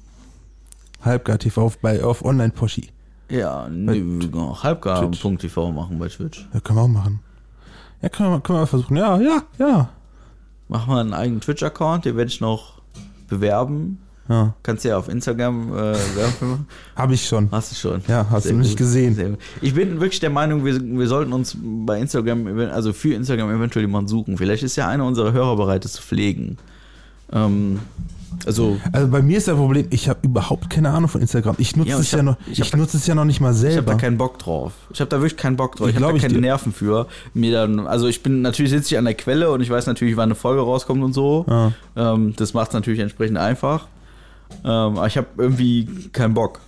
Halbgar-TV 1.01 1.61
auf, 1.61 1.77
bei- 1.79 2.03
auf 2.03 2.23
Online-Poschi. 2.23 2.89
Ja, 3.29 3.67
nee, 3.69 4.03
wir 4.05 4.35
auch 4.39 4.63
halbgar.tv 4.63 5.71
machen 5.71 5.97
bei 5.97 6.07
Twitch. 6.07 6.47
Ja, 6.53 6.59
können 6.59 6.77
wir 6.77 6.83
auch 6.83 6.87
machen. 6.87 7.19
Ja, 8.01 8.09
können 8.09 8.31
wir, 8.31 8.39
können 8.41 8.57
wir 8.57 8.61
mal 8.61 8.67
versuchen. 8.67 8.97
Ja, 8.97 9.19
ja, 9.19 9.41
ja. 9.57 9.89
Mach 10.67 10.87
mal 10.87 11.01
einen 11.01 11.13
eigenen 11.13 11.41
Twitch-Account, 11.41 12.05
den 12.05 12.15
werde 12.15 12.29
ich 12.29 12.41
noch 12.41 12.81
bewerben. 13.27 13.99
Ja, 14.29 14.53
Kannst 14.63 14.85
ja 14.85 14.97
auf 14.97 15.09
Instagram 15.09 15.73
äh, 15.73 15.75
Werbung 15.75 16.49
machen. 16.49 16.67
habe 16.95 17.13
ich 17.13 17.27
schon. 17.27 17.49
Hast 17.51 17.71
du 17.71 17.75
schon. 17.75 18.01
Ja, 18.07 18.25
hast 18.29 18.43
Sehr 18.43 18.53
du 18.53 18.59
nicht 18.59 18.77
gesehen. 18.77 19.37
Ich 19.61 19.73
bin 19.73 19.99
wirklich 19.99 20.21
der 20.21 20.29
Meinung, 20.29 20.63
wir, 20.63 20.79
wir 20.81 21.07
sollten 21.07 21.33
uns 21.33 21.57
bei 21.61 21.99
Instagram, 21.99 22.47
also 22.71 22.93
für 22.93 23.13
Instagram 23.13 23.49
eventuell 23.53 23.83
jemanden 23.85 24.07
suchen. 24.07 24.37
Vielleicht 24.37 24.63
ist 24.63 24.77
ja 24.77 24.87
einer 24.87 25.05
unserer 25.05 25.33
Hörer 25.33 25.57
bereit, 25.57 25.83
das 25.83 25.93
zu 25.93 26.01
pflegen. 26.01 26.57
Ähm, 27.33 27.79
also, 28.45 28.77
Also 28.91 29.07
bei 29.09 29.21
mir 29.21 29.37
ist 29.37 29.47
das 29.47 29.55
Problem, 29.55 29.87
ich 29.89 30.09
habe 30.09 30.19
überhaupt 30.23 30.69
keine 30.69 30.89
Ahnung 30.91 31.09
von 31.09 31.21
Instagram. 31.21 31.55
Ich 31.59 31.75
nutze 31.75 31.89
Ja, 31.91 31.97
es 31.99 32.05
ich 32.05 32.11
ja 32.13 32.17
hab- 32.19 32.25
noch, 32.25 32.37
ich 32.49 32.59
ich, 32.59 32.71
hab 32.71 32.79
nutze 32.79 32.97
es 32.97 33.05
ja 33.05 33.15
noch 33.15 33.25
nicht 33.25 33.41
mal 33.41 33.51
ich 33.51 33.57
habe 33.61 33.71
selber. 33.73 33.91
da 33.91 33.97
keinen 33.97 34.17
Bock 34.17 34.39
drauf. 34.39 34.71
Ich 34.91 34.99
habe 35.01 35.09
da 35.09 35.17
wirklich 35.17 35.37
keinen 35.37 35.55
Bock 35.57 35.75
drauf. 35.75 35.89
Ich 35.89 35.95
habe 35.95 35.99
Glaub 35.99 36.11
da 36.11 36.15
ich 36.17 36.21
keine 36.23 36.33
dir. 36.35 36.41
Nerven 36.41 36.71
für. 36.73 37.07
Mir 37.33 37.51
dann, 37.51 37.85
also 37.87 38.07
ich 38.07 38.23
bin 38.23 38.41
natürlich 38.41 38.71
sitze 38.71 38.95
ich 38.95 38.97
an 38.97 39.05
der 39.05 39.13
Quelle 39.13 39.51
und 39.51 39.61
ich 39.61 39.69
weiß 39.69 39.85
natürlich, 39.85 40.15
wann 40.17 40.23
eine 40.29 40.35
Folge 40.35 40.61
rauskommt 40.61 41.03
und 41.03 41.13
so. 41.13 41.45
Ja. 41.47 41.73
Ähm, 41.95 42.33
das 42.35 42.53
macht 42.53 42.69
es 42.69 42.73
natürlich 42.73 43.01
entsprechend 43.01 43.37
einfach. 43.37 43.87
Ähm, 44.63 44.69
aber 44.97 45.07
ich 45.07 45.17
habe 45.17 45.27
irgendwie 45.37 45.85
keinen 46.11 46.33
Bock. 46.33 46.59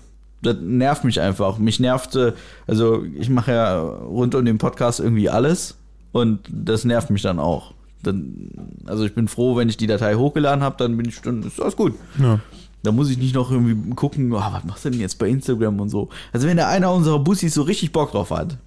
Das 0.41 0.57
nervt 0.61 1.03
mich 1.03 1.19
einfach. 1.19 1.57
Mich 1.57 1.79
nervte, 1.79 2.35
also 2.67 3.03
ich 3.17 3.29
mache 3.29 3.51
ja 3.51 3.79
rund 3.81 4.35
um 4.35 4.45
den 4.45 4.57
Podcast 4.57 4.99
irgendwie 4.99 5.29
alles 5.29 5.75
und 6.11 6.39
das 6.51 6.85
nervt 6.85 7.09
mich 7.09 7.21
dann 7.23 7.39
auch. 7.39 7.73
Dann, 8.03 8.51
also 8.85 9.05
ich 9.05 9.15
bin 9.15 9.27
froh, 9.27 9.55
wenn 9.55 9.69
ich 9.69 9.77
die 9.77 9.87
Datei 9.87 10.15
hochgeladen 10.15 10.63
habe, 10.63 10.75
dann 10.77 10.95
bin 10.97 11.07
ich, 11.09 11.19
dann 11.21 11.41
ist 11.41 11.59
alles 11.61 11.75
gut. 11.75 11.93
Ja. 12.21 12.39
Da 12.83 12.91
muss 12.91 13.09
ich 13.09 13.17
nicht 13.17 13.33
noch 13.33 13.49
irgendwie 13.49 13.95
gucken, 13.95 14.31
oh, 14.31 14.35
was 14.37 14.63
machst 14.63 14.85
du 14.85 14.91
denn 14.91 14.99
jetzt 14.99 15.17
bei 15.17 15.27
Instagram 15.29 15.79
und 15.79 15.89
so. 15.89 16.09
Also 16.31 16.47
wenn 16.47 16.57
da 16.57 16.67
einer 16.67 16.93
unserer 16.93 17.17
Bussis 17.17 17.55
so 17.55 17.63
richtig 17.63 17.91
Bock 17.91 18.11
drauf 18.11 18.29
hat. 18.29 18.57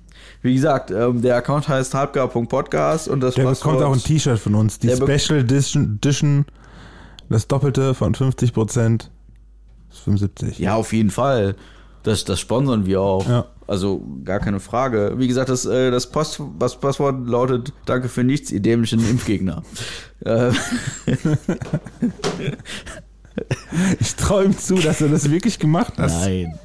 Wie 0.42 0.54
gesagt, 0.54 0.90
ähm, 0.90 1.22
der 1.22 1.36
Account 1.36 1.68
heißt 1.68 1.94
halbgar.podcast 1.94 3.08
und 3.08 3.20
das 3.20 3.34
Der 3.36 3.44
Passwort- 3.44 3.74
bekommt 3.74 3.88
auch 3.88 3.92
ein 3.94 4.02
T-Shirt 4.02 4.38
von 4.38 4.54
uns. 4.56 4.78
Die 4.80 4.88
Special 4.88 5.38
Edition, 5.40 5.98
Edition, 6.02 6.46
das 7.28 7.48
Doppelte 7.48 7.94
von 7.94 8.14
50% 8.14 9.08
ist 9.90 9.98
75. 10.00 10.58
Ja, 10.58 10.74
auf 10.74 10.92
jeden 10.92 11.10
Fall. 11.10 11.56
Das, 12.02 12.24
das 12.24 12.40
sponsern 12.40 12.86
wir 12.86 13.00
auch. 13.00 13.28
Ja. 13.28 13.46
Also 13.66 14.02
gar 14.24 14.40
keine 14.40 14.60
Frage. 14.60 15.14
Wie 15.16 15.28
gesagt, 15.28 15.50
das, 15.50 15.66
äh, 15.66 15.90
das, 15.90 16.10
Post, 16.10 16.40
das 16.58 16.80
Passwort 16.80 17.26
lautet 17.28 17.72
Danke 17.84 18.08
für 18.08 18.24
nichts, 18.24 18.50
ihr 18.50 18.60
dämlichen 18.60 19.00
Impfgegner. 19.08 19.62
äh, 20.24 20.50
Ich 24.00 24.16
traue 24.16 24.44
ihm 24.44 24.56
zu, 24.56 24.74
dass 24.76 25.00
er 25.00 25.08
das 25.08 25.30
wirklich 25.30 25.58
gemacht 25.58 25.98
hat. 25.98 26.10
nein. 26.10 26.58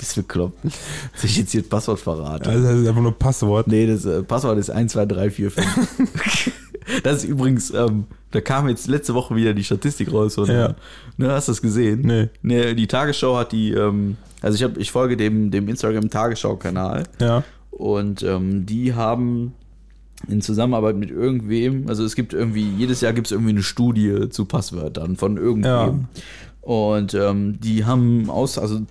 Bist 0.00 0.16
du 0.16 0.22
bekloppt? 0.22 0.62
Soll 0.62 1.24
ich 1.24 1.36
jetzt 1.36 1.52
hier 1.52 1.60
das 1.60 1.68
Passwort 1.68 2.00
verraten? 2.00 2.48
Also 2.48 2.66
das 2.66 2.76
ist 2.78 2.88
einfach 2.88 3.02
nur 3.02 3.18
Passwort. 3.18 3.68
Nee, 3.68 3.86
das 3.86 4.06
äh, 4.06 4.22
Passwort 4.22 4.56
ist 4.56 4.70
1, 4.70 4.92
2, 4.92 5.04
3, 5.04 5.30
4, 5.30 5.50
5. 5.50 6.52
das 7.02 7.18
ist 7.18 7.24
übrigens, 7.24 7.70
ähm, 7.74 8.04
da 8.30 8.40
kam 8.40 8.66
jetzt 8.70 8.88
letzte 8.88 9.12
Woche 9.12 9.36
wieder 9.36 9.52
die 9.52 9.62
Statistik 9.62 10.10
raus. 10.10 10.38
Und, 10.38 10.48
Ja. 10.48 10.74
Ne, 11.18 11.30
hast 11.30 11.48
du 11.48 11.52
das 11.52 11.60
gesehen? 11.60 12.00
Nee. 12.00 12.30
Nee, 12.40 12.74
die 12.74 12.86
Tagesschau 12.86 13.36
hat 13.36 13.52
die, 13.52 13.72
ähm, 13.72 14.16
also 14.40 14.56
ich, 14.56 14.62
hab, 14.62 14.78
ich 14.78 14.90
folge 14.90 15.18
dem, 15.18 15.50
dem 15.50 15.68
Instagram-Tagesschau-Kanal. 15.68 17.02
Ja. 17.20 17.44
Und 17.70 18.22
ähm, 18.22 18.64
die 18.64 18.94
haben 18.94 19.52
in 20.28 20.40
Zusammenarbeit 20.40 20.96
mit 20.96 21.10
irgendwem, 21.10 21.88
also 21.88 22.04
es 22.04 22.14
gibt 22.14 22.32
irgendwie, 22.32 22.66
jedes 22.70 23.02
Jahr 23.02 23.12
gibt 23.12 23.26
es 23.26 23.32
irgendwie 23.32 23.50
eine 23.50 23.62
Studie 23.62 24.30
zu 24.30 24.46
Passwörtern 24.46 25.16
von 25.16 25.36
irgendwem. 25.36 25.70
Ja. 25.70 25.94
Und 26.62 27.14
ähm, 27.14 27.58
die 27.60 27.84
haben 27.84 28.28
aus, 28.28 28.58
also 28.58 28.82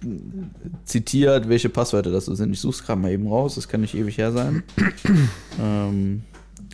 zitiert, 0.86 1.50
welche 1.50 1.70
Passwörter 1.70 2.12
das 2.12 2.26
so 2.26 2.34
sind. 2.34 2.52
Ich 2.52 2.60
suche 2.60 2.74
es 2.74 2.84
gerade 2.84 3.00
mal 3.00 3.12
eben 3.12 3.28
raus, 3.28 3.56
das 3.56 3.68
kann 3.68 3.82
nicht 3.82 3.96
ewig 3.96 4.18
her 4.18 4.32
sein. 4.32 4.64
ähm, 5.62 6.24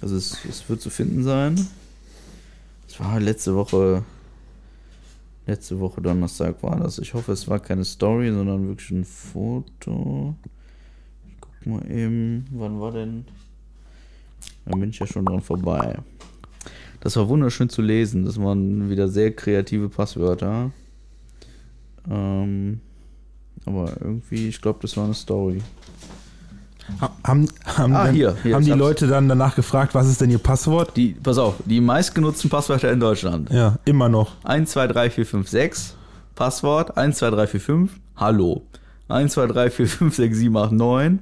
also 0.02 0.16
es, 0.16 0.38
es 0.50 0.68
wird 0.70 0.82
zu 0.82 0.90
finden 0.90 1.24
sein. 1.24 1.68
Es 2.88 3.00
war 3.00 3.20
letzte 3.20 3.56
Woche, 3.56 4.04
letzte 5.46 5.80
Woche 5.80 6.02
Donnerstag 6.02 6.64
war 6.64 6.80
das. 6.80 6.98
Ich 6.98 7.14
hoffe, 7.14 7.34
es 7.34 7.48
war 7.50 7.60
keine 7.60 7.84
Story, 7.84 8.32
sondern 8.32 8.68
wirklich 8.68 8.92
ein 8.92 9.04
Foto. 9.04 10.36
Ich 11.28 11.36
guck 11.42 11.66
mal 11.66 11.92
eben, 11.92 12.46
wann 12.52 12.80
war 12.80 12.94
denn? 12.94 13.26
Da 14.66 14.78
bin 14.78 14.90
ich 14.90 15.00
ja 15.00 15.08
schon 15.08 15.26
dran 15.26 15.42
vorbei. 15.42 15.98
Das 17.02 17.18
war 17.18 17.28
wunderschön 17.28 17.70
zu 17.70 17.82
lesen. 17.82 18.26
Das 18.26 18.42
waren 18.42 18.90
wieder 18.90 19.10
sehr 19.10 19.36
kreative 19.36 19.90
Passwörter. 19.90 20.72
Ähm, 22.10 22.80
aber 23.66 23.92
irgendwie, 24.00 24.48
ich 24.50 24.62
glaube, 24.62 24.80
das 24.82 24.96
war 24.98 25.06
eine 25.06 25.14
Story. 25.14 25.62
Ha- 27.02 27.12
Haben, 27.24 27.48
haben, 27.66 27.96
Ah, 27.96 28.06
dann, 28.06 28.16
hier, 28.16 28.36
hier, 28.44 28.54
haben 28.56 28.64
die 28.64 28.72
hab's. 28.72 28.80
Leute 28.80 29.08
dann 29.08 29.28
danach 29.28 29.56
gefragt, 29.56 29.96
was 29.96 30.08
ist 30.08 30.22
denn 30.22 30.30
ihr 30.30 30.38
Passwort? 30.38 30.96
Die, 30.96 31.14
pass 31.14 31.40
auf, 31.40 31.56
die 31.66 31.82
meistgenutzten 31.82 32.50
Passwörter 32.50 32.92
in 32.92 33.00
Deutschland. 33.00 33.50
Ja, 33.50 33.80
immer 33.86 34.08
noch. 34.08 34.34
1, 34.44 34.70
2, 34.72 34.88
3, 34.88 35.10
4, 35.10 35.26
5, 35.26 35.50
6. 35.50 35.96
Passwort 36.36 36.96
1, 36.96 37.18
2, 37.18 37.30
3, 37.32 37.48
4, 37.48 37.60
5. 37.62 37.92
Hallo. 38.18 38.62
1, 39.08 39.34
2, 39.34 39.48
3, 39.48 39.70
4, 39.72 39.88
5, 39.88 40.16
6, 40.16 40.38
7, 40.38 40.56
8, 40.58 40.72
9. 40.74 41.20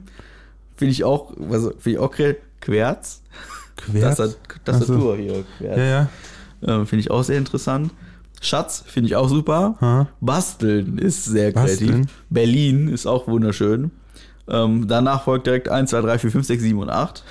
Finde 0.76 0.92
ich 0.92 1.04
auch, 1.06 1.32
was 1.38 1.62
finde 1.80 1.92
ich 1.92 1.98
auch 2.00 2.12
Querz. 2.12 3.22
Querz? 3.78 4.18
Tastat- 4.20 4.36
Tastatur 4.66 5.16
hier. 5.16 5.46
Querz. 5.60 5.78
Ja, 5.78 5.84
ja. 5.84 6.10
Ähm, 6.66 6.88
finde 6.88 7.02
ich 7.02 7.12
auch 7.12 7.24
sehr 7.24 7.38
interessant. 7.38 7.92
Schatz 8.44 8.84
finde 8.86 9.08
ich 9.08 9.16
auch 9.16 9.30
super. 9.30 9.76
Ha. 9.80 10.08
Basteln 10.20 10.98
ist 10.98 11.24
sehr 11.26 11.54
kreativ. 11.54 11.88
Basteln. 11.88 12.10
Berlin 12.30 12.89
ist 12.89 13.06
auch 13.06 13.28
wunderschön. 13.28 13.91
Ähm, 14.48 14.88
danach 14.88 15.24
folgt 15.24 15.48
direkt 15.48 15.70
1, 15.70 15.89
2, 15.91 16.02
3, 16.02 16.20
4, 16.20 16.32
5, 16.32 16.46
6, 16.46 16.64
7 16.64 16.80
und 16.80 16.89
8. 16.89 17.24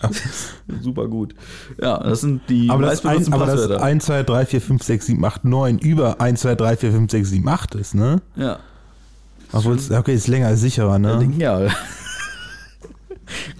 Super 0.80 1.06
gut. 1.06 1.34
Ja, 1.80 1.98
das 1.98 2.22
sind 2.22 2.40
die 2.48 2.70
Aber 2.70 2.82
das, 2.82 3.04
ein, 3.04 3.32
aber 3.32 3.46
das 3.46 3.56
Passwörter. 3.56 3.84
1, 3.84 4.04
2, 4.06 4.22
3, 4.22 4.46
4, 4.46 4.60
5, 4.60 4.82
6, 4.82 5.06
7, 5.06 5.24
8, 5.24 5.44
9 5.44 5.78
über 5.78 6.20
1, 6.20 6.40
2, 6.40 6.54
3, 6.54 6.76
4, 6.76 6.92
5, 6.92 7.10
6, 7.10 7.30
7, 7.30 7.48
8 7.48 7.74
ist, 7.74 7.94
ne? 7.94 8.22
ja. 8.36 8.58
Obwohl 9.52 9.76
es, 9.76 9.90
okay, 9.90 10.14
ist 10.14 10.28
länger, 10.28 10.50
ist 10.50 10.62
sicherer, 10.62 10.98
ne? 10.98 11.30
ja. 11.36 11.68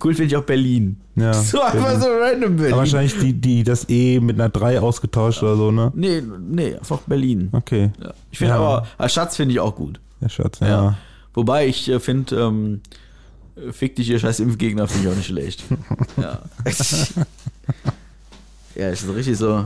Cool 0.05 0.15
finde 0.15 0.27
ich 0.29 0.37
auch 0.37 0.45
Berlin. 0.45 1.01
Ja. 1.17 1.33
So 1.43 1.61
einfach 1.61 2.01
so 2.01 2.09
random 2.09 2.57
Berlin. 2.57 2.73
Aber 2.73 2.81
wahrscheinlich 2.83 3.19
die, 3.19 3.33
die 3.33 3.63
das 3.63 3.89
E 3.89 4.21
mit 4.21 4.41
einer 4.41 4.49
3 4.49 4.81
ausgetauscht 4.81 5.43
oder 5.43 5.57
so, 5.57 5.71
ne? 5.71 5.93
Nee, 5.95 6.23
nee, 6.41 6.75
einfach 6.75 7.01
Berlin. 7.01 7.49
Okay. 7.53 7.91
Ja. 8.03 8.13
Ich 8.31 8.39
finde 8.39 8.55
Ja. 8.55 8.61
aber, 8.61 8.87
als 8.99 9.13
Schatz 9.13 9.37
finde 9.37 9.53
ich 9.55 9.61
auch 9.61 9.75
gut. 9.75 10.01
Ja, 10.21 10.29
Schatz, 10.29 10.61
ja. 10.61 10.67
Ja. 10.69 10.99
Wobei 11.35 11.67
ich 11.67 11.89
äh, 11.89 11.99
finde, 12.01 12.37
ähm, 12.37 12.81
fick 13.73 13.97
dich, 13.97 14.09
ihr 14.09 14.19
scheiß 14.19 14.41
Impfgegner, 14.41 14.87
finde 14.89 15.09
ich 15.09 15.13
auch 15.13 15.17
nicht 15.17 15.27
schlecht. 15.27 15.65
ja. 16.17 16.39
ja, 18.75 18.89
ist 18.89 19.07
richtig 19.09 19.37
so. 19.37 19.65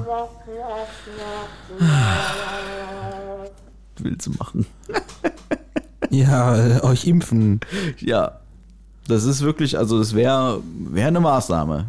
Willst 3.99 4.27
du 4.27 4.31
machen? 4.33 4.67
Ja, 6.11 6.57
äh, 6.79 6.81
euch 6.83 7.07
impfen. 7.07 7.61
Ja. 7.99 8.41
Das 9.09 9.25
ist 9.25 9.43
wirklich, 9.43 9.79
also 9.79 9.99
das 9.99 10.15
wäre 10.15 10.61
wär 10.91 11.07
eine 11.09 11.21
Maßnahme. 11.21 11.87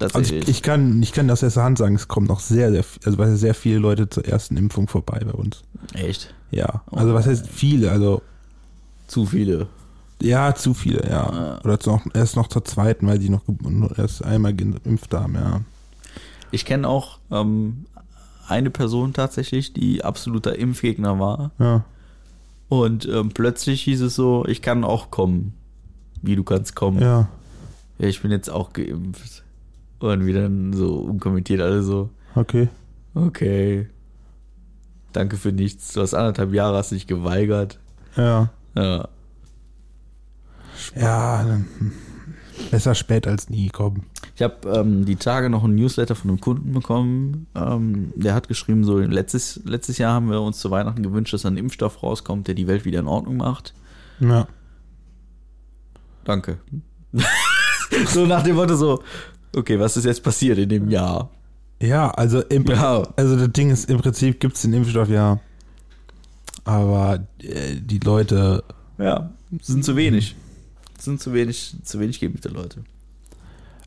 Also 0.00 0.20
ich, 0.20 0.48
ich, 0.48 0.62
kann, 0.62 1.02
ich 1.02 1.12
kann 1.12 1.30
aus 1.30 1.42
erster 1.42 1.62
Hand 1.62 1.76
sagen, 1.78 1.94
es 1.94 2.08
kommen 2.08 2.26
noch 2.26 2.40
sehr, 2.40 2.70
sehr, 2.72 2.84
also 3.04 3.18
weil 3.18 3.36
sehr 3.36 3.54
viele 3.54 3.78
Leute 3.78 4.08
zur 4.08 4.24
ersten 4.24 4.56
Impfung 4.56 4.88
vorbei 4.88 5.20
bei 5.24 5.32
uns. 5.32 5.62
Echt? 5.92 6.34
Ja, 6.50 6.82
also 6.90 7.12
was 7.12 7.26
heißt 7.26 7.46
viele? 7.48 7.90
Also 7.90 8.22
Zu 9.08 9.26
viele. 9.26 9.68
ja, 10.22 10.54
zu 10.54 10.72
viele, 10.72 11.06
ja. 11.08 11.26
Ah. 11.28 11.60
Oder 11.64 11.78
noch, 11.84 12.02
erst 12.14 12.36
noch 12.36 12.48
zur 12.48 12.64
zweiten, 12.64 13.06
weil 13.06 13.18
die 13.18 13.28
noch 13.28 13.42
erst 13.96 14.24
einmal 14.24 14.54
geimpft 14.54 15.12
haben, 15.12 15.34
ja. 15.34 15.60
Ich 16.50 16.64
kenne 16.64 16.88
auch 16.88 17.18
ähm, 17.30 17.84
eine 18.48 18.70
Person 18.70 19.12
tatsächlich, 19.12 19.72
die 19.74 20.02
absoluter 20.02 20.58
Impfgegner 20.58 21.20
war. 21.20 21.52
Ja, 21.58 21.84
Und 22.68 23.06
ähm, 23.06 23.30
plötzlich 23.32 23.82
hieß 23.82 24.00
es 24.00 24.14
so, 24.14 24.44
ich 24.46 24.62
kann 24.62 24.82
auch 24.82 25.10
kommen. 25.10 25.52
Wie 26.22 26.36
du 26.36 26.44
kannst 26.44 26.74
kommen. 26.74 27.00
ja. 27.00 27.28
Ja, 27.98 28.08
ich 28.08 28.22
bin 28.22 28.30
jetzt 28.30 28.48
auch 28.48 28.72
geimpft. 28.72 29.44
Und 29.98 30.24
wir 30.24 30.32
dann 30.32 30.72
so 30.72 30.94
unkommentiert 31.00 31.60
alle 31.60 31.82
so, 31.82 32.08
Okay. 32.34 32.68
okay. 33.14 33.88
Danke 35.12 35.36
für 35.36 35.52
nichts. 35.52 35.92
Du 35.92 36.00
hast 36.00 36.14
anderthalb 36.14 36.54
Jahre, 36.54 36.78
hast 36.78 36.92
dich 36.92 37.06
geweigert. 37.06 37.78
Ja. 38.16 38.48
Ja. 38.74 39.08
Ja, 40.96 41.44
dann, 41.44 41.66
hm. 41.78 41.92
besser 42.70 42.94
spät 42.94 43.26
als 43.26 43.50
nie, 43.50 43.68
komm. 43.68 44.04
Ich 44.34 44.42
habe 44.42 44.66
ähm, 44.70 45.04
die 45.04 45.16
Tage 45.16 45.50
noch 45.50 45.64
ein 45.64 45.74
Newsletter 45.74 46.14
von 46.14 46.30
einem 46.30 46.40
Kunden 46.40 46.72
bekommen. 46.72 47.46
Ähm, 47.54 48.12
der 48.16 48.34
hat 48.34 48.48
geschrieben, 48.48 48.84
so 48.84 48.98
letztes, 48.98 49.60
letztes 49.64 49.98
Jahr 49.98 50.14
haben 50.14 50.30
wir 50.30 50.40
uns 50.40 50.58
zu 50.58 50.70
Weihnachten 50.70 51.02
gewünscht, 51.02 51.34
dass 51.34 51.44
ein 51.44 51.58
Impfstoff 51.58 52.02
rauskommt, 52.02 52.46
der 52.48 52.54
die 52.54 52.66
Welt 52.66 52.86
wieder 52.86 53.00
in 53.00 53.08
Ordnung 53.08 53.36
macht. 53.36 53.74
Ja. 54.20 54.46
Danke. 56.30 56.58
so 58.06 58.24
nach 58.24 58.42
dem 58.44 58.54
Motto 58.54 58.76
so, 58.76 59.02
okay, 59.56 59.80
was 59.80 59.96
ist 59.96 60.04
jetzt 60.04 60.22
passiert 60.22 60.58
in 60.58 60.68
dem 60.68 60.88
Jahr? 60.88 61.28
Ja, 61.82 62.08
also 62.10 62.40
im 62.42 62.64
Ja. 62.66 63.02
also 63.16 63.36
das 63.36 63.50
Ding 63.52 63.70
ist, 63.70 63.90
im 63.90 63.98
Prinzip 63.98 64.38
gibt 64.38 64.54
es 64.54 64.62
den 64.62 64.72
Impfstoff 64.74 65.08
ja. 65.08 65.40
Aber 66.64 67.26
äh, 67.42 67.74
die 67.80 67.98
Leute, 67.98 68.62
Ja, 68.98 69.30
sind 69.60 69.84
zu 69.84 69.96
wenig. 69.96 70.36
Sind 70.98 71.20
zu 71.20 71.32
wenig, 71.32 71.74
zu 71.82 71.98
wenig 71.98 72.20
geimpfte 72.20 72.48
Leute. 72.50 72.84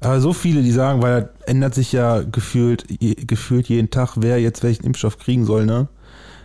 aber 0.01 0.19
so 0.19 0.33
viele, 0.33 0.63
die 0.63 0.71
sagen, 0.71 1.01
weil 1.01 1.21
das 1.37 1.47
ändert 1.47 1.75
sich 1.75 1.91
ja 1.93 2.23
gefühlt, 2.23 2.85
je, 2.99 3.13
gefühlt 3.15 3.69
jeden 3.69 3.89
Tag, 3.89 4.15
wer 4.17 4.41
jetzt 4.41 4.63
welchen 4.63 4.83
Impfstoff 4.85 5.17
kriegen 5.17 5.45
soll, 5.45 5.65
ne? 5.65 5.87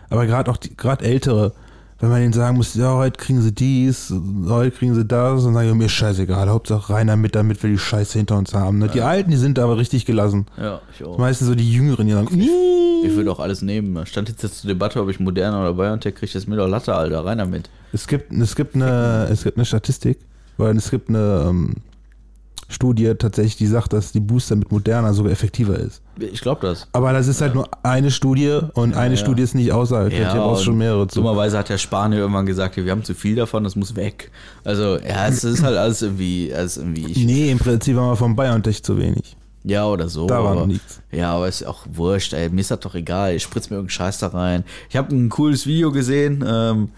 Aber 0.09 0.25
gerade 0.27 0.49
auch 0.49 0.57
die- 0.57 0.77
gerade 0.77 1.03
Ältere, 1.03 1.53
wenn 1.99 2.09
man 2.09 2.21
denen 2.21 2.33
sagen 2.33 2.55
muss, 2.55 2.75
ja, 2.75 2.93
heute 2.93 3.17
kriegen 3.17 3.41
sie 3.41 3.51
dies, 3.51 4.13
heute 4.47 4.71
kriegen 4.71 4.95
sie 4.95 5.03
das, 5.03 5.43
und 5.43 5.53
sagen, 5.53 5.67
ja, 5.67 5.75
mir 5.75 5.89
scheißegal, 5.89 6.49
Hauptsache 6.49 6.93
rein 6.93 7.07
damit, 7.07 7.35
damit 7.35 7.61
wir 7.61 7.69
die 7.69 7.77
Scheiße 7.77 8.17
hinter 8.17 8.37
uns 8.37 8.53
haben. 8.53 8.79
Ne? 8.79 8.87
Die 8.87 9.01
Alten, 9.01 9.31
die 9.31 9.37
sind 9.37 9.59
aber 9.59 9.77
richtig 9.77 10.05
gelassen. 10.05 10.45
Ja, 10.57 10.79
ich 10.93 11.03
auch. 11.03 11.17
Meistens 11.17 11.47
so 11.47 11.55
die 11.55 11.69
Jüngeren, 11.69 12.07
die 12.07 12.13
sagen, 12.13 12.27
Ich 12.39 13.15
würde 13.15 13.29
auch 13.31 13.39
alles 13.39 13.61
nehmen. 13.61 13.95
Da 13.95 14.05
Stand 14.05 14.29
jetzt, 14.29 14.43
jetzt 14.43 14.61
zur 14.61 14.69
Debatte, 14.69 15.01
ob 15.01 15.09
ich 15.09 15.19
Moderna 15.19 15.59
oder 15.59 15.73
BioNTech 15.73 16.15
kriege, 16.15 16.31
das 16.31 16.47
mir 16.47 16.55
doch 16.55 16.69
Latte, 16.69 16.95
Alter. 16.95 17.25
Rein 17.25 17.39
damit. 17.39 17.69
Es 17.91 18.07
gibt, 18.07 18.31
es 18.31 18.55
gibt 18.55 18.75
eine, 18.75 19.27
es 19.29 19.43
gibt 19.43 19.57
eine 19.57 19.65
Statistik, 19.65 20.19
weil 20.57 20.77
es 20.77 20.89
gibt 20.89 21.09
eine 21.09 21.47
ähm, 21.49 21.75
Studie 22.71 23.15
tatsächlich, 23.17 23.57
die 23.57 23.65
sagt, 23.65 23.93
dass 23.93 24.11
die 24.11 24.19
Booster 24.19 24.55
mit 24.55 24.71
Moderna 24.71 25.11
sogar 25.11 25.31
effektiver 25.31 25.77
ist. 25.77 26.01
Ich 26.19 26.41
glaube 26.41 26.61
das. 26.67 26.87
Aber 26.93 27.11
das 27.13 27.27
ist 27.27 27.41
halt 27.41 27.55
nur 27.55 27.67
eine 27.81 28.11
Studie 28.11 28.59
und 28.75 28.95
eine 28.95 29.15
ja. 29.15 29.19
Studie 29.19 29.41
ist 29.41 29.55
nicht 29.55 29.71
aussagekräftig. 29.71 30.35
Ja, 30.35 30.35
brauchst 30.35 30.61
und 30.61 30.65
schon 30.65 30.77
mehrere 30.77 31.07
zu. 31.07 31.19
Dummerweise 31.19 31.57
hat 31.57 31.69
der 31.69 31.79
Spanier 31.79 32.19
irgendwann 32.19 32.45
gesagt, 32.45 32.77
wir 32.77 32.91
haben 32.91 33.03
zu 33.03 33.15
viel 33.15 33.35
davon, 33.35 33.63
das 33.63 33.75
muss 33.75 33.95
weg. 33.95 34.31
Also, 34.63 34.99
ja, 34.99 35.27
es 35.27 35.43
ist 35.43 35.63
halt 35.63 35.77
alles 35.77 36.03
irgendwie, 36.03 36.53
alles 36.53 36.77
irgendwie. 36.77 37.07
Ich, 37.07 37.25
Nee, 37.25 37.49
im 37.49 37.57
Prinzip 37.57 37.97
haben 37.97 38.11
wir 38.11 38.15
von 38.15 38.35
BioNTech 38.35 38.83
zu 38.83 38.97
wenig. 38.99 39.35
Ja, 39.63 39.85
oder 39.87 40.07
so. 40.07 40.27
Da 40.27 40.43
war 40.43 40.51
aber, 40.51 40.67
nichts. 40.67 41.01
Ja, 41.11 41.33
aber 41.33 41.47
ist 41.47 41.65
auch 41.65 41.85
wurscht, 41.91 42.33
ey. 42.33 42.49
Mir 42.49 42.61
ist 42.61 42.71
das 42.71 42.79
doch 42.79 42.95
egal. 42.95 43.33
Ich 43.33 43.43
spritze 43.43 43.69
mir 43.69 43.77
irgendeinen 43.77 43.89
Scheiß 43.89 44.19
da 44.19 44.27
rein. 44.27 44.63
Ich 44.89 44.95
habe 44.95 45.13
ein 45.13 45.29
cooles 45.29 45.65
Video 45.65 45.91
gesehen. 45.91 46.45
Ähm, 46.47 46.89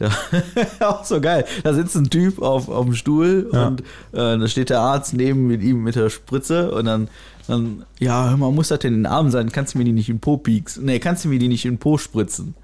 auch 0.80 1.04
so 1.04 1.20
geil. 1.20 1.44
Da 1.64 1.72
sitzt 1.74 1.96
ein 1.96 2.10
Typ 2.10 2.40
auf, 2.42 2.68
auf 2.68 2.84
dem 2.84 2.94
Stuhl 2.94 3.48
Ja. 3.52 3.68
und 3.68 3.80
äh, 4.12 4.38
da 4.38 4.48
steht 4.48 4.70
der 4.70 4.80
Arzt 4.80 5.14
neben 5.14 5.46
mit 5.46 5.62
ihm 5.62 5.82
mit 5.82 5.94
der 5.96 6.10
Spritze 6.10 6.70
und 6.72 6.84
dann, 6.84 7.08
dann 7.48 7.84
ja, 7.98 8.28
hör 8.28 8.36
mal, 8.36 8.52
muss 8.52 8.68
das 8.68 8.80
denn 8.80 8.92
in 8.94 9.00
den 9.00 9.06
Arm 9.06 9.30
sein? 9.30 9.50
Kannst 9.50 9.74
du 9.74 9.78
mir 9.78 9.84
die 9.84 9.92
nicht 9.92 10.08
in 10.08 10.16
den 10.16 10.20
Po 10.20 10.36
pieksen? 10.36 10.84
Nee, 10.84 10.98
kannst 10.98 11.24
du 11.24 11.28
mir 11.28 11.38
die 11.38 11.48
nicht 11.48 11.64
in 11.64 11.74
den 11.74 11.78
Po 11.78 11.96
spritzen? 11.98 12.54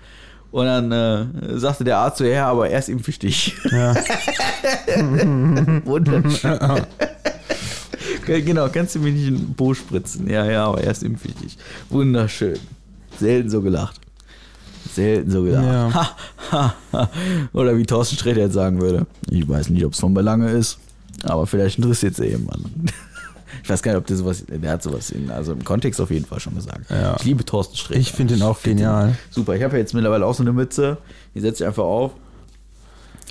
Und 0.51 0.67
dann 0.67 0.93
äh, 0.93 1.59
sagte 1.59 1.83
der 1.85 1.97
Arzt 1.97 2.19
so, 2.19 2.25
ja, 2.25 2.47
aber 2.49 2.69
erst 2.69 2.91
impf 2.91 3.09
ich 3.09 3.19
dich. 3.19 3.55
Ja. 3.71 3.95
Wunderschön. 5.87 6.59
genau, 8.27 8.69
kannst 8.69 8.95
du 8.95 8.99
mir 8.99 9.13
nicht 9.13 9.29
in 9.29 9.37
den 9.37 9.55
Po 9.55 9.73
spritzen? 9.73 10.29
Ja, 10.29 10.45
ja, 10.45 10.67
aber 10.67 10.83
impf 10.83 11.25
ich 11.25 11.35
dich. 11.37 11.57
Wunderschön. 11.89 12.59
Selten 13.19 13.49
so 13.49 13.63
gelacht. 13.63 13.99
Selten 14.95 15.31
so 15.31 15.43
gelacht. 15.43 15.67
Ja. 15.67 16.17
Ha, 16.53 16.75
ha. 16.93 17.09
Oder 17.55 17.79
wie 17.79 17.87
Thorsten 17.87 18.17
Sträter 18.17 18.41
jetzt 18.43 18.53
sagen 18.53 18.79
würde. 18.79 19.07
Ich 19.31 19.49
weiß 19.49 19.71
nicht, 19.71 19.87
ob 19.87 19.95
es 19.95 20.01
von 20.01 20.13
Belange 20.13 20.51
ist, 20.51 20.79
aber 21.23 21.47
vielleicht 21.47 21.79
interessiert 21.79 22.13
es 22.13 22.19
ja 22.19 22.27
jemanden. 22.27 22.87
Ich 23.63 23.69
weiß 23.71 23.83
gar 23.83 23.93
nicht, 23.93 23.99
ob 23.99 24.07
der 24.07 24.17
sowas, 24.17 24.45
der 24.49 24.71
hat 24.71 24.83
sowas 24.83 25.11
in, 25.11 25.31
also 25.31 25.53
im 25.53 25.63
Kontext 25.63 26.01
auf 26.01 26.11
jeden 26.11 26.25
Fall 26.25 26.41
schon 26.41 26.55
gesagt. 26.57 26.91
Ja. 26.91 27.15
Ich 27.17 27.25
liebe 27.25 27.45
Thorsten 27.45 27.77
Sträter. 27.77 28.01
Ich 28.01 28.11
finde 28.11 28.35
ihn 28.35 28.43
auch 28.43 28.57
find 28.57 28.79
genial. 28.79 29.09
Den 29.09 29.17
super. 29.31 29.55
Ich 29.55 29.63
habe 29.63 29.75
ja 29.75 29.79
jetzt 29.81 29.95
mittlerweile 29.95 30.27
auch 30.27 30.35
so 30.35 30.43
eine 30.43 30.53
Mütze. 30.53 30.99
Die 31.35 31.41
setze 31.41 31.63
ich 31.63 31.69
einfach 31.69 31.85
auf. 31.85 32.13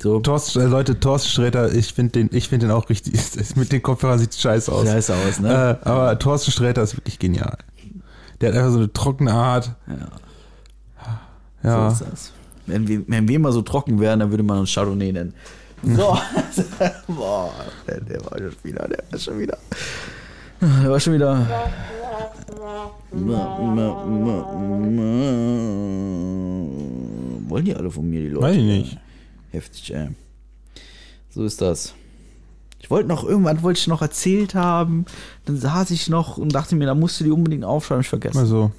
So. 0.02 0.20
Thorsten, 0.20 0.62
äh, 0.62 0.66
Leute, 0.66 1.00
Thorsten 1.00 1.30
Sträter, 1.30 1.74
ich 1.74 1.94
finde 1.94 2.12
den, 2.14 2.30
ich 2.32 2.48
find 2.48 2.64
den 2.64 2.72
auch 2.72 2.90
richtig. 2.90 3.14
Mit 3.56 3.72
den 3.72 3.82
Kopfhörern 3.82 4.20
sieht 4.20 4.34
scheiße 4.34 4.72
aus. 4.72 4.88
Scheiße 4.88 5.14
aus, 5.16 5.40
ne? 5.40 5.80
Äh, 5.84 5.88
aber 5.88 6.18
Thorsten 6.18 6.52
Sträter 6.52 6.82
ist 6.82 6.96
wirklich 6.96 7.20
genial. 7.20 7.58
Der 8.40 8.50
hat 8.50 8.58
einfach 8.58 8.72
so 8.72 8.78
eine 8.78 8.94
trockene 8.94 9.34
Art. 9.34 9.72
Ja. 9.88 10.08
Ja. 11.64 11.90
So 11.92 12.06
ist 12.06 12.12
das. 12.12 12.32
Wenn 12.66 12.88
wir, 12.88 13.04
wenn 13.08 13.28
wir 13.28 13.40
mal 13.40 13.52
so 13.52 13.62
trocken 13.62 14.00
wären, 14.00 14.20
dann 14.20 14.30
würde 14.30 14.44
man 14.44 14.60
uns 14.60 14.74
Chardonnay 14.74 15.12
nennen. 15.12 15.34
So. 15.84 16.16
Boah, 17.08 17.52
der, 17.88 18.02
der 18.02 18.24
war 18.24 18.38
schon 18.38 18.54
wieder, 18.62 18.88
der 18.88 19.04
war 19.10 19.18
schon 19.20 19.40
wieder. 19.40 19.58
Der 20.62 20.92
war 20.92 21.00
schon 21.00 21.14
wieder. 21.14 21.48
Wollen 27.50 27.66
die 27.66 27.76
alle 27.76 27.90
von 27.90 28.08
mir, 28.08 28.22
die 28.22 28.28
Leute? 28.28 28.46
Weiß 28.46 28.56
ich 28.58 28.64
nicht. 28.64 28.98
Heftig, 29.50 29.94
ey. 29.96 30.10
So 31.32 31.44
ist 31.46 31.62
das. 31.62 31.96
Ich 32.80 32.90
wollte 32.90 33.08
noch, 33.10 33.24
irgendwann 33.24 33.62
wollte 33.62 33.80
ich 33.80 33.88
noch 33.88 34.02
erzählt 34.02 34.56
haben, 34.56 35.06
dann 35.46 35.58
saß 35.58 35.92
ich 35.92 36.10
noch 36.10 36.38
und 36.38 36.54
dachte 36.54 36.76
mir, 36.76 36.86
da 36.86 36.96
musst 36.96 37.20
du 37.20 37.24
die 37.24 37.32
unbedingt 37.32 37.64
aufschreiben, 37.64 38.02
ich 38.02 38.10
vergessen. 38.10 38.38
Also, 38.38 38.72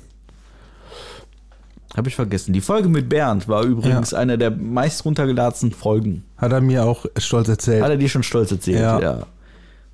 Habe 1.97 2.09
ich 2.09 2.15
vergessen. 2.17 2.53
Die 2.55 2.61
Folge 2.63 2.89
mit 2.89 3.09
Bernd 3.09 3.49
war 3.49 3.65
übrigens 3.65 4.15
eine 4.15 4.39
der 4.39 4.51
meist 4.51 5.05
runtergeladenen 5.05 5.73
Folgen. 5.75 6.25
hat 6.39 6.53
er 6.53 6.61
mir 6.63 6.85
auch 6.85 7.05
stolz 7.19 7.49
erzählt. 7.49 7.83
Hat 7.83 7.91
er 7.91 7.97
dir 7.99 8.09
schon 8.09 8.23
stolz 8.23 8.51
erzählt? 8.51 8.81
Ja. 8.81 8.97
Und 8.97 9.27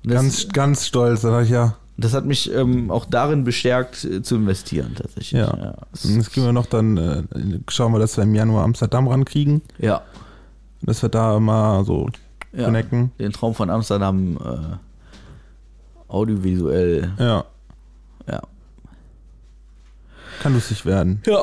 Das, 0.03 0.13
ganz, 0.13 0.47
ganz 0.49 0.85
stolz. 0.87 1.21
Dachte 1.21 1.43
ich, 1.43 1.49
ja, 1.49 1.75
das 1.97 2.13
hat 2.13 2.23
mich 2.25 2.53
ähm, 2.53 2.89
auch 2.89 3.03
darin 3.03 3.43
bestärkt, 3.43 4.05
äh, 4.05 4.21
zu 4.21 4.35
investieren, 4.37 4.95
tatsächlich. 4.95 5.31
ja. 5.31 5.73
es- 5.93 6.05
Jetzt 6.05 6.31
kriegen 6.31 6.45
wir 6.45 6.53
noch 6.53 6.67
dann, 6.67 6.95
äh, 6.95 7.23
schauen 7.67 7.91
wir, 7.91 7.99
dass 7.99 8.15
wir 8.15 8.23
im 8.23 8.33
Januar 8.33 8.63
Amsterdam 8.63 9.09
rankriegen. 9.09 9.61
ja, 9.77 10.01
Dass 10.81 11.01
wir 11.01 11.09
da 11.09 11.37
mal 11.41 11.83
so 11.83 12.07
ja. 12.53 12.63
connecten. 12.63 13.11
Den 13.19 13.33
Traum 13.33 13.53
von 13.53 13.69
Amsterdam 13.69 14.37
äh, 14.37 14.77
audiovisuell. 16.07 17.11
Ja, 17.19 17.43
Ja. 18.31 18.41
kann 20.41 20.53
lustig 20.53 20.85
werden. 20.85 21.21
Ja, 21.25 21.41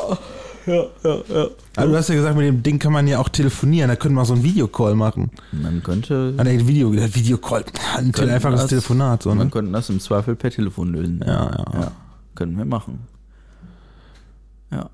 ja, 0.66 0.84
ja, 1.04 1.16
ja. 1.28 1.46
Aber 1.76 1.86
du 1.86 1.96
hast 1.96 2.08
ja 2.08 2.14
gesagt, 2.14 2.36
mit 2.36 2.46
dem 2.46 2.62
Ding 2.62 2.78
kann 2.78 2.92
man 2.92 3.06
ja 3.06 3.18
auch 3.18 3.28
telefonieren. 3.28 3.88
Da 3.88 3.96
können 3.96 4.14
wir 4.14 4.24
so 4.24 4.34
einen 4.34 4.42
Videocall 4.42 4.94
machen. 4.94 5.30
Man 5.52 5.82
könnte. 5.82 6.34
Ah, 6.36 6.44
nee, 6.44 6.66
Video, 6.66 6.92
Videocall. 6.92 7.64
Ein 7.96 8.14
einfaches 8.14 8.62
das- 8.62 8.70
Telefonat. 8.70 9.22
So, 9.22 9.30
Man 9.34 9.46
ne? 9.46 9.50
könnte 9.50 9.72
das 9.72 9.88
im 9.90 10.00
Zweifel 10.00 10.34
per 10.36 10.50
Telefon 10.50 10.92
lösen. 10.92 11.20
Ja, 11.26 11.50
ja. 11.50 11.64
ja. 11.80 11.92
Können 12.34 12.56
wir 12.58 12.64
machen. 12.64 13.00
Ja. 14.70 14.90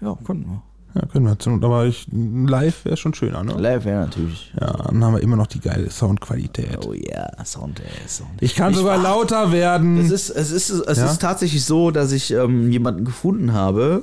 Ja, 0.00 0.16
können 0.24 0.44
wir. 0.46 0.62
Ja, 0.94 1.02
können 1.06 1.24
wir. 1.26 1.36
Not, 1.50 1.64
Aber 1.64 1.86
ich, 1.86 2.06
live 2.12 2.84
wäre 2.84 2.96
schon 2.96 3.14
schöner, 3.14 3.44
ne? 3.44 3.52
Live 3.54 3.84
wäre 3.84 4.00
natürlich. 4.06 4.52
Ja, 4.60 4.72
dann 4.72 5.04
haben 5.04 5.14
wir 5.14 5.22
immer 5.22 5.36
noch 5.36 5.46
die 5.46 5.60
geile 5.60 5.88
Soundqualität. 5.90 6.84
Oh 6.86 6.92
ja, 6.92 7.28
Sound, 7.44 7.80
ey, 7.80 8.08
Sound. 8.08 8.30
Ich 8.40 8.54
kann 8.56 8.74
sogar 8.74 8.96
war- 8.96 9.02
lauter 9.04 9.52
werden. 9.52 9.98
Es 9.98 10.10
ist, 10.10 10.30
es 10.30 10.50
ist, 10.50 10.70
es 10.70 10.98
Ja? 10.98 11.06
ist 11.06 11.20
tatsächlich 11.20 11.64
so, 11.64 11.90
dass 11.92 12.10
ich 12.12 12.32
ähm, 12.32 12.70
jemanden 12.72 13.04
gefunden 13.04 13.52
habe, 13.52 14.02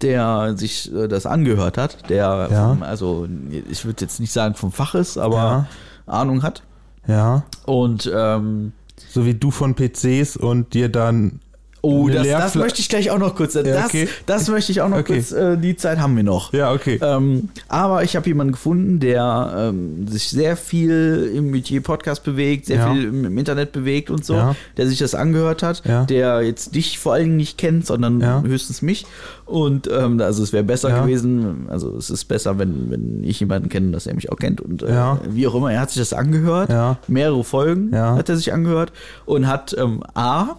der 0.00 0.56
sich 0.56 0.92
äh, 0.94 1.06
das 1.06 1.26
angehört 1.26 1.76
hat, 1.76 2.08
der, 2.08 2.48
Ja. 2.50 2.68
vom, 2.70 2.82
also 2.82 3.28
ich 3.70 3.84
würde 3.84 4.02
jetzt 4.04 4.18
nicht 4.18 4.32
sagen 4.32 4.54
vom 4.54 4.72
Fach 4.72 4.94
ist, 4.94 5.18
aber 5.18 5.36
Ja. 5.36 5.66
Ahnung 6.06 6.42
hat. 6.42 6.62
ja, 7.06 7.42
Und 7.66 8.10
ähm, 8.14 8.72
so 9.10 9.26
wie 9.26 9.34
du 9.34 9.50
von 9.50 9.74
PCs 9.74 10.36
und 10.38 10.72
dir 10.72 10.88
dann. 10.88 11.40
Oh, 11.82 12.08
das, 12.08 12.26
das 12.26 12.54
möchte 12.54 12.80
ich 12.80 12.88
gleich 12.88 13.10
auch 13.10 13.18
noch 13.18 13.34
kurz. 13.34 13.54
Ja, 13.54 13.62
das, 13.62 13.86
okay. 13.86 14.08
das 14.26 14.48
möchte 14.48 14.72
ich 14.72 14.80
auch 14.80 14.88
noch 14.88 14.98
Okay. 14.98 15.14
kurz. 15.16 15.32
Äh, 15.32 15.58
die 15.58 15.76
Zeit 15.76 15.98
haben 15.98 16.16
wir 16.16 16.22
noch. 16.22 16.52
Ja, 16.52 16.72
okay. 16.72 16.98
Ähm, 17.02 17.48
aber 17.68 18.02
ich 18.04 18.16
habe 18.16 18.26
jemanden 18.28 18.52
gefunden, 18.52 19.00
der 19.00 19.70
ähm, 19.72 20.06
sich 20.08 20.28
sehr 20.30 20.56
viel 20.56 21.30
im 21.34 21.50
Metier 21.50 21.82
Podcast 21.82 22.24
bewegt, 22.24 22.66
sehr 22.66 22.76
Ja. 22.78 22.92
viel 22.92 23.04
im, 23.04 23.24
im 23.24 23.36
Internet 23.38 23.72
bewegt 23.72 24.10
und 24.10 24.24
so, 24.24 24.34
Ja. 24.34 24.56
der 24.76 24.86
sich 24.86 24.98
das 24.98 25.14
angehört 25.14 25.62
hat, 25.62 25.82
Ja. 25.84 26.04
der 26.04 26.42
jetzt 26.42 26.74
dich 26.74 26.98
vor 26.98 27.12
allen 27.14 27.24
Dingen 27.24 27.36
nicht 27.36 27.58
kennt, 27.58 27.86
sondern 27.86 28.20
Ja. 28.20 28.42
höchstens 28.42 28.80
mich. 28.82 29.04
Und 29.44 29.90
ähm, 29.92 30.20
also 30.20 30.42
es 30.42 30.52
wäre 30.52 30.64
besser 30.64 30.88
Ja. 30.90 31.02
gewesen, 31.02 31.66
also 31.68 31.96
es 31.96 32.08
ist 32.10 32.24
besser, 32.26 32.58
wenn, 32.58 32.90
wenn 32.90 33.24
ich 33.24 33.40
jemanden 33.40 33.68
kenne, 33.68 33.90
dass 33.90 34.06
er 34.06 34.14
mich 34.14 34.30
auch 34.32 34.36
kennt. 34.36 34.60
Und 34.60 34.82
äh, 34.82 34.90
Ja. 34.94 35.20
wie 35.28 35.46
auch 35.46 35.54
immer, 35.54 35.72
er 35.72 35.80
hat 35.80 35.90
sich 35.90 36.00
das 36.00 36.12
angehört, 36.12 36.70
Ja. 36.70 36.98
mehrere 37.08 37.42
Folgen 37.44 37.90
Ja. 37.92 38.16
hat 38.16 38.28
er 38.28 38.36
sich 38.36 38.52
angehört 38.52 38.92
und 39.26 39.46
hat 39.48 39.74
ähm, 39.78 40.02
A, 40.14 40.56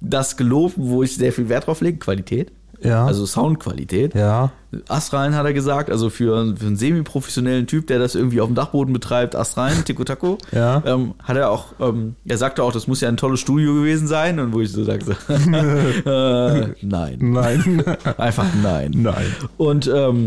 das 0.00 0.36
gelobt, 0.36 0.74
wo 0.76 1.02
ich 1.02 1.14
sehr 1.16 1.32
viel 1.32 1.48
Wert 1.48 1.66
drauf 1.66 1.80
lege, 1.80 1.98
Qualität. 1.98 2.52
Ja. 2.82 3.06
Also 3.06 3.24
Soundqualität. 3.24 4.14
ja. 4.14 4.52
Astrein 4.88 5.34
hat 5.34 5.46
er 5.46 5.54
gesagt, 5.54 5.88
also 5.90 6.10
für, 6.10 6.54
für 6.58 6.66
einen 6.66 6.76
semi-professionellen 6.76 7.66
Typ, 7.66 7.86
der 7.86 7.98
das 7.98 8.14
irgendwie 8.14 8.42
auf 8.42 8.48
dem 8.48 8.54
Dachboden 8.54 8.92
betreibt, 8.92 9.34
Astrein, 9.34 9.86
Tico 9.86 10.04
Taco, 10.04 10.36
Ja. 10.52 10.82
ähm, 10.84 11.14
hat 11.22 11.38
er 11.38 11.50
auch, 11.50 11.68
ähm, 11.80 12.14
er 12.26 12.36
sagte 12.36 12.62
auch, 12.62 12.72
das 12.72 12.86
muss 12.86 13.00
ja 13.00 13.08
ein 13.08 13.16
tolles 13.16 13.40
Studio 13.40 13.72
gewesen 13.72 14.06
sein 14.06 14.38
und 14.38 14.52
wo 14.52 14.60
ich 14.60 14.70
so 14.70 14.84
sagte, 14.84 15.16
äh, 15.30 16.74
nein, 16.84 17.16
Nein. 17.20 17.82
einfach 18.18 18.46
nein. 18.62 18.90
Nein. 18.94 19.34
Und 19.56 19.90
ähm, 19.92 20.24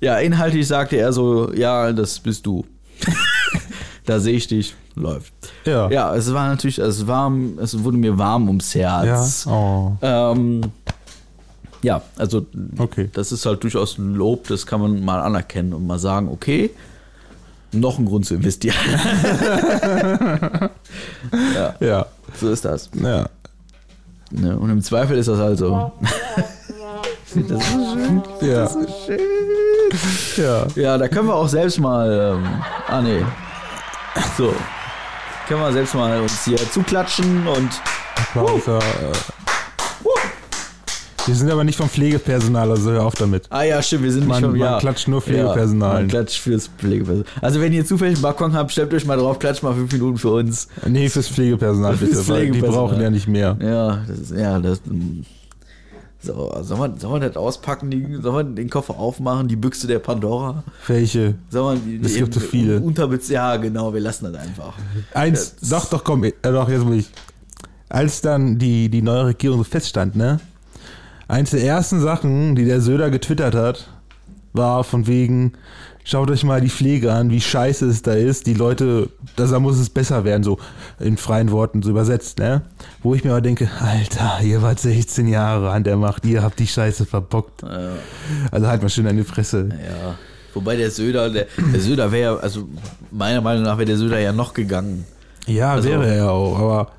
ja, 0.00 0.18
inhaltlich 0.18 0.66
sagte 0.66 0.96
er 0.96 1.12
so, 1.12 1.52
ja, 1.52 1.92
das 1.92 2.18
bist 2.18 2.44
du. 2.46 2.66
Da 4.06 4.18
sehe 4.20 4.34
ich 4.34 4.48
dich, 4.48 4.74
läuft. 4.94 5.32
Ja. 5.64 5.88
Ja, 5.90 6.14
es 6.14 6.32
war 6.32 6.48
natürlich, 6.48 6.78
es 6.78 7.06
warm, 7.06 7.58
es 7.60 7.82
wurde 7.82 7.96
mir 7.96 8.18
warm 8.18 8.48
ums 8.48 8.74
Ja. 8.74 9.02
Herz. 9.02 9.46
Oh. 9.46 9.92
Ähm, 10.02 10.60
ja, 11.82 12.02
also 12.16 12.46
Okay. 12.78 13.10
das 13.12 13.32
ist 13.32 13.44
halt 13.46 13.62
durchaus 13.62 13.98
ein 13.98 14.14
Lob, 14.14 14.46
das 14.48 14.66
kann 14.66 14.80
man 14.80 15.04
mal 15.04 15.20
anerkennen 15.20 15.72
und 15.72 15.86
mal 15.86 15.98
sagen, 15.98 16.28
okay, 16.28 16.70
noch 17.72 17.98
ein 17.98 18.04
Grund 18.06 18.26
zu 18.26 18.34
investieren. 18.34 18.76
ja, 21.54 21.74
Ja. 21.80 22.06
so 22.40 22.50
ist 22.50 22.64
das. 22.64 22.90
Ja. 22.94 23.26
Ne? 24.30 24.58
Und 24.58 24.70
im 24.70 24.82
Zweifel 24.82 25.16
ist 25.18 25.28
das 25.28 25.38
halt 25.38 25.58
so. 25.58 25.92
Das 27.34 27.48
so 27.72 27.78
schön. 27.94 28.22
Ja. 28.42 28.66
So 28.68 28.80
schön. 29.06 29.18
Ja. 30.36 30.66
Ja, 30.74 30.98
da 30.98 31.08
können 31.08 31.28
wir 31.28 31.34
auch 31.34 31.48
selbst 31.48 31.80
mal. 31.80 32.34
Ähm, 32.36 32.46
ah, 32.88 33.00
nee. 33.00 33.22
So. 34.36 34.54
Können 35.48 35.60
wir 35.60 35.72
selbst 35.72 35.94
mal 35.94 36.20
uns 36.20 36.44
hier 36.44 36.56
zuklatschen 36.70 37.46
und. 37.46 37.70
Applaus, 38.16 38.66
äh. 38.68 38.78
Wir 41.24 41.36
sind 41.36 41.48
aber 41.52 41.62
nicht 41.62 41.76
vom 41.76 41.88
Pflegepersonal, 41.88 42.68
also 42.72 42.90
hör 42.90 43.06
auf 43.06 43.14
damit. 43.14 43.44
Ah 43.48 43.62
ja, 43.62 43.80
stimmt, 43.80 44.02
wir 44.02 44.10
sind 44.12 44.26
Man- 44.26 44.38
nicht 44.38 44.50
schon, 44.50 44.58
man 44.58 44.72
ja. 44.72 44.78
klatscht 44.80 45.06
nur 45.06 45.22
Pflegepersonal. 45.22 45.94
Ja, 45.94 46.00
man 46.00 46.08
klatscht 46.08 46.40
fürs 46.40 46.68
Pflegepersonal. 46.78 47.26
Also 47.40 47.60
wenn 47.60 47.72
ihr 47.72 47.86
zufällig 47.86 48.14
einen 48.16 48.22
Balkon 48.22 48.52
habt, 48.54 48.72
stellt 48.72 48.92
euch 48.92 49.04
mal 49.06 49.16
drauf, 49.16 49.38
klatscht 49.38 49.62
mal 49.62 49.72
fünf 49.72 49.92
Minuten 49.92 50.18
für 50.18 50.30
uns. 50.30 50.66
Nee, 50.84 51.08
fürs 51.08 51.28
Pflegepersonal 51.28 51.92
bitte, 51.96 52.14
Fürs 52.16 52.28
weil 52.28 52.46
die 52.46 52.48
Pflegepersonal. 52.50 52.88
brauchen 52.88 53.00
ja 53.02 53.10
nicht 53.10 53.28
mehr. 53.28 53.56
Ja, 53.60 54.00
das 54.08 54.18
ist, 54.18 54.32
ja, 54.36 54.58
das. 54.58 54.80
So, 56.24 56.56
soll 56.62 56.78
man, 56.78 56.98
soll 56.98 57.10
man 57.10 57.20
das 57.20 57.36
auspacken, 57.36 57.90
die, 57.90 58.18
soll 58.22 58.32
man 58.32 58.54
den 58.54 58.70
Koffer 58.70 58.96
aufmachen, 58.96 59.48
die 59.48 59.56
Büchse 59.56 59.88
der 59.88 59.98
Pandora? 59.98 60.62
Welche? 60.86 61.34
Soll 61.50 61.74
man 61.74 61.84
die, 61.84 62.00
Es 62.04 62.14
gibt 62.14 62.32
so 62.34 62.38
viele. 62.40 62.80
Unterbez 62.80 63.28
ja, 63.28 63.56
genau, 63.56 63.92
wir 63.92 64.00
lassen 64.00 64.32
das 64.32 64.40
einfach. 64.40 64.74
Eins, 65.14 65.56
Ja, 65.60 65.78
doch, 65.78 65.86
doch, 65.86 66.04
komm, 66.04 66.22
äh, 66.22 66.32
doch, 66.42 66.68
jetzt 66.68 66.84
muss 66.84 66.96
ich. 66.96 67.10
Als 67.88 68.20
dann 68.20 68.58
die, 68.58 68.88
die 68.88 69.02
neue 69.02 69.26
Regierung 69.26 69.58
so 69.58 69.64
feststand, 69.64 70.14
ne? 70.14 70.40
Eins 71.26 71.50
der 71.50 71.64
ersten 71.64 72.00
Sachen, 72.00 72.54
die 72.54 72.64
der 72.64 72.80
Söder 72.80 73.10
getwittert 73.10 73.54
hat, 73.54 73.88
war 74.52 74.84
von 74.84 75.06
wegen, 75.06 75.54
Schaut 76.04 76.30
euch 76.32 76.42
mal 76.42 76.60
die 76.60 76.68
Pflege 76.68 77.12
an, 77.12 77.30
wie 77.30 77.40
scheiße 77.40 77.86
es 77.86 78.02
da 78.02 78.14
ist. 78.14 78.46
Die 78.48 78.54
Leute, 78.54 79.08
da 79.36 79.46
da 79.46 79.60
muss 79.60 79.78
es 79.78 79.88
besser 79.88 80.24
werden, 80.24 80.42
so 80.42 80.58
in 80.98 81.16
freien 81.16 81.52
Worten 81.52 81.80
so 81.82 81.90
übersetzt, 81.90 82.38
ne? 82.40 82.62
Wo 83.04 83.14
ich 83.14 83.22
mir 83.22 83.30
aber 83.30 83.40
denke, 83.40 83.70
Alter, 83.80 84.40
ihr 84.42 84.62
wart 84.62 84.80
16 84.80 85.28
Jahre 85.28 85.70
an 85.70 85.84
der 85.84 85.96
Macht, 85.96 86.26
ihr 86.26 86.42
habt 86.42 86.58
die 86.58 86.66
Scheiße 86.66 87.06
verbockt. 87.06 87.62
Also 88.50 88.66
halt 88.66 88.82
mal 88.82 88.88
schön 88.88 89.04
deine 89.04 89.22
Fresse. 89.24 89.68
Ja. 89.70 90.16
Wobei 90.54 90.76
der 90.76 90.90
Söder, 90.90 91.30
der, 91.30 91.46
der 91.72 91.80
Söder 91.80 92.10
wäre, 92.10 92.40
also 92.42 92.68
meiner 93.12 93.40
Meinung 93.40 93.62
nach 93.62 93.78
wäre 93.78 93.86
der 93.86 93.96
Söder 93.96 94.18
ja 94.18 94.32
noch 94.32 94.52
gegangen. 94.54 95.04
Ja, 95.46 95.72
Also- 95.72 95.88
wäre 95.88 96.06
er 96.08 96.16
ja 96.16 96.30
auch, 96.30 96.58
aber 96.58 96.90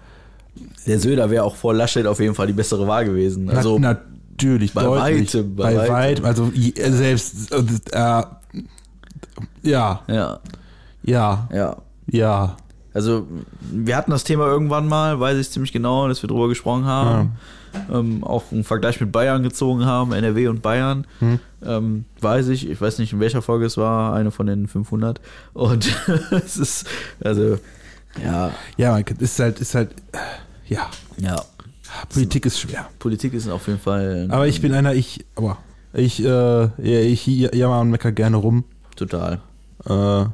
Der 0.87 0.99
Söder 0.99 1.29
wäre 1.29 1.43
auch 1.43 1.55
vor 1.55 1.73
Laschet 1.73 2.05
auf 2.07 2.19
jeden 2.19 2.35
Fall 2.35 2.47
die 2.47 2.53
bessere 2.53 2.87
Wahl 2.87 3.05
gewesen. 3.05 3.45
na, 3.45 3.53
Also 3.53 3.77
natürlich 3.79 4.73
bei 4.73 4.83
deutlich. 4.83 5.33
weitem, 5.35 5.55
bei 5.55 5.75
bei 5.75 5.89
weitem. 5.89 5.93
weitem, 5.93 6.25
also 6.25 6.51
selbst, 6.97 7.51
äh, 7.91 8.23
ja, 9.61 10.01
ja, 10.07 10.39
ja, 11.03 11.47
ja. 11.51 11.77
ja. 12.07 12.57
Also 12.93 13.27
wir 13.59 13.95
hatten 13.97 14.11
das 14.11 14.23
Thema 14.23 14.45
irgendwann 14.45 14.87
mal, 14.87 15.19
weiß 15.19 15.37
ich 15.37 15.49
ziemlich 15.49 15.73
genau, 15.73 16.07
dass 16.07 16.21
wir 16.21 16.27
drüber 16.27 16.47
gesprochen 16.47 16.85
haben. 16.85 17.31
Ähm, 17.91 18.23
auch 18.23 18.51
einen 18.51 18.63
Vergleich 18.63 19.01
mit 19.01 19.11
Bayern 19.11 19.41
gezogen 19.41 19.83
haben, 19.83 20.13
NRW 20.13 20.47
und 20.47 20.61
Bayern. 20.61 21.07
Ähm, 21.65 22.05
weiß 22.21 22.49
ich, 22.49 22.69
ich 22.69 22.79
weiß 22.79 22.99
nicht 22.99 23.13
in 23.13 23.19
welcher 23.19 23.41
Folge 23.41 23.65
es 23.65 23.77
war, 23.77 24.13
eine 24.13 24.29
von 24.29 24.45
den 24.45 24.67
500. 24.67 25.19
Und 25.53 25.91
es 26.31 26.57
ist, 26.57 26.87
also, 27.23 27.57
ja, 28.23 28.51
Ja, 28.77 28.97
ist 28.97 29.39
halt, 29.39 29.59
ist 29.59 29.73
halt, 29.73 29.89
ja, 30.67 30.87
ja, 31.17 31.43
Politik 32.09 32.45
ist 32.45 32.59
schwer. 32.59 32.87
Politik 32.99 33.33
ist 33.33 33.49
auf 33.49 33.67
jeden 33.67 33.79
Fall 33.79 34.27
Aber 34.29 34.47
ich 34.47 34.61
bin 34.61 34.73
einer, 34.73 34.93
ich, 34.93 35.25
aber 35.35 35.57
ich, 35.93 36.23
äh, 36.23 36.25
ja, 36.27 36.69
ich 36.77 37.25
jammer 37.25 37.79
und 37.81 37.89
mecker 37.89 38.11
gerne 38.11 38.37
rum. 38.37 38.65
Total. 38.95 39.41
Äh, 39.85 40.25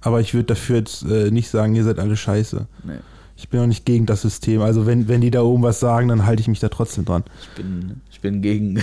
aber 0.00 0.20
ich 0.20 0.34
würde 0.34 0.48
dafür 0.48 0.76
jetzt 0.76 1.02
äh, 1.04 1.30
nicht 1.30 1.48
sagen, 1.48 1.74
ihr 1.74 1.84
seid 1.84 1.98
alle 1.98 2.16
scheiße. 2.16 2.66
Nee. 2.84 2.98
Ich 3.36 3.48
bin 3.48 3.60
auch 3.60 3.66
nicht 3.66 3.84
gegen 3.84 4.06
das 4.06 4.22
System. 4.22 4.60
Also 4.60 4.86
wenn, 4.86 5.08
wenn 5.08 5.20
die 5.20 5.30
da 5.30 5.42
oben 5.42 5.62
was 5.62 5.80
sagen, 5.80 6.08
dann 6.08 6.26
halte 6.26 6.40
ich 6.40 6.48
mich 6.48 6.60
da 6.60 6.68
trotzdem 6.68 7.04
dran. 7.04 7.24
Ich 7.40 7.48
bin, 7.56 8.00
ich 8.10 8.20
bin 8.20 8.42
gegen, 8.42 8.82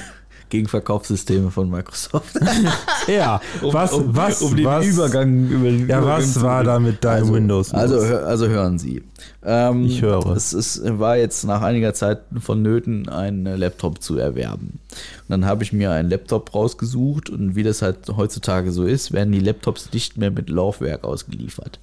gegen 0.51 0.67
Verkaufssysteme 0.67 1.49
von 1.49 1.69
Microsoft. 1.69 2.39
Ja, 3.07 3.41
was, 3.61 3.93
um, 3.93 4.15
was, 4.15 4.41
um 4.43 4.55
den 4.55 4.65
was, 4.65 4.85
Übergang 4.85 5.47
über 5.49 5.65
den 5.65 5.87
Ja, 5.89 5.97
Übergang 5.97 6.19
was 6.19 6.41
war 6.41 6.63
da 6.63 6.79
mit 6.79 7.03
deinem 7.03 7.23
also, 7.23 7.33
Windows? 7.33 7.73
Also, 7.73 7.97
also 7.97 8.47
hören 8.47 8.77
Sie. 8.77 9.01
Ähm, 9.43 9.85
Ich 9.85 10.01
höre. 10.01 10.35
Es 10.35 10.53
ist, 10.53 10.81
war 10.99 11.17
jetzt 11.17 11.43
nach 11.45 11.61
einiger 11.61 11.95
Zeit 11.95 12.19
vonnöten, 12.39 13.09
einen 13.09 13.45
Laptop 13.57 14.03
zu 14.03 14.17
erwerben. 14.17 14.79
Und 14.91 15.29
dann 15.29 15.45
habe 15.45 15.63
ich 15.63 15.73
mir 15.73 15.91
einen 15.91 16.09
Laptop 16.09 16.53
rausgesucht 16.53 17.29
und 17.31 17.55
wie 17.55 17.63
das 17.63 17.81
halt 17.81 17.97
heutzutage 18.15 18.71
so 18.71 18.85
ist, 18.85 19.13
werden 19.13 19.31
die 19.31 19.39
Laptops 19.39 19.91
nicht 19.93 20.17
mehr 20.17 20.29
mit 20.29 20.49
Laufwerk 20.49 21.03
ausgeliefert. 21.03 21.79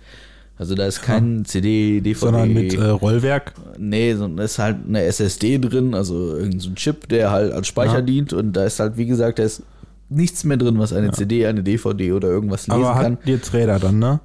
Also 0.59 0.75
da 0.75 0.87
ist 0.87 1.03
kein 1.03 1.45
CD, 1.45 2.01
DVD. 2.01 2.19
sondern 2.19 2.53
mit 2.53 2.75
äh, 2.75 2.85
Rollwerk. 2.89 3.53
Nee, 3.79 4.15
so- 4.15 4.27
da 4.27 4.43
ist 4.43 4.59
halt 4.59 4.79
eine 4.89 5.03
SSD 5.05 5.59
drin, 5.59 5.95
also 5.95 6.35
irgendein 6.35 6.61
so 6.61 6.71
Chip, 6.75 7.09
der 7.09 7.31
halt 7.31 7.53
als 7.53 7.69
Speicher 7.69 7.97
Ja. 7.97 8.01
dient 8.03 8.33
und 8.33 8.53
da 8.55 8.65
ist 8.65 8.81
halt, 8.81 8.97
wie 8.97 9.07
gesagt, 9.07 9.39
da 9.39 9.45
ist 9.45 9.63
nichts 10.09 10.43
mehr 10.45 10.57
drin, 10.57 10.79
was 10.79 10.93
eine 10.93 11.13
CD, 11.13 11.47
eine 11.47 11.63
DVD 11.63 12.13
oder 12.13 12.29
irgendwas 12.29 12.67
lesen 12.67 12.83
Aber 12.85 12.95
kann. 13.01 13.13
hat 13.19 13.27
jetzt 13.27 13.53
Räder 13.53 13.79
dann, 13.79 13.99
ne? 14.01 14.19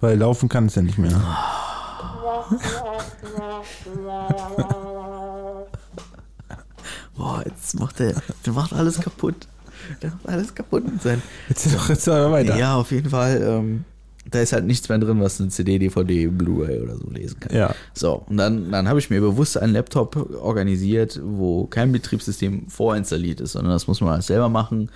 Weil 0.00 0.18
laufen 0.18 0.48
kann 0.48 0.66
es 0.66 0.74
ja 0.74 0.82
nicht 0.82 0.98
mehr. 0.98 1.12
Boah, 7.16 7.42
jetzt 7.44 7.78
macht 7.78 8.00
er, 8.00 8.14
der 8.46 8.52
macht 8.52 8.72
alles 8.72 9.00
kaputt. 9.00 9.46
Der 10.02 10.10
macht 10.10 10.28
alles 10.28 10.54
kaputt 10.54 10.84
mit 10.90 11.02
sein. 11.02 11.20
Jetzt 11.48 11.74
doch 11.74 11.88
jetzt 11.88 12.08
aber 12.08 12.30
weiter. 12.32 12.56
Ja, 12.56 12.76
auf 12.76 12.90
jeden 12.92 13.10
Fall. 13.10 13.42
Ähm, 13.42 13.84
da 14.28 14.40
ist 14.40 14.52
halt 14.52 14.66
nichts 14.66 14.88
mehr 14.88 14.98
drin, 14.98 15.20
was 15.20 15.40
eine 15.40 15.50
CD, 15.50 15.78
DVD, 15.78 16.26
Blu-ray 16.26 16.80
oder 16.80 16.96
so 16.96 17.08
lesen 17.10 17.40
kann. 17.40 17.56
Ja. 17.56 17.74
So, 17.94 18.24
und 18.28 18.36
dann, 18.36 18.70
dann 18.70 18.88
habe 18.88 18.98
ich 18.98 19.10
mir 19.10 19.20
bewusst 19.20 19.56
einen 19.56 19.72
Laptop 19.72 20.16
organisiert, 20.40 21.20
wo 21.22 21.66
kein 21.66 21.92
Betriebssystem 21.92 22.68
vorinstalliert 22.68 23.40
ist, 23.40 23.52
sondern 23.52 23.72
das 23.72 23.86
muss 23.86 24.00
man 24.00 24.12
alles 24.12 24.26
selber 24.26 24.48
machen. 24.48 24.90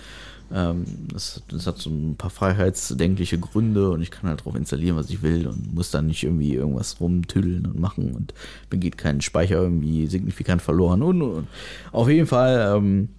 Ähm, 0.53 0.85
das, 1.11 1.41
das 1.49 1.65
hat 1.65 1.79
so 1.79 1.89
ein 1.89 2.17
paar 2.17 2.29
freiheitsdenkliche 2.29 3.39
Gründe 3.39 3.89
und 3.89 4.01
ich 4.01 4.11
kann 4.11 4.29
halt 4.29 4.45
drauf 4.45 4.55
installieren, 4.55 4.95
was 4.95 5.09
ich 5.09 5.23
will 5.23 5.47
und 5.47 5.73
muss 5.73 5.89
dann 5.89 6.05
nicht 6.05 6.23
irgendwie 6.23 6.53
irgendwas 6.53 6.99
rumtüdeln 6.99 7.65
und 7.65 7.79
machen 7.79 8.13
und 8.13 8.33
mir 8.71 8.77
geht 8.77 8.97
kein 8.97 9.21
Speicher 9.21 9.55
irgendwie 9.55 10.05
signifikant 10.05 10.61
verloren 10.61 11.01
und, 11.01 11.21
und, 11.23 11.31
und. 11.31 11.47
Auf 11.91 12.09
jeden 12.09 12.27
Fall 12.27 12.75
ähm, 12.77 13.09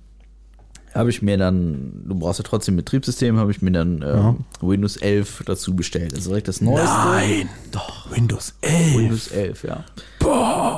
habe 0.96 1.10
ich 1.10 1.22
mir 1.22 1.36
dann, 1.36 1.92
du 2.06 2.14
brauchst 2.14 2.38
ja 2.38 2.44
trotzdem 2.44 2.74
ein 2.74 2.78
Betriebssystem, 2.78 3.36
habe 3.38 3.50
ich 3.50 3.62
mir 3.62 3.72
dann 3.72 4.02
ähm, 4.02 4.44
Windows 4.60 4.96
11 4.96 5.42
dazu 5.46 5.76
bestellt. 5.76 6.12
Das 6.12 6.20
ist 6.20 6.28
direkt 6.28 6.48
das 6.48 6.60
Neueste. 6.60 6.88
Nein. 6.88 7.48
Doch. 7.70 8.10
Windows 8.10 8.54
11. 8.62 8.96
Windows 8.96 9.28
11, 9.28 9.64
ja. 9.64 9.84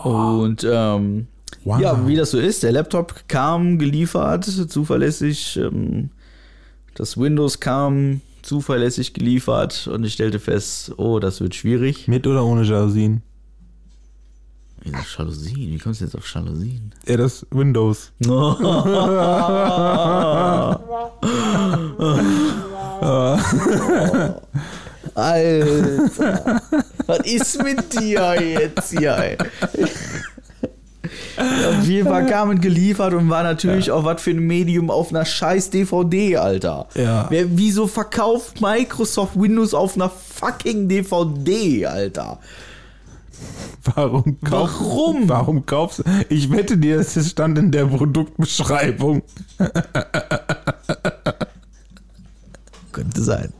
Und 0.05 0.67
ähm, 0.71 1.27
Wow. 1.65 1.81
ja, 1.81 2.07
wie 2.07 2.17
das 2.17 2.31
so 2.31 2.39
ist, 2.39 2.63
der 2.63 2.73
Laptop 2.73 3.25
kam 3.29 3.79
geliefert, 3.79 4.45
zuverlässig. 4.45 5.57
Ähm, 5.57 6.11
das 6.95 7.19
Windows 7.19 7.61
kam 7.61 8.21
zuverlässig 8.43 9.13
geliefert 9.13 9.87
und 9.93 10.05
ich 10.05 10.15
stellte 10.15 10.39
fest, 10.39 10.93
oh, 10.97 11.19
das 11.19 11.41
wird 11.41 11.55
schwierig. 11.55 12.09
Mit 12.09 12.27
oder 12.27 12.45
ohne 12.45 12.63
Jalousien? 12.63 13.23
Wie 14.83 14.91
gesagt, 14.91 15.17
Jalousien? 15.19 15.73
Wie 15.73 15.79
kommst 15.79 16.01
du 16.01 16.05
jetzt 16.05 16.15
auf 16.15 16.33
Jalousien? 16.33 16.95
Ja, 17.07 17.17
das 17.17 17.47
Windows. 17.51 18.13
Alter, 25.15 26.63
was 27.07 27.19
ist 27.21 27.63
mit 27.63 27.93
dir 27.93 28.41
jetzt 28.41 28.97
hier? 28.97 29.17
Ey? 29.17 29.37
Auf 31.39 31.85
jeden 31.85 32.09
Fall 32.09 32.27
kam 32.27 32.51
es 32.53 32.61
geliefert 32.61 33.15
und 33.15 33.31
war 33.31 33.43
natürlich 33.43 33.91
auch 33.91 34.05
was 34.05 34.21
für 34.23 34.31
ein 34.31 34.41
Medium 34.41 34.91
auf 34.91 35.11
einer 35.11 35.25
scheiß 35.25 35.71
DVD, 35.71 36.37
Alter. 36.37 36.87
Ja. 36.95 37.27
Wer, 37.31 37.47
wieso 37.57 37.87
verkauft 37.87 38.61
Microsoft 38.61 39.41
Windows 39.41 39.75
auf 39.75 39.95
einer 39.95 40.11
fucking 40.11 40.89
DVD, 40.89 41.87
Alter? 41.87 42.39
Warum 43.95 44.41
kaufst 44.41 44.81
Warum? 44.81 45.29
Warum 45.29 45.67
kaufst 45.67 46.03
Ich 46.29 46.51
wette 46.51 46.77
dir, 46.77 46.99
es 46.99 47.31
stand 47.31 47.59
in 47.59 47.71
der 47.71 47.87
Produktbeschreibung. 47.87 49.23
Könnte 52.93 53.23
sein. 53.23 53.53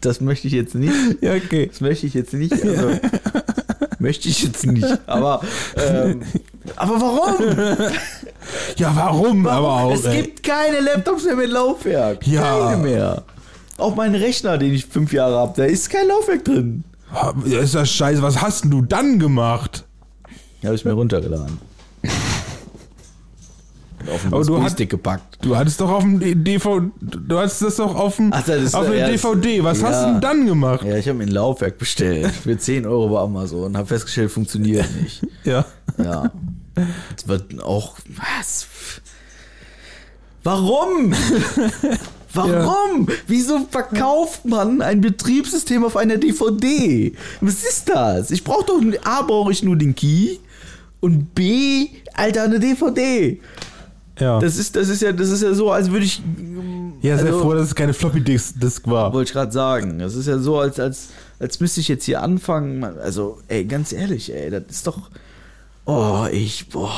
Das 0.00 0.20
möchte 0.20 0.46
ich 0.48 0.52
jetzt 0.52 0.74
nicht. 0.74 0.92
Ja, 1.20 1.34
okay. 1.34 1.66
Das 1.66 1.80
möchte 1.80 2.06
ich 2.06 2.14
jetzt 2.14 2.34
nicht. 2.34 2.52
Also, 2.52 2.98
möchte 3.98 4.28
ich 4.28 4.42
jetzt 4.42 4.66
nicht. 4.66 4.86
Aber, 5.06 5.40
ähm, 5.76 6.22
aber 6.76 7.00
warum? 7.00 7.92
Ja, 8.76 8.92
warum? 8.96 9.46
Aber 9.46 9.68
auch. 9.68 9.94
es 9.94 10.04
ey. 10.04 10.22
gibt 10.22 10.42
keine 10.42 10.80
Laptops 10.80 11.24
mehr 11.24 11.36
mit 11.36 11.50
Laufwerk. 11.50 12.26
Ja. 12.26 12.70
Keine 12.70 12.82
mehr. 12.82 13.22
Auch 13.78 13.94
mein 13.94 14.14
Rechner, 14.14 14.58
den 14.58 14.74
ich 14.74 14.86
fünf 14.86 15.12
Jahre 15.12 15.36
habe, 15.36 15.52
da 15.56 15.64
ist 15.64 15.88
kein 15.88 16.08
Laufwerk 16.08 16.44
drin. 16.44 16.84
Ist 17.44 17.74
das 17.74 17.90
scheiße. 17.90 18.22
Was 18.22 18.40
hast 18.40 18.64
denn 18.64 18.70
du 18.70 18.82
dann 18.82 19.18
gemacht? 19.18 19.84
Habe 20.64 20.74
ich 20.74 20.84
mir 20.84 20.92
runtergeladen. 20.92 21.58
Auf 24.12 24.22
den 24.22 24.34
Aber 24.34 24.44
du 24.44 24.86
gepackt. 24.86 25.38
Du 25.42 25.56
hattest 25.56 25.80
doch 25.80 25.90
auf 25.90 26.02
dem 26.02 26.18
DVD, 26.18 26.90
du 27.00 27.38
hattest 27.38 27.62
das 27.62 27.76
doch 27.76 27.94
auf 27.94 28.16
dem, 28.16 28.32
Ach, 28.32 28.42
das 28.44 28.60
ist- 28.62 28.74
auf 28.74 28.86
dem 28.86 28.94
ja, 28.94 29.08
das- 29.08 29.20
DVD. 29.22 29.62
Was 29.62 29.80
hast 29.82 29.92
ja. 29.92 30.06
du 30.06 30.12
denn 30.14 30.20
dann 30.20 30.46
gemacht? 30.46 30.84
Ja, 30.84 30.96
ich 30.96 31.06
habe 31.08 31.18
mir 31.18 31.24
ein 31.24 31.30
Laufwerk 31.30 31.78
bestellt 31.78 32.32
für 32.32 32.58
10 32.58 32.84
Euro 32.86 33.08
bei 33.08 33.20
Amazon 33.20 33.62
und 33.64 33.76
habe 33.76 33.86
festgestellt, 33.86 34.30
funktioniert 34.32 34.86
nicht. 35.00 35.24
Ja. 35.44 35.64
Ja. 35.98 36.32
Es 37.16 37.28
wird 37.28 37.62
auch. 37.62 37.96
Was? 38.38 38.66
Warum? 40.42 41.14
Warum? 42.34 43.08
Wieso 43.26 43.66
verkauft 43.70 44.44
man 44.44 44.80
ein 44.82 45.00
Betriebssystem 45.00 45.84
auf 45.84 45.96
einer 45.96 46.16
DVD? 46.16 47.12
Was 47.40 47.64
ist 47.64 47.88
das? 47.88 48.30
Ich 48.30 48.44
brauche 48.44 48.64
doch 48.66 48.80
A 49.04 49.22
brauche 49.22 49.52
ich 49.52 49.62
nur 49.62 49.76
den 49.76 49.94
Key 49.94 50.38
und 51.00 51.34
B 51.34 51.88
Alter 52.14 52.44
eine 52.44 52.60
DVD. 52.60 53.40
Ja. 54.18 54.38
Das 54.40 54.56
ist 54.56 54.76
das 54.76 54.88
ist 54.88 55.02
ja 55.02 55.12
das 55.12 55.30
ist 55.30 55.42
ja 55.42 55.54
so, 55.54 55.70
als 55.70 55.90
würde 55.90 56.04
ich 56.04 56.22
ja, 57.02 57.16
sehr 57.16 57.26
also- 57.26 57.40
froh, 57.40 57.54
dass 57.54 57.68
es 57.68 57.74
keine 57.74 57.94
Floppy 57.94 58.20
Disk 58.20 58.60
Disk 58.60 58.86
war. 58.86 59.12
wollte 59.12 59.30
ich 59.30 59.32
gerade 59.32 59.50
sagen. 59.52 59.98
Das 59.98 60.14
ist 60.14 60.26
ja 60.28 60.38
so, 60.38 60.58
als, 60.58 60.78
als, 60.78 61.08
als 61.40 61.58
müsste 61.58 61.80
ich 61.80 61.88
jetzt 61.88 62.04
hier 62.04 62.22
anfangen. 62.22 62.84
Also, 62.84 63.38
ey, 63.48 63.64
ganz 63.64 63.92
ehrlich, 63.92 64.32
ey, 64.32 64.50
das 64.50 64.62
ist 64.70 64.86
doch. 64.86 65.10
Oh, 65.84 66.26
ich. 66.30 66.68
Boah. 66.68 66.92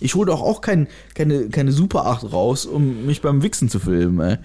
Ich 0.00 0.14
hole 0.14 0.26
doch 0.26 0.42
auch 0.42 0.60
kein, 0.60 0.88
keine, 1.14 1.48
keine 1.48 1.72
Super 1.72 2.06
8 2.06 2.32
raus, 2.32 2.66
um 2.66 3.06
mich 3.06 3.20
beim 3.20 3.42
Wichsen 3.42 3.68
zu 3.68 3.78
filmen, 3.78 4.20
ey. 4.20 4.38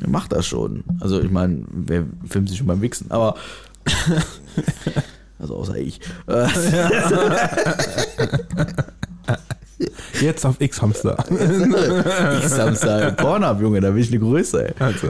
Wer 0.00 0.08
macht 0.08 0.32
das 0.32 0.46
schon? 0.46 0.84
Also, 1.00 1.20
ich 1.20 1.30
meine, 1.30 1.64
wer 1.68 2.04
filmt 2.28 2.48
sich 2.48 2.58
schon 2.58 2.66
beim 2.66 2.82
Wichsen? 2.82 3.10
Aber. 3.10 3.36
Also, 5.38 5.54
außer 5.56 5.76
ich. 5.76 6.00
Jetzt 10.20 10.46
auf 10.46 10.58
X-Hamster. 10.58 11.22
ich 12.38 12.48
Samstag. 12.48 13.18
Pornhub, 13.18 13.60
Junge, 13.60 13.82
da 13.82 13.94
will 13.94 14.00
ich 14.02 14.08
eine 14.08 14.18
Größe, 14.18 14.68
ey. 14.68 14.74
Also, 14.78 15.08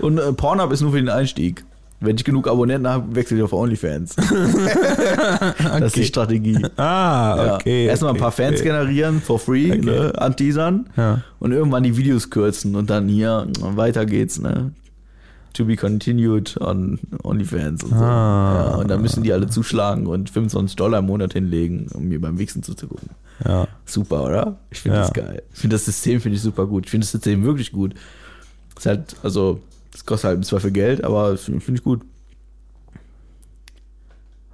Und 0.00 0.16
äh, 0.18 0.32
Pornhub 0.32 0.72
ist 0.72 0.80
nur 0.80 0.92
für 0.92 0.96
den 0.96 1.10
Einstieg. 1.10 1.62
Wenn 2.02 2.16
ich 2.16 2.24
genug 2.24 2.48
Abonnenten 2.48 2.88
habe, 2.88 3.14
wechsle 3.14 3.36
ich 3.36 3.42
auf 3.42 3.52
OnlyFans. 3.52 4.16
Das 5.60 5.82
ist 5.82 5.96
die 5.96 6.04
Strategie. 6.04 6.58
ah, 6.76 7.34
Ja. 7.36 7.54
okay. 7.56 7.86
Erstmal 7.86 8.10
ein 8.10 8.14
okay, 8.16 8.22
paar 8.22 8.32
Fans 8.32 8.60
okay. 8.60 8.68
generieren, 8.68 9.20
for 9.20 9.38
free, 9.38 9.70
Okay. 9.72 9.80
ne, 9.84 10.12
anteasern. 10.16 10.88
Ja. 10.96 11.22
Und 11.38 11.52
irgendwann 11.52 11.82
die 11.82 11.96
Videos 11.96 12.30
kürzen 12.30 12.74
und 12.74 12.90
dann 12.90 13.08
hier, 13.08 13.46
weiter 13.60 14.06
geht's, 14.06 14.40
ne? 14.40 14.72
To 15.54 15.64
be 15.64 15.76
continued 15.76 16.56
on 16.60 17.00
OnlyFans 17.24 17.82
und 17.84 17.90
so. 17.90 17.96
Ah. 18.04 18.70
Ja, 18.70 18.74
und 18.76 18.88
dann 18.88 19.02
müssen 19.02 19.22
die 19.24 19.32
alle 19.32 19.48
zuschlagen 19.48 20.06
und 20.06 20.30
25 20.30 20.76
Dollar 20.76 21.00
im 21.00 21.06
Monat 21.06 21.32
hinlegen, 21.32 21.88
um 21.92 22.04
mir 22.08 22.20
beim 22.20 22.38
Wichsen 22.38 22.62
zuzugucken. 22.62 23.10
Ja. 23.44 23.66
Super, 23.84 24.24
oder? 24.24 24.56
Ich 24.70 24.80
finde 24.80 24.98
Ja. 24.98 25.02
das 25.02 25.12
geil. 25.12 25.42
Ich 25.52 25.58
finde 25.60 25.74
das 25.74 25.84
System 25.86 26.20
finde 26.20 26.36
ich 26.36 26.42
super 26.42 26.66
gut. 26.66 26.84
Ich 26.86 26.90
finde 26.90 27.04
das 27.04 27.10
System 27.12 27.42
wirklich 27.42 27.72
gut. 27.72 27.94
Ist 28.76 28.86
halt, 28.86 29.16
also, 29.24 29.60
es 29.94 30.04
kostet 30.06 30.28
halt 30.28 30.36
im 30.38 30.42
Zweifel 30.42 30.70
Geld, 30.70 31.02
aber 31.04 31.36
finde 31.36 31.60
find 31.60 31.78
ich 31.78 31.84
gut. 31.84 32.02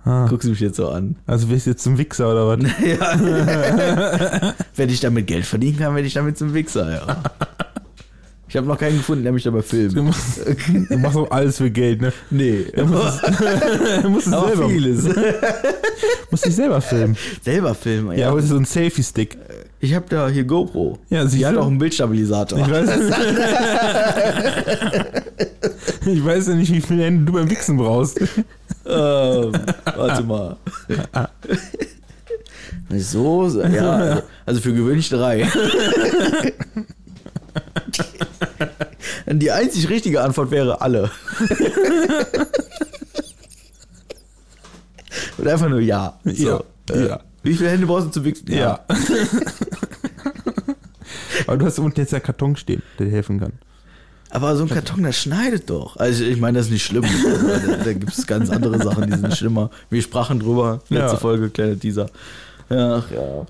Ah. 0.04 0.26
Guckst 0.28 0.46
du 0.46 0.50
mich 0.50 0.60
jetzt 0.60 0.76
so 0.76 0.88
an. 0.88 1.16
Also 1.26 1.50
wirst 1.50 1.66
du 1.66 1.70
jetzt 1.70 1.82
zum 1.82 1.98
Wichser 1.98 2.30
oder 2.30 2.46
was? 2.46 2.58
Ja. 2.84 4.54
Wenn 4.76 4.88
ich 4.88 5.00
damit 5.00 5.26
Geld 5.26 5.44
verdienen 5.44 5.78
kann, 5.78 5.94
werde 5.96 6.06
ich 6.06 6.14
damit 6.14 6.38
zum 6.38 6.54
Wichser, 6.54 6.90
ja. 6.92 7.22
Ich 8.48 8.56
habe 8.56 8.68
noch 8.68 8.78
keinen 8.78 8.98
gefunden, 8.98 9.24
der 9.24 9.32
mich 9.32 9.42
dabei 9.42 9.58
Du 9.58 9.64
filmt. 9.64 9.96
machst, 9.96 10.40
du 10.88 10.98
machst 10.98 11.16
auch 11.16 11.30
alles 11.32 11.56
für 11.56 11.70
Geld, 11.72 12.00
ne? 12.02 12.12
Nee, 12.30 12.66
Du 12.76 12.86
musst 12.86 13.24
es 14.28 14.32
aber 14.32 14.46
selber, 14.48 14.68
vieles. 14.68 15.04
musst 16.30 16.44
dich 16.46 16.54
selber 16.54 16.80
filmen. 16.80 17.16
Selber 17.42 17.74
filmen, 17.74 18.12
Ja, 18.12 18.18
ja. 18.18 18.28
aber 18.28 18.36
das 18.36 18.44
ist 18.44 18.50
so 18.52 18.56
ein 18.58 18.64
Selfie-Stick. 18.64 19.36
Ich 19.86 19.94
habe 19.94 20.06
da 20.08 20.28
hier 20.28 20.42
GoPro. 20.42 20.98
Ja, 21.10 21.24
Die 21.24 21.46
hat 21.46 21.56
auch 21.56 21.68
einen 21.68 21.78
Bildstabilisator. 21.78 22.58
Ich 22.58 22.68
weiß, 22.68 22.90
ich 26.06 26.24
weiß 26.24 26.48
ja 26.48 26.54
nicht, 26.54 26.72
wie 26.72 26.80
viele 26.80 27.04
Hände 27.04 27.24
du 27.26 27.32
beim 27.34 27.48
Wichsen 27.48 27.76
brauchst. 27.76 28.20
Ähm, 28.20 28.26
warte 28.84 30.24
mal. 30.24 30.56
So, 32.98 33.48
ja, 33.60 33.90
also, 33.92 34.22
also 34.44 34.60
für 34.60 34.74
gewöhnlich 34.74 35.08
drei. 35.08 35.48
Die 39.28 39.52
einzig 39.52 39.88
richtige 39.88 40.20
Antwort 40.20 40.50
wäre 40.50 40.80
alle. 40.80 41.12
Und 45.38 45.46
einfach 45.46 45.68
nur 45.68 45.78
ja. 45.78 46.18
So, 46.24 46.64
Ja, 46.90 46.96
ja. 46.96 47.20
Wie 47.46 47.54
viele 47.54 47.70
Hände 47.70 47.86
brauchst 47.86 48.06
du 48.06 48.10
zu 48.10 48.24
wichsen? 48.24 48.52
Ja. 48.52 48.80
Aber 51.46 51.56
du 51.58 51.66
hast 51.66 51.78
unten 51.78 52.00
jetzt 52.00 52.12
ja 52.12 52.20
Karton 52.20 52.56
stehen, 52.56 52.82
der 52.98 53.06
dir 53.06 53.12
helfen 53.12 53.38
kann. 53.38 53.52
Aber 54.30 54.56
so 54.56 54.64
ein 54.64 54.68
Karton, 54.68 55.04
das 55.04 55.16
schneidet 55.16 55.70
doch. 55.70 55.96
Also 55.96 56.24
ich 56.24 56.40
meine, 56.40 56.58
das 56.58 56.66
ist 56.66 56.72
nicht 56.72 56.84
schlimm. 56.84 57.04
da 57.04 57.76
da 57.84 57.92
gibt 57.92 58.12
es 58.12 58.26
ganz 58.26 58.50
andere 58.50 58.82
Sachen, 58.82 59.08
die 59.10 59.16
sind 59.16 59.36
schlimmer. 59.36 59.70
Wir 59.88 60.02
sprachen 60.02 60.40
drüber. 60.40 60.80
Letzte 60.88 61.14
Ja. 61.14 61.16
Folge, 61.16 61.50
kleiner 61.50 61.78
Teaser. 61.78 62.10
Ach 62.68 63.08
ja. 63.10 63.46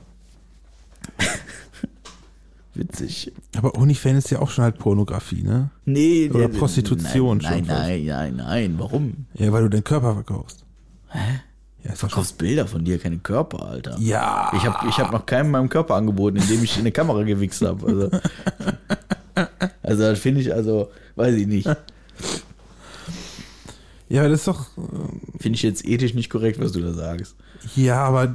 Witzig. 2.74 3.32
Aber 3.56 3.74
OnlyFans 3.78 4.26
ist 4.26 4.30
ja 4.30 4.38
auch 4.40 4.50
schon 4.50 4.64
halt 4.64 4.78
Pornografie, 4.78 5.42
ne? 5.42 5.70
Nee, 5.86 6.30
Oder 6.32 6.48
nee, 6.48 6.58
Prostitution 6.58 7.38
Nein, 7.38 7.64
schon 7.64 7.66
nein, 7.66 8.04
nein, 8.04 8.04
nein, 8.04 8.36
nein. 8.36 8.74
Warum? 8.78 9.26
Ja, 9.34 9.50
weil 9.50 9.62
du 9.62 9.70
deinen 9.70 9.84
Körper 9.84 10.12
verkaufst. 10.12 10.64
Hä? 11.08 11.40
Ja, 11.86 11.92
Du 11.92 11.98
verkaufst 11.98 12.36
Bilder 12.38 12.66
von 12.66 12.84
dir, 12.84 12.98
keine 12.98 13.18
Körper, 13.18 13.66
Alter. 13.66 13.96
Ja. 14.00 14.50
Ich 14.56 14.66
habe 14.66 14.88
ich 14.88 14.98
hab 14.98 15.12
noch 15.12 15.24
keinem 15.24 15.52
meinem 15.52 15.68
Körper 15.68 15.94
angeboten, 15.94 16.36
indem 16.36 16.64
ich 16.64 16.74
in 16.74 16.80
eine 16.80 16.92
Kamera 16.92 17.22
gewichst 17.22 17.62
habe. 17.62 17.86
Also, 17.86 18.10
also 19.82 20.02
das 20.02 20.18
finde 20.18 20.40
ich, 20.40 20.52
also, 20.52 20.90
weiß 21.14 21.34
ich 21.36 21.46
nicht. 21.46 21.68
Ja, 24.08 24.28
das 24.28 24.40
ist 24.40 24.48
doch. 24.48 24.66
Finde 25.38 25.56
ich 25.56 25.62
jetzt 25.62 25.84
ethisch 25.84 26.14
nicht 26.14 26.30
korrekt, 26.30 26.60
was 26.60 26.72
du 26.72 26.80
da 26.80 26.92
sagst. 26.92 27.36
Ja, 27.76 28.04
aber. 28.04 28.34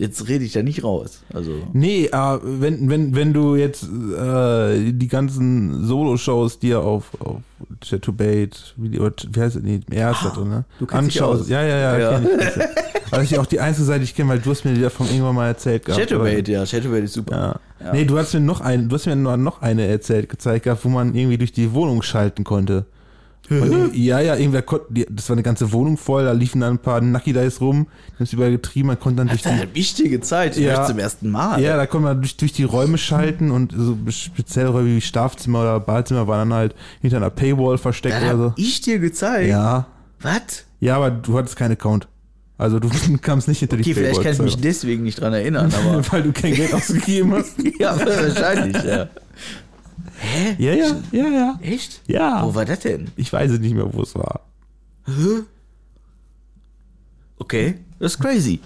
Jetzt 0.00 0.28
rede 0.28 0.46
ich 0.46 0.52
da 0.52 0.62
nicht 0.62 0.82
raus. 0.82 1.20
Also, 1.34 1.52
Nee, 1.74 2.08
aber 2.10 2.40
wenn, 2.42 2.88
wenn, 2.88 3.14
wenn 3.14 3.34
du 3.34 3.54
jetzt 3.54 3.82
äh, 3.84 4.92
die 4.92 5.08
ganzen 5.08 5.84
Solo-Shows 5.84 6.58
dir 6.58 6.80
auf, 6.80 7.10
auf 7.20 7.42
Chat 7.82 8.00
to 8.00 8.10
Bait, 8.10 8.72
wie, 8.78 8.92
wie 8.98 9.40
heißt 9.40 9.56
es, 9.56 9.62
nee, 9.62 9.80
erst 9.90 10.24
ah, 10.24 10.42
ne? 10.42 10.64
du 10.78 10.86
Anschaust. 10.86 11.42
aus. 11.42 11.48
Ja, 11.50 11.62
ja, 11.62 11.76
ja, 11.76 11.98
Ja. 11.98 12.18
kenn 12.18 12.28
ich. 12.32 12.46
das. 12.46 12.58
Also 13.10 13.24
ich 13.24 13.38
auch 13.38 13.44
die 13.44 13.60
einzige 13.60 13.84
Seite, 13.84 13.98
die 14.00 14.04
ich 14.04 14.14
kenne, 14.14 14.30
weil 14.30 14.38
du 14.38 14.50
hast 14.50 14.64
mir 14.64 14.72
die 14.72 14.80
davon 14.80 15.06
irgendwann 15.06 15.34
mal 15.34 15.48
erzählt 15.48 15.84
gehabt. 15.84 16.00
Chatterbait, 16.00 16.48
ja, 16.48 16.64
Chatterbait 16.64 17.04
ist 17.04 17.12
super. 17.12 17.60
Ja. 17.80 17.84
Ja. 17.84 17.92
Nee, 17.92 18.06
du 18.06 18.16
hast 18.16 18.32
mir 18.32 18.40
noch 18.40 18.62
eine, 18.62 18.84
du 18.84 18.94
hast 18.94 19.04
mir 19.04 19.16
noch 19.16 19.60
eine 19.60 19.86
erzählt, 19.86 20.30
gezeigt 20.30 20.64
gehabt, 20.64 20.82
wo 20.84 20.88
man 20.88 21.14
irgendwie 21.14 21.36
durch 21.36 21.52
die 21.52 21.74
Wohnung 21.74 22.00
schalten 22.00 22.44
konnte. 22.44 22.86
Und 23.50 23.94
ja, 23.94 24.20
ja, 24.20 24.36
irgendwer 24.36 24.62
konnte, 24.62 25.06
das 25.10 25.28
war 25.28 25.34
eine 25.34 25.42
ganze 25.42 25.72
Wohnung 25.72 25.96
voll, 25.96 26.24
da 26.24 26.32
liefen 26.32 26.60
dann 26.60 26.74
ein 26.74 26.78
paar 26.78 27.00
Nucky 27.00 27.32
Dice 27.32 27.60
rum, 27.60 27.88
die 28.08 28.14
haben 28.14 28.24
es 28.24 28.32
überall 28.32 28.52
getrieben, 28.52 28.86
man 28.88 28.98
konnte 29.00 29.16
dann 29.18 29.28
durch 29.28 29.42
die, 29.42 29.48
eine 29.48 29.74
wichtige 29.74 30.20
Zeit. 30.20 30.56
Ja. 30.56 30.86
zum 30.86 30.98
ersten 30.98 31.30
Mal. 31.30 31.60
ja, 31.60 31.76
da 31.76 31.86
konnte 31.86 32.06
man 32.06 32.20
durch, 32.20 32.36
durch 32.36 32.52
die 32.52 32.64
Räume 32.64 32.96
schalten 32.96 33.50
und 33.50 33.72
so 33.76 33.98
spezielle 34.10 34.68
Räume 34.68 34.94
wie 34.94 35.00
Schlafzimmer 35.00 35.62
oder 35.62 35.80
Badezimmer 35.80 36.28
waren 36.28 36.48
dann 36.50 36.58
halt 36.58 36.74
hinter 37.00 37.16
einer 37.16 37.30
Paywall 37.30 37.78
versteckt 37.78 38.22
oder 38.22 38.36
so. 38.36 38.52
ich 38.56 38.80
dir 38.82 38.98
gezeigt. 39.00 39.48
Ja, 39.48 39.86
Was? 40.20 40.64
ja, 40.78 40.96
aber 40.96 41.10
du 41.10 41.36
hattest 41.36 41.56
keinen 41.56 41.72
Account. 41.72 42.06
Also 42.56 42.78
du 42.78 42.90
kamst 43.22 43.48
nicht 43.48 43.60
hinter 43.60 43.76
Okay, 43.76 43.84
die 43.84 43.94
vielleicht 43.94 44.22
kann 44.22 44.32
ich 44.32 44.38
mich 44.42 44.56
deswegen 44.58 45.02
nicht 45.02 45.18
dran 45.20 45.32
erinnern, 45.32 45.72
aber. 45.86 46.02
Weil 46.12 46.22
du 46.22 46.32
kein 46.32 46.54
Geld 46.54 46.74
ausgegeben 46.74 47.32
hast. 47.32 47.54
ja, 47.78 47.98
wahrscheinlich, 47.98 48.84
ja. 48.84 49.08
Ja, 50.58 50.72
ja, 50.72 50.96
ja, 51.12 51.28
ja. 51.28 51.58
Echt? 51.62 52.02
Ja. 52.06 52.44
Wo 52.44 52.54
war 52.54 52.64
das 52.64 52.80
denn? 52.80 53.10
Ich 53.16 53.32
weiß 53.32 53.52
nicht 53.58 53.74
mehr, 53.74 53.92
wo 53.92 54.02
es 54.02 54.14
war. 54.14 54.40
Okay, 57.38 57.78
das 57.98 58.12
ist 58.14 58.20
crazy. 58.20 58.60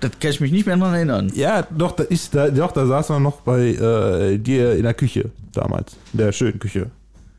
Das 0.00 0.12
kann 0.18 0.30
ich 0.30 0.40
mich 0.40 0.52
nicht 0.52 0.66
mehr 0.66 0.76
dran 0.76 0.94
erinnern. 0.94 1.30
Ja, 1.34 1.62
doch, 1.62 1.92
da 1.92 2.04
ist 2.04 2.34
da, 2.34 2.48
doch, 2.48 2.72
da 2.72 2.86
saß 2.86 3.10
man 3.10 3.22
noch 3.22 3.40
bei 3.42 3.60
äh, 3.74 4.38
dir 4.38 4.74
in 4.76 4.84
der 4.84 4.94
Küche 4.94 5.30
damals. 5.52 5.94
In 6.12 6.18
der 6.20 6.32
schönen 6.32 6.58
Küche. 6.58 6.90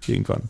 Irgendwann. 0.06 0.44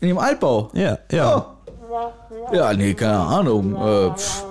In 0.00 0.08
dem 0.08 0.18
Altbau. 0.18 0.70
Ja, 0.74 0.98
ja. 1.12 1.54
Oh. 1.88 2.10
Ja, 2.52 2.72
nee, 2.72 2.94
keine 2.94 3.18
Ahnung. 3.18 3.74
Äh, 3.76 4.10
pff, 4.16 4.44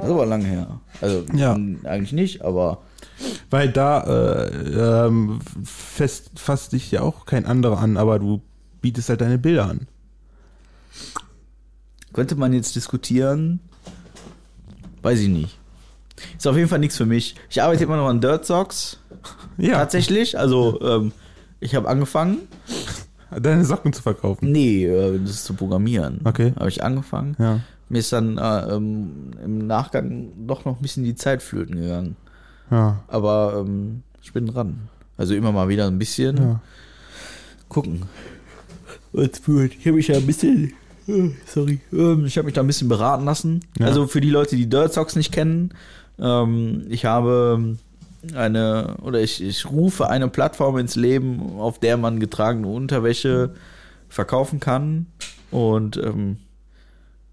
das 0.00 0.06
ist 0.06 0.10
aber 0.10 0.26
lange 0.26 0.44
her. 0.46 0.80
Also, 1.00 1.24
Ja. 1.34 1.52
eigentlich 1.84 2.12
nicht, 2.12 2.42
aber. 2.42 2.78
Weil 3.50 3.70
da 3.70 4.44
äh, 4.44 5.06
ähm, 5.06 5.40
fest, 5.64 6.30
fasst 6.36 6.72
dich 6.72 6.90
ja 6.90 7.02
auch 7.02 7.26
kein 7.26 7.46
anderer 7.46 7.78
an, 7.78 7.96
aber 7.96 8.18
du 8.18 8.42
bietest 8.80 9.08
halt 9.08 9.20
deine 9.20 9.38
Bilder 9.38 9.66
an. 9.66 9.86
Könnte 12.12 12.36
man 12.36 12.52
jetzt 12.52 12.76
diskutieren? 12.76 13.60
Weiß 15.02 15.20
ich 15.20 15.28
nicht. 15.28 15.58
Ist 16.36 16.46
auf 16.46 16.56
jeden 16.56 16.68
Fall 16.68 16.78
nichts 16.78 16.96
für 16.96 17.06
mich. 17.06 17.34
Ich 17.50 17.62
arbeite 17.62 17.84
immer 17.84 17.96
noch 17.96 18.08
an 18.08 18.20
Dirt 18.20 18.46
Socks. 18.46 18.98
Ja, 19.58 19.74
Tatsächlich. 19.74 20.38
Also, 20.38 20.80
ähm, 20.80 21.12
ich 21.60 21.74
habe 21.74 21.86
angefangen. 21.86 22.38
deine 23.30 23.64
Socken 23.64 23.92
zu 23.92 24.02
verkaufen. 24.02 24.50
Nee, 24.50 24.86
äh, 24.86 25.20
das 25.20 25.30
ist 25.30 25.44
zu 25.44 25.54
programmieren. 25.54 26.20
Okay. 26.24 26.54
Habe 26.56 26.70
ich 26.70 26.82
angefangen. 26.82 27.36
Ja. 27.38 27.60
Mir 27.88 27.98
ist 27.98 28.12
dann 28.12 28.38
äh, 28.38 28.74
ähm, 28.74 29.32
im 29.44 29.66
Nachgang 29.66 30.32
doch 30.46 30.64
noch 30.64 30.76
ein 30.76 30.82
bisschen 30.82 31.04
die 31.04 31.14
Zeit 31.14 31.42
flöten 31.42 31.76
gegangen. 31.76 32.16
Ja. 32.72 33.02
Aber 33.06 33.62
ähm, 33.64 34.02
ich 34.22 34.32
bin 34.32 34.46
dran. 34.46 34.88
Also 35.16 35.34
immer 35.34 35.52
mal 35.52 35.68
wieder 35.68 35.86
ein 35.86 35.98
bisschen 35.98 36.36
Ja. 36.36 36.60
gucken. 37.68 38.02
Ich 39.12 39.40
habe 39.46 39.92
mich 39.92 40.08
ja 40.08 40.16
ein 40.16 40.26
bisschen. 40.26 40.72
äh, 41.06 41.30
Sorry. 41.46 41.80
Ähm, 41.92 42.24
Ich 42.24 42.36
habe 42.38 42.46
mich 42.46 42.54
da 42.54 42.62
ein 42.62 42.66
bisschen 42.66 42.88
beraten 42.88 43.24
lassen. 43.26 43.60
Ja. 43.78 43.86
Also 43.86 44.06
für 44.06 44.20
die 44.22 44.30
Leute, 44.30 44.56
die 44.56 44.68
Dirt 44.68 44.92
Socks 44.94 45.16
nicht 45.16 45.32
kennen, 45.32 45.72
ähm, 46.18 46.84
ich 46.88 47.04
habe 47.04 47.76
eine 48.34 48.96
oder 49.02 49.20
ich, 49.20 49.42
ich 49.42 49.66
rufe 49.68 50.08
eine 50.08 50.28
Plattform 50.28 50.78
ins 50.78 50.96
Leben, 50.96 51.58
auf 51.58 51.78
der 51.78 51.96
man 51.96 52.20
getragene 52.20 52.68
Unterwäsche 52.68 53.50
verkaufen 54.08 54.60
kann. 54.60 55.06
Und 55.50 55.96
ähm, 55.98 56.38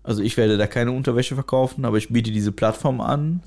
also 0.03 0.21
ich 0.21 0.35
werde 0.35 0.57
da 0.57 0.67
keine 0.67 0.91
Unterwäsche 0.91 1.35
verkaufen, 1.35 1.85
aber 1.85 1.97
ich 1.97 2.09
biete 2.09 2.31
diese 2.31 2.51
Plattform 2.51 2.99
an. 3.01 3.41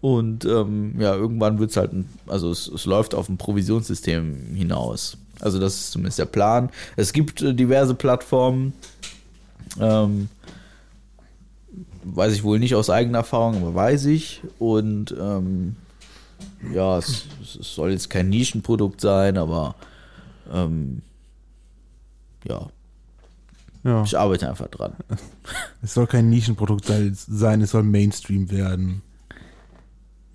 Und 0.00 0.44
ähm, 0.46 0.94
ja, 0.98 1.14
irgendwann 1.14 1.58
wird 1.58 1.70
es 1.70 1.76
halt, 1.76 1.92
ein, 1.92 2.08
also 2.26 2.50
es, 2.50 2.68
es 2.68 2.86
läuft 2.86 3.14
auf 3.14 3.28
ein 3.28 3.36
Provisionssystem 3.36 4.54
hinaus. 4.54 5.18
Also 5.40 5.58
das 5.58 5.74
ist 5.74 5.90
zumindest 5.92 6.18
der 6.18 6.26
Plan. 6.26 6.70
Es 6.96 7.12
gibt 7.12 7.42
äh, 7.42 7.54
diverse 7.54 7.94
Plattformen, 7.94 8.72
ähm, 9.78 10.28
weiß 12.04 12.32
ich 12.32 12.44
wohl 12.44 12.58
nicht 12.58 12.74
aus 12.74 12.88
eigener 12.88 13.18
Erfahrung, 13.18 13.56
aber 13.56 13.74
weiß 13.74 14.06
ich. 14.06 14.42
Und 14.58 15.14
ähm, 15.20 15.76
ja, 16.72 16.96
es, 16.98 17.26
es 17.60 17.74
soll 17.74 17.90
jetzt 17.92 18.08
kein 18.08 18.30
Nischenprodukt 18.30 19.00
sein, 19.00 19.36
aber 19.36 19.74
ähm, 20.52 21.02
ja, 22.48 22.68
Ja. 23.84 24.02
Ich 24.02 24.18
arbeite 24.18 24.48
einfach 24.48 24.68
dran. 24.68 24.92
Es 25.82 25.94
soll 25.94 26.06
kein 26.06 26.28
Nischenprodukt 26.28 26.84
sein, 26.84 27.14
sein, 27.14 27.60
es 27.62 27.70
soll 27.70 27.82
Mainstream 27.82 28.50
werden. 28.50 29.02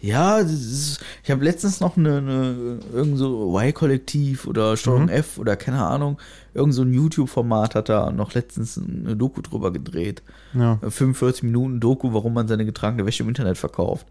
Ja, 0.01 0.37
ist, 0.39 0.99
ich 1.23 1.31
habe 1.31 1.43
letztens 1.43 1.79
noch 1.79 1.97
eine, 1.97 2.17
eine 2.17 2.79
irgend 2.93 3.17
so 3.17 3.57
Y-Kollektiv 3.57 4.45
oder 4.45 4.77
Steuerung 4.77 5.09
F 5.09 5.39
oder 5.39 5.55
keine 5.55 5.83
Ahnung, 5.83 6.19
irgend 6.53 6.73
so 6.73 6.83
ein 6.83 6.93
YouTube-Format 6.93 7.75
hat 7.75 7.89
da 7.89 8.11
noch 8.11 8.33
letztens 8.33 8.77
eine 8.77 9.15
Doku 9.15 9.41
drüber 9.41 9.71
gedreht. 9.71 10.21
Ja, 10.53 10.77
45 10.87 11.43
Minuten 11.43 11.79
Doku, 11.79 12.13
warum 12.13 12.33
man 12.33 12.47
seine 12.47 12.65
getragene 12.65 13.05
Wäsche 13.05 13.23
im 13.23 13.29
Internet 13.29 13.57
verkauft. 13.57 14.05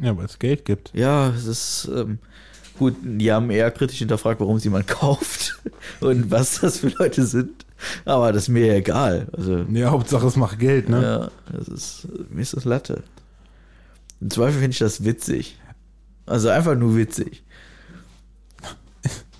ja 0.00 0.16
weil 0.16 0.26
es 0.26 0.38
Geld 0.38 0.64
gibt. 0.64 0.90
Ja, 0.92 1.28
es 1.30 1.46
ist 1.46 1.88
ähm, 1.94 2.18
gut, 2.78 2.96
die 3.02 3.32
haben 3.32 3.50
eher 3.50 3.70
kritisch 3.70 3.98
hinterfragt, 3.98 4.40
warum 4.40 4.58
sie 4.58 4.70
man 4.70 4.84
kauft 4.86 5.58
und 6.00 6.30
was 6.30 6.60
das 6.60 6.78
für 6.80 6.88
Leute 6.98 7.24
sind. 7.24 7.64
Aber 8.04 8.32
das 8.32 8.44
ist 8.44 8.48
mir 8.48 8.74
egal. 8.74 9.28
Also, 9.32 9.64
Ja, 9.72 9.90
Hauptsache 9.90 10.26
es 10.26 10.36
macht 10.36 10.58
Geld, 10.58 10.88
ne? 10.88 11.02
ja, 11.02 11.56
das 11.56 11.68
ist, 11.68 12.08
mir 12.30 12.42
ist 12.42 12.54
das 12.54 12.64
Latte. 12.64 13.02
Im 14.22 14.30
Zweifel 14.30 14.52
finde 14.60 14.70
ich 14.70 14.78
das 14.78 15.04
witzig. 15.04 15.58
Also 16.26 16.48
einfach 16.48 16.76
nur 16.76 16.96
witzig. 16.96 17.42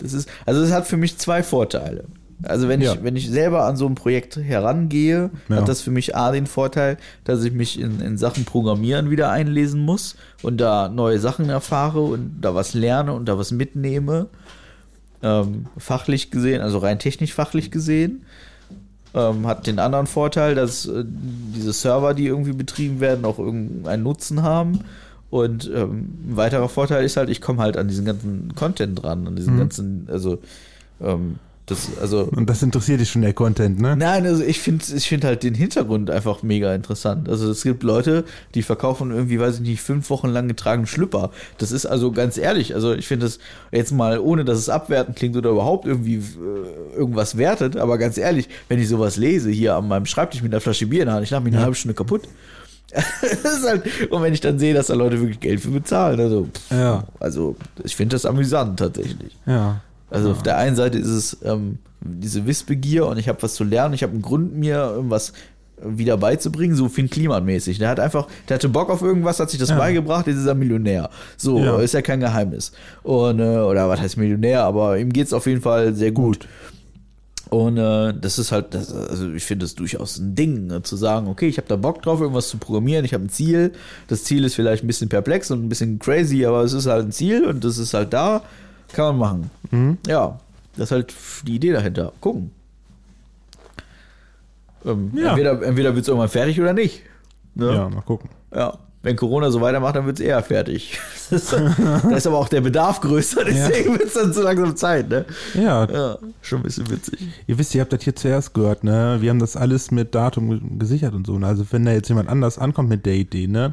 Das 0.01 0.13
ist, 0.13 0.29
also 0.45 0.61
es 0.63 0.73
hat 0.73 0.87
für 0.89 0.97
mich 0.97 1.17
zwei 1.19 1.45
Vorteile. 1.45 2.05
Also 2.43 2.67
wenn 2.69 2.81
Ja. 2.81 2.95
ich, 2.95 3.05
wenn 3.05 3.15
ich 3.15 3.31
selber 3.31 3.67
an 3.67 3.77
so 3.77 3.87
ein 3.87 3.95
Projekt 3.95 4.37
herangehe, 4.37 5.31
Ja. 5.49 5.57
hat 5.57 5.69
das 5.69 5.81
für 5.81 5.93
mich 5.93 6.17
A 6.17 6.33
den 6.33 6.47
Vorteil, 6.49 6.97
dass 7.23 7.45
ich 7.45 7.53
mich 7.53 7.79
in, 7.79 8.01
in 8.01 8.19
Sachen 8.19 8.45
Programmieren 8.45 9.11
wieder 9.11 9.31
einlesen 9.31 9.81
muss 9.81 10.17
und 10.43 10.57
da 10.61 10.89
neue 10.89 11.21
Sachen 11.21 11.49
erfahre 11.49 12.01
und 12.01 12.41
da 12.41 12.57
was 12.57 12.75
lerne 12.75 13.13
und 13.13 13.27
da 13.27 13.39
was 13.39 13.53
mitnehme. 13.53 14.27
Ähm, 15.23 15.67
fachlich 15.79 16.33
gesehen, 16.33 16.61
also 16.63 16.79
rein 16.79 16.99
technisch 16.99 17.33
fachlich 17.33 17.71
gesehen. 17.71 18.25
Ähm, 19.15 19.47
hat 19.47 19.67
den 19.67 19.79
anderen 19.79 20.07
Vorteil, 20.07 20.55
dass 20.55 20.87
äh, 20.87 21.05
diese 21.07 21.73
Server, 21.73 22.15
die 22.15 22.27
irgendwie 22.27 22.53
betrieben 22.53 23.01
werden, 23.01 23.25
auch 23.25 23.39
irgendeinen 23.39 24.03
Nutzen 24.03 24.43
haben. 24.43 24.81
Und 25.29 25.71
ähm, 25.75 26.15
ein 26.29 26.37
weiterer 26.37 26.69
Vorteil 26.69 27.05
ist 27.05 27.17
halt, 27.17 27.29
ich 27.31 27.41
komme 27.41 27.63
halt 27.63 27.77
an 27.77 27.89
diesen 27.89 28.05
ganzen 28.05 28.55
Content 28.55 29.03
dran, 29.03 29.27
an 29.27 29.37
diesen 29.37 29.59
ganzen, 29.59 30.09
also 30.11 30.39
ähm, 31.01 31.37
das, 31.67 31.91
also 32.01 32.25
Und 32.25 32.51
das 32.51 32.61
interessiert 32.63 33.01
dich 33.01 33.11
schon 33.11 33.23
der 33.23 33.35
Content, 33.35 33.81
ne? 33.81 33.97
Nein, 33.97 34.27
also 34.27 34.43
ich 34.43 34.61
finde 34.61 34.85
ich 34.97 35.09
find 35.09 35.25
halt 35.25 35.45
den 35.45 35.55
Hintergrund 35.55 36.11
einfach 36.11 36.43
mega 36.43 36.75
interessant. 36.75 37.29
Also 37.29 37.51
es 37.51 37.63
gibt 37.63 37.85
Leute, 37.85 38.25
die 38.55 38.63
verkaufen 38.63 39.13
irgendwie, 39.13 39.39
weiß 39.39 39.57
ich 39.57 39.61
nicht, 39.61 39.81
fünf 39.81 40.11
Wochen 40.11 40.29
lang 40.29 40.49
getragenen 40.49 40.89
Schlüpper. 40.89 41.31
Das 41.59 41.71
ist 41.71 41.87
also 41.87 42.11
ganz 42.11 42.37
ehrlich, 42.37 42.75
also 42.75 42.93
ich 42.95 43.07
finde 43.07 43.27
das 43.27 43.39
jetzt 43.71 43.93
mal, 43.93 44.19
ohne 44.19 44.45
dass 44.45 44.59
es 44.59 44.69
abwertend 44.69 45.17
klingt 45.17 45.37
oder 45.37 45.51
überhaupt 45.51 45.87
irgendwie 45.87 46.17
äh, 46.17 46.97
irgendwas 46.97 47.37
wertet, 47.37 47.77
aber 47.77 47.97
ganz 47.97 48.19
ehrlich, 48.19 48.49
wenn 48.69 48.81
ich 48.81 48.89
sowas 48.89 49.17
lese 49.17 49.51
hier 49.51 49.77
an 49.77 49.87
meinem 49.87 50.07
Schreibtisch 50.07 50.43
mit 50.43 50.53
einer 50.53 50.61
Flasche 50.61 50.87
Bier 50.87 51.03
in 51.03 51.07
der 51.07 51.15
Hand, 51.15 51.25
ich 51.25 51.31
lache 51.31 51.43
mich 51.45 51.55
eine 51.55 51.63
halbe 51.63 51.77
Stunde 51.77 51.95
kaputt. 51.95 52.29
halt, 53.65 53.85
und 54.11 54.23
wenn 54.23 54.35
ich 54.35 54.41
dann 54.41 54.59
sehe, 54.59 54.75
dass 54.75 54.89
da 54.89 54.95
Leute 54.95 55.19
wirklich 55.21 55.41
Geld 55.41 55.61
für 55.61 55.71
bezahlen, 55.71 56.21
also, 56.21 56.49
pff, 56.53 56.71
Ja. 56.73 57.05
also 57.21 57.57
ich 57.85 57.97
finde 57.97 58.17
das 58.17 58.27
amüsant 58.27 58.79
tatsächlich. 58.81 59.37
Ja. 59.47 59.81
Also 60.13 60.31
auf 60.33 60.43
der 60.43 60.59
einen 60.59 60.77
Seite 60.77 60.99
ist 60.99 61.09
es 61.09 61.39
ähm, 61.45 61.79
diese 62.01 62.47
Wissbegier 62.47 63.07
und 63.07 63.19
ich 63.19 63.29
habe 63.29 63.43
was 63.43 63.55
zu 63.55 63.65
lernen, 63.65 63.95
ich 63.95 64.03
habe 64.03 64.13
einen 64.13 64.23
Grund, 64.23 64.55
mir 64.57 64.77
irgendwas 64.77 65.33
wieder 65.85 66.17
beizubringen, 66.17 66.77
so 66.77 66.89
Finn 66.89 67.11
Kliman 67.11 67.45
mäßig. 67.45 67.79
Der 67.79 67.89
hat 67.89 67.99
einfach, 67.99 68.29
der 68.49 68.55
hatte 68.57 68.69
Bock 68.69 68.89
auf 68.89 69.03
irgendwas, 69.03 69.41
hat 69.41 69.51
sich 69.51 69.59
das 69.59 69.71
Ja. 69.71 69.79
beigebracht, 69.79 70.27
jetzt 70.29 70.37
ist 70.37 70.47
er 70.47 70.55
Millionär. 70.55 71.11
So, 71.37 71.59
Ja. 71.59 71.81
ist 71.81 71.95
ja 71.95 72.03
kein 72.03 72.21
Geheimnis. 72.21 72.71
Und, 73.03 73.41
äh, 73.41 73.43
oder 73.59 73.89
was 73.89 74.01
heißt 74.01 74.17
Millionär, 74.17 74.63
aber 74.65 74.99
ihm 74.99 75.13
geht's 75.13 75.33
auf 75.33 75.47
jeden 75.47 75.61
Fall 75.61 75.95
sehr 75.95 76.13
gut. 76.13 76.47
Und 77.51 77.77
äh, 77.77 78.15
das 78.19 78.39
ist 78.39 78.51
halt, 78.53 78.73
das, 78.75 78.95
also 78.95 79.31
ich 79.33 79.45
finde 79.45 79.65
das 79.65 79.75
durchaus 79.75 80.19
ein 80.19 80.35
Ding, 80.35 80.69
ne, 80.69 80.83
zu 80.83 80.97
sagen, 80.97 81.27
okay, 81.29 81.49
ich 81.49 81.59
habe 81.59 81.69
da 81.69 81.77
Bock 81.77 82.01
drauf, 82.03 82.21
irgendwas 82.21 82.49
zu 82.49 82.57
programmieren, 82.57 83.05
ich 83.05 83.13
habe 83.13 83.25
ein 83.25 83.29
Ziel. 83.29 83.73
Das 84.09 84.25
Ziel 84.25 84.45
ist 84.45 84.55
vielleicht 84.55 84.85
ein 84.85 84.87
bisschen 84.87 85.09
perplex 85.11 85.51
und 85.51 85.63
ein 85.65 85.69
bisschen 85.69 85.99
crazy, 85.99 86.47
aber 86.47 86.63
es 86.63 86.73
ist 86.73 86.87
halt 86.87 87.07
ein 87.07 87.13
Ziel 87.13 87.45
und 87.45 87.63
das 87.65 87.77
ist 87.77 87.93
halt 87.93 88.13
da, 88.13 88.43
kann 88.95 89.17
man 89.17 89.19
machen. 89.19 89.51
Mhm. 89.73 89.99
Ja, 90.07 90.39
das 90.77 90.85
ist 90.85 90.93
halt 90.93 91.15
die 91.47 91.57
Idee 91.57 91.73
dahinter. 91.73 92.13
Gucken. 92.21 92.51
Ähm, 94.85 95.11
Ja. 95.15 95.31
Entweder, 95.31 95.63
entweder 95.63 95.95
wird 95.95 96.03
es 96.03 96.09
irgendwann 96.09 96.29
fertig 96.29 96.61
oder 96.61 96.73
nicht. 96.73 97.03
Ne? 97.55 97.75
Ja, 97.75 97.89
mal 97.89 98.01
gucken. 98.03 98.31
Ja. 98.55 98.79
Wenn 99.05 99.17
Corona 99.17 99.51
so 99.51 99.61
weitermacht, 99.61 99.97
dann 99.97 100.07
wird 100.07 100.21
es 100.21 100.25
eher 100.25 100.43
fertig. 100.43 100.99
Das 101.33 101.45
ist, 101.45 101.53
da 101.55 102.11
ist 102.11 102.27
aber 102.27 102.37
auch 102.37 102.49
der 102.51 102.61
Bedarf 102.61 103.01
größer, 103.01 103.43
deswegen 103.47 103.93
wird 103.93 104.03
es 104.05 104.13
dann 104.13 104.35
so 104.35 104.43
langsam 104.43 104.77
Zeit, 104.77 105.09
ne? 105.09 105.25
Ja, 105.55 105.87
Ja, 105.91 106.19
schon 106.43 106.59
ein 106.61 106.63
bisschen 106.65 106.91
witzig. 106.91 107.21
ihr 107.47 107.57
wisst, 107.57 107.75
ihr 107.75 107.81
habt 107.81 107.91
das 107.95 108.03
hier 108.03 108.15
zuerst 108.15 108.53
gehört, 108.53 108.85
ne? 108.85 109.17
Wir 109.21 109.31
haben 109.31 109.39
das 109.39 109.57
alles 109.57 109.91
mit 109.91 110.15
Datum 110.15 110.51
ge- 110.51 110.61
gesichert 110.79 111.15
und 111.15 111.27
so. 111.27 111.39
Ne? 111.39 111.47
Also 111.47 111.65
wenn 111.71 111.87
da 111.87 111.93
jetzt 111.93 112.09
jemand 112.11 112.29
anders 112.29 112.59
ankommt 112.59 112.91
mit 112.91 113.07
der 113.07 113.15
Idee, 113.15 113.47
ne? 113.47 113.73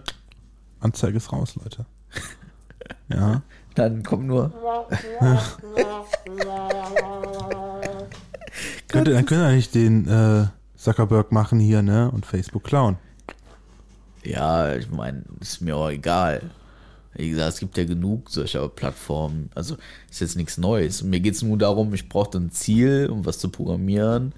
Anzeige 0.79 1.17
ist 1.17 1.33
raus, 1.33 1.55
Leute. 1.61 1.85
Ja. 3.09 3.41
Dann 3.79 4.03
kommt 4.03 4.27
nur. 4.27 4.51
Könnt 8.89 9.07
ihr, 9.07 9.13
dann 9.13 9.25
könnt 9.25 9.41
ihr 9.41 9.51
nicht 9.51 9.73
den 9.73 10.05
äh, 10.05 10.47
Zuckerberg 10.75 11.31
machen 11.31 11.61
hier, 11.61 11.81
ne? 11.81 12.11
Und 12.11 12.25
Facebook 12.25 12.65
klauen. 12.65 12.97
Ja, 14.25 14.75
ich 14.75 14.91
meine, 14.91 15.23
ist 15.39 15.61
mir 15.61 15.77
auch 15.77 15.89
egal. 15.89 16.41
Wie 17.13 17.29
gesagt, 17.29 17.53
es 17.53 17.59
gibt 17.61 17.77
ja 17.77 17.85
genug 17.85 18.29
solcher 18.29 18.67
Plattformen. 18.67 19.49
Also 19.55 19.77
ist 20.11 20.19
jetzt 20.19 20.35
nichts 20.35 20.57
Neues. 20.57 21.01
Mir 21.01 21.21
geht 21.21 21.35
es 21.35 21.41
nur 21.41 21.57
darum, 21.57 21.93
ich 21.93 22.09
brauchte 22.09 22.37
ein 22.37 22.51
Ziel, 22.51 23.07
um 23.09 23.25
was 23.25 23.39
zu 23.39 23.47
programmieren. 23.47 24.33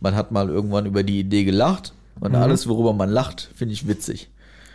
Man 0.00 0.16
hat 0.16 0.32
mal 0.32 0.48
irgendwann 0.48 0.86
über 0.86 1.04
die 1.04 1.20
Idee 1.20 1.44
gelacht. 1.44 1.94
Und 2.18 2.34
alles, 2.34 2.66
worüber 2.66 2.92
man 2.92 3.10
lacht, 3.10 3.48
finde 3.54 3.74
ich 3.74 3.86
witzig. 3.86 4.28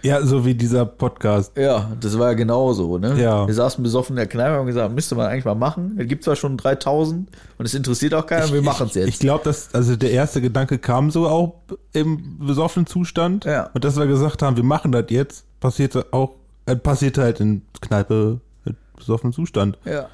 Ja, 0.03 0.21
so 0.23 0.45
wie 0.45 0.53
dieser 0.53 0.85
Podcast. 0.85 1.57
Ja, 1.57 1.91
das 1.99 2.17
war 2.17 2.27
ja 2.29 2.33
genauso, 2.33 2.97
ne? 2.97 3.19
Ja. 3.21 3.47
Wir 3.47 3.53
saßen 3.53 3.83
besoffen 3.83 4.13
in 4.13 4.17
der 4.17 4.27
Kneipe 4.27 4.51
und 4.53 4.59
haben 4.59 4.67
gesagt, 4.67 4.93
müsste 4.93 5.15
man 5.15 5.27
eigentlich 5.27 5.45
mal 5.45 5.55
machen. 5.55 5.97
Es 5.99 6.07
gibt 6.07 6.23
zwar 6.23 6.35
schon 6.35 6.55
3000 6.55 7.27
und 7.57 7.65
es 7.65 7.73
interessiert 7.73 8.13
auch 8.13 8.25
keiner, 8.25 8.51
wir 8.53 8.61
machen 8.61 8.87
es 8.87 8.95
Ich 8.95 9.05
jetzt. 9.05 9.19
glaube, 9.19 9.43
dass, 9.43 9.73
also 9.73 9.95
der 9.95 10.11
erste 10.11 10.39
Gedanke 10.41 10.77
kam 10.77 11.09
so 11.11 11.27
auch 11.27 11.55
im 11.93 12.37
besoffenen 12.39 12.85
Zustand. 12.85 13.45
Ja. 13.45 13.69
Und 13.73 13.83
dass 13.83 13.97
wir 13.97 14.05
gesagt 14.05 14.41
haben, 14.43 14.55
wir 14.55 14.63
machen 14.63 14.91
das 14.91 15.05
jetzt, 15.09 15.45
passierte 15.59 16.05
auch, 16.11 16.35
äh, 16.67 16.75
passierte 16.75 17.23
halt 17.23 17.39
in 17.39 17.63
Kneipe 17.81 18.39
mit 18.65 18.75
besoffenem 18.95 19.33
Zustand. 19.33 19.77
Ja. 19.83 20.07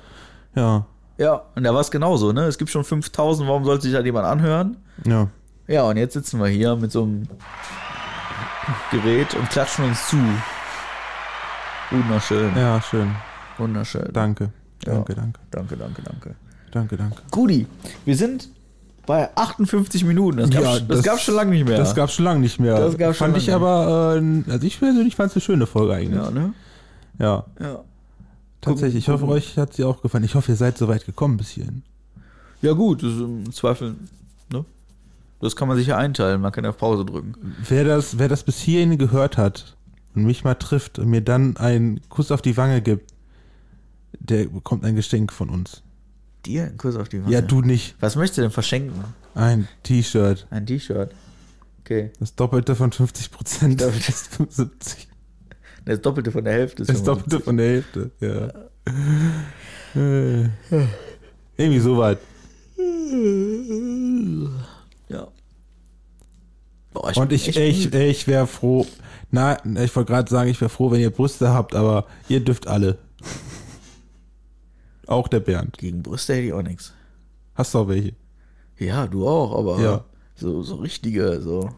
Ja. 0.55 0.85
Ja, 1.17 1.43
und 1.55 1.63
da 1.63 1.73
war 1.73 1.81
es 1.81 1.91
genauso, 1.91 2.31
ne? 2.31 2.45
Es 2.45 2.57
gibt 2.57 2.71
schon 2.71 2.83
5000, 2.83 3.47
warum 3.47 3.65
sollte 3.65 3.83
sich 3.83 3.93
da 3.93 3.99
jemand 4.01 4.25
anhören? 4.25 4.77
Ja. 5.05 5.27
Ja, 5.67 5.83
und 5.83 5.95
jetzt 5.97 6.13
sitzen 6.13 6.39
wir 6.39 6.47
hier 6.47 6.75
mit 6.75 6.91
so 6.91 7.03
einem 7.03 7.27
Gerät 8.91 9.33
und 9.35 9.49
klatschen 9.49 9.85
uns 9.85 10.07
zu. 10.09 10.17
Wunderschön. 11.91 12.51
Ja, 12.55 12.81
schön. 12.81 13.11
Wunderschön. 13.57 14.09
Danke. 14.13 14.49
Ja. 14.85 14.93
Danke, 14.93 15.15
danke. 15.15 15.39
Danke, 15.51 15.77
danke, 15.77 16.01
danke. 16.01 16.35
Danke, 16.71 16.97
danke. 16.97 17.17
Gudi, 17.31 17.67
wir 18.05 18.17
sind 18.17 18.49
bei 19.05 19.29
58 19.35 20.03
Minuten. 20.05 20.37
Das 20.37 20.49
gab's, 20.49 20.63
Ja, 20.65 20.71
das, 20.79 20.87
das- 20.87 21.03
gab's 21.03 21.21
schon 21.23 21.35
lange 21.35 21.51
nicht 21.51 21.67
mehr. 21.67 21.77
Das 21.77 21.93
gab's 21.93 22.13
schon 22.13 22.25
lange 22.25 22.39
nicht 22.39 22.59
mehr. 22.59 22.75
Das 22.79 22.93
schon 22.95 23.13
fand 23.13 23.37
ich 23.37 23.53
aber, 23.53 24.19
äh, 24.21 24.51
also 24.51 24.65
ich 24.65 24.79
persönlich 24.79 25.15
fand 25.15 25.29
es 25.31 25.35
eine 25.35 25.41
schöne 25.41 25.67
Folge 25.67 25.93
eigentlich. 25.93 26.23
ja, 26.23 26.31
ne? 26.31 26.53
Ja, 27.19 27.45
Ja. 27.59 27.79
tatsächlich. 28.61 29.03
Ich 29.03 29.09
hoffe, 29.09 29.19
gucken. 29.25 29.35
euch 29.35 29.57
hat 29.57 29.73
sie 29.73 29.83
auch 29.83 30.01
gefallen. 30.01 30.23
Ich 30.23 30.33
hoffe, 30.35 30.51
ihr 30.51 30.55
seid 30.55 30.77
so 30.77 30.87
weit 30.87 31.05
gekommen 31.05 31.37
bis 31.37 31.49
hierhin. 31.49 31.83
Ja, 32.61 32.71
gut, 32.73 33.03
das 33.03 33.11
ist 33.11 33.19
im 33.19 33.51
Zweifel? 33.53 33.95
Das 35.43 35.57
kann 35.57 35.67
man 35.67 35.75
sich 35.75 35.87
ja 35.87 35.97
einteilen, 35.97 36.39
man 36.39 36.53
kann 36.53 36.63
ja 36.63 36.69
auf 36.69 36.77
Pause 36.77 37.03
drücken. 37.03 37.33
Wer 37.67 37.83
das, 37.83 38.17
wer 38.17 38.29
das 38.29 38.43
bis 38.43 38.59
hierhin 38.59 38.97
gehört 38.97 39.37
hat 39.37 39.75
und 40.15 40.23
mich 40.23 40.45
mal 40.45 40.55
trifft 40.55 40.99
und 40.99 41.09
mir 41.09 41.19
dann 41.19 41.57
einen 41.57 41.99
Kuss 42.07 42.31
auf 42.31 42.41
die 42.41 42.55
Wange 42.55 42.81
gibt, 42.81 43.13
der 44.19 44.45
bekommt 44.45 44.85
ein 44.85 44.95
Geschenk 44.95 45.33
von 45.33 45.49
uns. 45.49 45.83
Dir 46.45 46.63
einen 46.63 46.77
Kuss 46.77 46.95
auf 46.95 47.09
die 47.09 47.21
Wange. 47.21 47.33
Ja, 47.33 47.41
du 47.41 47.59
nicht. 47.61 47.95
Was 47.99 48.15
möchtest 48.15 48.37
du 48.37 48.43
denn 48.43 48.51
verschenken? 48.51 49.03
Ein 49.35 49.67
T-Shirt. 49.83 50.47
Ein 50.49 50.65
T-Shirt. 50.65 51.11
Okay. 51.81 52.11
Das 52.21 52.35
Doppelte 52.35 52.75
von 52.75 52.93
50 52.93 53.31
Prozent. 53.31 53.81
Ist 53.81 54.27
75. 54.29 55.09
Das 55.83 55.99
Doppelte 55.99 56.31
von 56.31 56.45
der 56.45 56.53
Hälfte. 56.53 56.83
ist 56.83 56.89
Das 56.89 57.01
75. 57.01 57.05
Doppelte 57.05 57.43
von 57.43 57.57
der 57.57 57.67
Hälfte. 57.67 58.11
Ja. 58.21 58.47
Äh. 60.01 60.49
Irgendwie 61.57 61.79
so 61.79 61.97
weit. 61.97 62.19
Ja. 65.13 65.27
Boah, 66.93 67.15
Und 67.17 67.31
ich, 67.31 67.47
echt 67.49 67.57
ich, 67.57 67.85
müde. 67.85 68.05
ich 68.05 68.27
wäre 68.27 68.47
froh. 68.47 68.85
Na, 69.31 69.57
ich 69.83 69.95
wollte 69.95 70.11
gerade 70.11 70.29
sagen, 70.29 70.49
ich 70.49 70.59
wäre 70.61 70.69
froh, 70.69 70.91
wenn 70.91 70.99
ihr 71.01 71.09
Brüste 71.09 71.49
habt, 71.53 71.73
aber 71.75 72.05
ihr 72.29 72.43
dürft 72.43 72.67
alle. 72.67 72.97
Auch 75.07 75.27
der 75.27 75.39
Bernd. 75.39 75.77
Gegen 75.77 76.03
Brüste 76.03 76.33
hätte 76.35 76.47
ich 76.47 76.53
auch 76.53 76.61
nichts. 76.61 76.93
Hast 77.55 77.73
du 77.73 77.79
auch 77.79 77.87
welche? 77.87 78.13
Ja, 78.77 79.07
du 79.07 79.27
auch, 79.27 79.57
aber 79.57 79.79
Ja. 79.81 80.05
so, 80.35 80.63
so 80.63 80.75
richtige, 80.75 81.41
so 81.41 81.69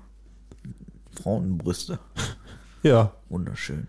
Frauenbrüste. 1.21 1.99
Ja. 2.83 3.13
Wunderschön. 3.29 3.87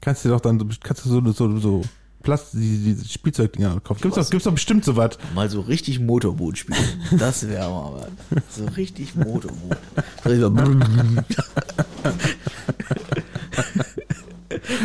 Kannst 0.00 0.24
du 0.24 0.28
doch 0.30 0.40
dann, 0.40 0.58
kannst 0.82 1.04
du 1.04 1.08
so, 1.10 1.32
so, 1.32 1.58
so 1.58 1.82
Plast 2.28 2.52
die, 2.52 2.94
die 2.94 3.08
Spielzeugdinger 3.08 3.72
gekauft. 3.76 4.02
Gibt's 4.02 4.16
doch, 4.18 4.28
gibt's 4.28 4.44
doch 4.44 4.52
bestimmt 4.52 4.84
sowas. 4.84 5.16
Mal 5.34 5.48
so 5.48 5.62
richtig 5.62 5.98
Motorboot 5.98 6.58
spielen. 6.58 6.78
Das 7.18 7.48
wäre 7.48 7.70
mal 7.70 8.02
was. 8.30 8.54
So 8.54 8.66
richtig 8.76 9.14
Motorboot. 9.16 9.78
So 10.26 10.54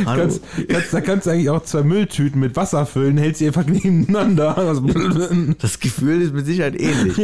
Hallo. 0.06 0.22
Kannst, 0.22 0.41
kannst, 0.70 0.94
da 0.94 1.02
kannst 1.02 1.26
du 1.26 1.32
eigentlich 1.32 1.50
auch 1.50 1.64
zwei 1.64 1.84
Mülltüten 1.84 2.39
mit 2.39 2.56
Wasser 2.56 2.86
füllen, 2.86 3.18
hältst 3.18 3.39
sie 3.39 3.48
einfach 3.48 3.66
nebeneinander. 3.68 4.82
Das 5.60 5.80
Gefühl 5.82 6.22
ist 6.22 6.34
mit 6.34 6.46
Sicherheit 6.46 6.80
ähnlich. 6.80 7.18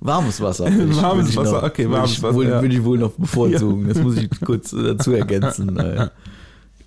Warmes 0.00 0.40
Wasser. 0.42 0.64
würde 0.74 0.90
ich- 0.92 0.96
Warmes 1.02 1.26
würde 1.26 1.30
ich 1.30 1.36
Wasser, 1.38 1.52
noch- 1.52 1.62
okay, 1.62 1.84
würde 1.84 1.92
warmes 1.96 2.12
ich 2.12 2.22
Wasser, 2.22 2.34
Wohl, 2.34 2.48
ja. 2.48 2.60
Würde 2.62 2.74
ich 2.74 2.84
wohl 2.84 2.98
noch 2.98 3.12
bevorzugen. 3.12 3.88
Das 3.88 3.98
muss 3.98 4.16
ich 4.18 4.28
kurz 4.44 4.70
dazu 4.72 5.12
ergänzen. 5.12 5.78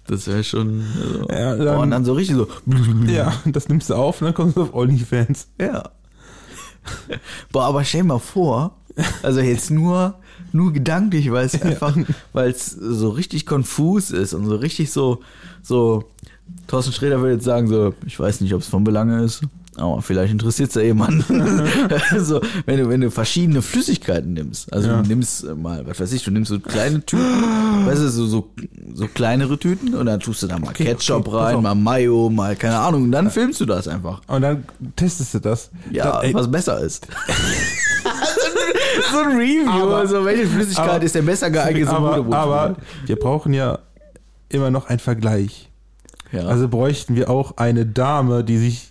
Das 0.07 0.27
wäre 0.27 0.43
schon. 0.43 0.83
Also, 0.99 1.27
Ja, 1.29 1.53
oh, 1.55 1.63
dann- 1.63 1.77
und 1.79 1.91
dann 1.91 2.05
so 2.05 2.13
richtig 2.13 2.35
so. 2.35 2.47
ja, 3.07 3.33
das 3.45 3.69
nimmst 3.69 3.89
du 3.89 3.93
auf 3.95 4.21
und 4.21 4.25
dann 4.25 4.33
kommst 4.33 4.57
du 4.57 4.63
auf 4.63 4.73
OnlyFans. 4.73 5.47
Ja. 5.59 5.89
Boah, 7.51 7.65
aber 7.65 7.83
stell 7.83 8.03
mal 8.03 8.19
vor, 8.19 8.75
also 9.23 9.39
jetzt 9.39 9.69
nur, 9.69 10.15
nur 10.51 10.73
gedanklich, 10.73 11.31
weil 11.31 11.45
es 11.45 11.61
einfach, 11.61 11.95
weil 12.33 12.49
es 12.49 12.71
so 12.71 13.09
richtig 13.09 13.45
konfus 13.45 14.09
ist 14.11 14.33
und 14.33 14.45
so 14.45 14.55
richtig 14.55 14.91
so, 14.91 15.21
so, 15.61 16.05
Thorsten 16.67 16.91
Sträder 16.91 17.19
würde 17.21 17.35
jetzt 17.35 17.45
sagen, 17.45 17.67
so, 17.67 17.93
ich 18.05 18.19
weiß 18.19 18.41
nicht, 18.41 18.53
ob 18.53 18.61
es 18.61 18.67
von 18.67 18.83
Belange 18.83 19.23
ist, 19.23 19.41
aber 19.81 20.01
vielleicht 20.01 20.31
interessiert 20.31 20.69
es 20.69 20.75
ja 20.75 20.81
jemanden. 20.83 21.23
so, 22.19 22.39
wenn 22.65 22.77
du, 22.79 22.89
wenn 22.89 23.01
du 23.01 23.11
verschiedene 23.11 23.61
Flüssigkeiten 23.61 24.33
nimmst, 24.33 24.71
also 24.71 24.89
Ja. 24.89 25.01
du 25.01 25.07
nimmst 25.07 25.45
mal, 25.55 25.85
was 25.87 25.99
weiß 25.99 26.13
ich, 26.13 26.23
du 26.23 26.31
nimmst 26.31 26.49
so 26.49 26.59
kleine 26.59 27.05
Tüten, 27.05 27.85
weißt 27.85 28.01
du, 28.01 28.09
so, 28.09 28.25
so, 28.27 28.49
so 28.93 29.07
kleinere 29.07 29.57
Tüten 29.57 29.93
und 29.95 30.05
dann 30.05 30.19
tust 30.19 30.43
du 30.43 30.47
da 30.47 30.57
mal 30.59 30.69
Okay, 30.69 30.85
Ketchup 30.85 31.27
okay, 31.27 31.37
rein, 31.37 31.61
mal 31.61 31.75
Mayo, 31.75 32.29
mal, 32.29 32.55
keine 32.55 32.77
Ahnung, 32.77 33.03
und 33.03 33.11
dann 33.11 33.29
filmst 33.31 33.59
du 33.59 33.65
das 33.65 33.87
einfach. 33.87 34.21
Und 34.27 34.41
dann 34.43 34.63
testest 34.95 35.33
du 35.33 35.39
das. 35.39 35.71
Ja, 35.91 36.11
Dann, 36.13 36.23
ey, 36.25 36.33
was 36.33 36.49
besser 36.49 36.79
ist. 36.79 37.07
so 39.11 39.19
ein 39.19 39.37
Review, 39.37 39.69
Aber- 39.69 39.97
also 39.97 40.23
welche 40.25 40.47
Flüssigkeit 40.47 40.89
aber- 40.89 41.03
ist 41.03 41.15
denn 41.15 41.25
besser 41.25 41.49
geeignet 41.49 41.87
aber, 41.89 42.15
aber 42.35 42.75
wir 43.05 43.15
brauchen 43.15 43.53
ja 43.53 43.79
immer 44.49 44.69
noch 44.71 44.87
einen 44.87 44.99
Vergleich. 44.99 45.69
ja. 46.31 46.41
Also 46.45 46.67
bräuchten 46.67 47.15
wir 47.15 47.29
auch 47.29 47.57
eine 47.57 47.85
Dame, 47.85 48.43
die 48.43 48.57
sich 48.57 48.90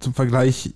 zum 0.00 0.14
Vergleich 0.14 0.72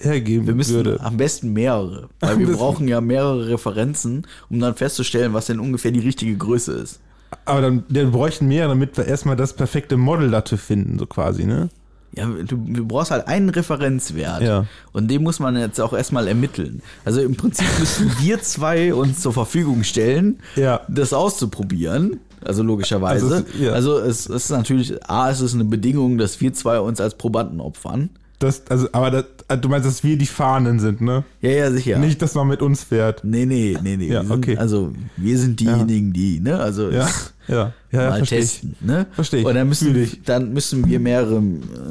hergeben 0.00 0.46
wir 0.46 0.54
müssen 0.54 0.74
würde. 0.74 1.00
am 1.00 1.16
besten 1.16 1.52
mehrere, 1.52 2.08
weil 2.20 2.38
wir 2.38 2.52
brauchen 2.56 2.88
ja 2.88 3.00
mehrere 3.00 3.48
Referenzen, 3.48 4.26
um 4.50 4.58
dann 4.60 4.74
festzustellen, 4.74 5.32
was 5.34 5.46
denn 5.46 5.60
ungefähr 5.60 5.90
die 5.92 6.00
richtige 6.00 6.36
Größe 6.36 6.72
ist. 6.72 7.00
Aber 7.44 7.60
dann 7.60 7.84
wir 7.88 8.06
bräuchten 8.06 8.48
mehr, 8.48 8.68
damit 8.68 8.96
wir 8.96 9.04
erstmal 9.06 9.36
das 9.36 9.52
perfekte 9.52 9.96
Model 9.96 10.30
dafür 10.30 10.58
finden, 10.58 10.98
so 10.98 11.06
quasi, 11.06 11.44
ne? 11.44 11.68
Ja, 12.12 12.26
du, 12.26 12.56
du 12.56 12.86
brauchst 12.86 13.10
halt 13.10 13.28
einen 13.28 13.50
Referenzwert. 13.50 14.40
Ja. 14.42 14.64
Und 14.92 15.10
den 15.10 15.22
muss 15.22 15.40
man 15.40 15.56
jetzt 15.56 15.78
auch 15.78 15.92
erstmal 15.92 16.26
ermitteln. 16.26 16.80
Also 17.04 17.20
im 17.20 17.36
Prinzip 17.36 17.66
müssen 17.78 18.10
wir 18.18 18.40
zwei 18.40 18.94
uns 18.94 19.20
zur 19.20 19.34
Verfügung 19.34 19.84
stellen, 19.84 20.38
Ja. 20.56 20.80
das 20.88 21.12
auszuprobieren. 21.12 22.18
Also 22.44 22.62
logischerweise. 22.62 23.24
Also 23.24 23.44
Also, 23.72 23.98
es- 24.00 24.26
ja. 24.28 24.34
ist 24.36 24.50
natürlich, 24.50 25.02
A, 25.08 25.30
es 25.30 25.40
ist 25.40 25.54
eine 25.54 25.64
Bedingung, 25.64 26.18
dass 26.18 26.40
wir 26.40 26.52
zwei 26.54 26.80
uns 26.80 27.00
als 27.00 27.16
Probanden 27.16 27.60
opfern. 27.60 28.10
Das, 28.40 28.62
also, 28.68 28.88
aber 28.92 29.10
das, 29.10 29.60
du 29.60 29.68
meinst, 29.68 29.84
dass 29.88 30.04
wir 30.04 30.16
die 30.16 30.24
Fahnen 30.26 30.78
sind, 30.78 31.00
ne? 31.00 31.24
Ja, 31.40 31.50
ja, 31.50 31.72
sicher. 31.72 31.98
Nicht, 31.98 32.22
dass 32.22 32.34
man 32.36 32.46
mit 32.46 32.62
uns 32.62 32.84
fährt. 32.84 33.24
Nee, 33.24 33.46
nee, 33.46 33.76
nee, 33.82 33.96
nee. 33.96 34.06
Ja, 34.12 34.22
sind, 34.22 34.30
okay. 34.30 34.56
Also 34.56 34.92
wir 35.16 35.36
sind 35.38 35.58
diejenigen, 35.58 36.12
die, 36.12 36.38
ne? 36.38 36.56
Also 36.60 36.88
Ja, 36.90 37.08
ja, 37.48 37.72
ja, 37.90 38.02
ja 38.02 38.10
mal 38.10 38.18
verstehe 38.18 38.38
ich. 38.38 38.44
testen, 38.52 38.76
ne? 38.80 39.06
Verstehe 39.10 39.40
ich. 39.40 39.46
Und 39.46 39.54
dann 39.56 39.68
müssen, 39.68 39.96
ich. 39.96 40.22
dann 40.24 40.52
müssen 40.52 40.86
wir 40.86 41.00
mehrere, 41.00 41.42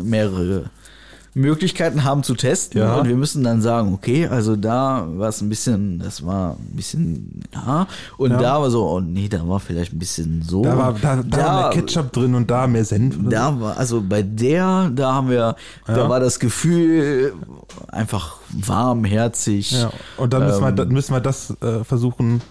mehrere 0.03 0.69
Möglichkeiten 1.37 2.03
haben 2.03 2.23
zu 2.23 2.33
testen 2.35 2.81
Ja. 2.81 2.97
und 2.97 3.07
wir 3.07 3.15
müssen 3.15 3.43
dann 3.43 3.61
sagen, 3.61 3.93
okay, 3.93 4.27
also 4.27 4.55
da 4.55 5.07
war 5.15 5.29
es 5.29 5.39
ein 5.41 5.49
bisschen, 5.49 5.99
das 5.99 6.25
war 6.25 6.57
ein 6.57 6.75
bisschen, 6.75 7.43
ja, 7.53 7.87
und 8.17 8.31
Ja. 8.31 8.37
da 8.37 8.61
war 8.61 8.69
so, 8.71 8.85
oh 8.89 8.99
nee, 8.99 9.29
da 9.29 9.47
war 9.47 9.59
vielleicht 9.59 9.93
ein 9.93 9.99
bisschen 9.99 10.41
so. 10.41 10.63
Da 10.63 10.77
war, 10.77 10.93
da, 11.01 11.17
da 11.23 11.37
war 11.37 11.61
mehr 11.73 11.81
Ketchup 11.81 12.11
drin 12.11 12.33
und 12.35 12.49
da 12.51 12.67
mehr 12.67 12.83
Senf. 12.85 13.17
Da 13.29 13.59
war, 13.59 13.77
also 13.77 14.01
bei 14.01 14.21
der, 14.23 14.91
da 14.95 15.13
haben 15.13 15.29
wir, 15.29 15.55
da 15.85 15.97
Ja. 15.97 16.09
war 16.09 16.19
das 16.19 16.39
Gefühl 16.39 17.33
einfach 17.89 18.37
warmherzig. 18.51 19.69
so. 19.69 19.77
ja. 19.77 19.91
Und 20.17 20.33
dann 20.33 20.45
müssen, 20.45 20.61
wir, 20.61 20.69
Ähm, 20.69 20.75
dann 20.75 20.89
müssen 20.89 21.13
wir 21.13 21.21
das 21.21 21.51
äh, 21.61 21.83
versuchen 21.83 22.41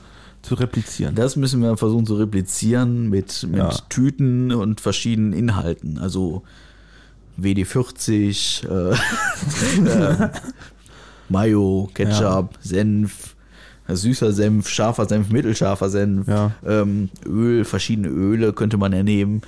zu 0.43 0.55
replizieren. 0.55 1.15
Das 1.17 1.35
müssen 1.37 1.61
wir 1.61 1.77
versuchen 1.77 2.07
zu 2.07 2.15
replizieren 2.15 3.09
mit, 3.11 3.45
mit 3.51 3.59
Ja. 3.59 3.71
Tüten 3.89 4.53
und 4.53 4.81
verschiedenen 4.81 5.33
Inhalten. 5.33 5.99
Also 5.99 6.43
WD40, 7.41 8.69
äh, 8.69 9.89
äh, 9.89 10.29
Mayo, 11.29 11.89
Ketchup, 11.95 12.51
Senf, 12.61 13.35
süßer 13.89 14.33
Senf, 14.33 14.69
scharfer 14.69 15.07
Senf, 15.07 15.31
mittelscharfer 15.31 15.91
Senf, 15.91 16.29
Ja. 16.29 16.53
ähm, 16.67 17.11
Öl, 17.25 17.65
verschiedene 17.65 18.09
Öle 18.09 18.53
könnte 18.53 18.77
man 18.77 18.93
ja 18.93 19.03
nehmen. 19.03 19.43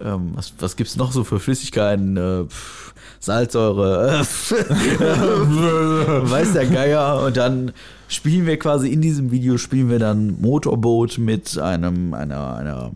Ähm, 0.00 0.32
was, 0.34 0.52
was 0.58 0.76
gibt's 0.76 0.96
noch 0.96 1.12
so 1.12 1.22
für 1.24 1.38
Flüssigkeiten? 1.38 2.16
Äh, 2.16 2.44
pff, 2.46 2.94
Salzsäure, 3.20 4.18
äh, 4.18 4.20
weiß 6.30 6.52
der 6.54 6.66
Geier. 6.66 7.22
Und 7.24 7.36
dann 7.36 7.72
spielen 8.08 8.46
wir 8.46 8.58
quasi 8.58 8.88
in 8.88 9.00
diesem 9.00 9.30
Video 9.30 9.56
spielen 9.56 9.88
wir 9.88 9.98
dann 9.98 10.40
Motorboot 10.40 11.18
mit 11.18 11.58
einem 11.58 12.12
einer 12.14 12.56
einer 12.56 12.90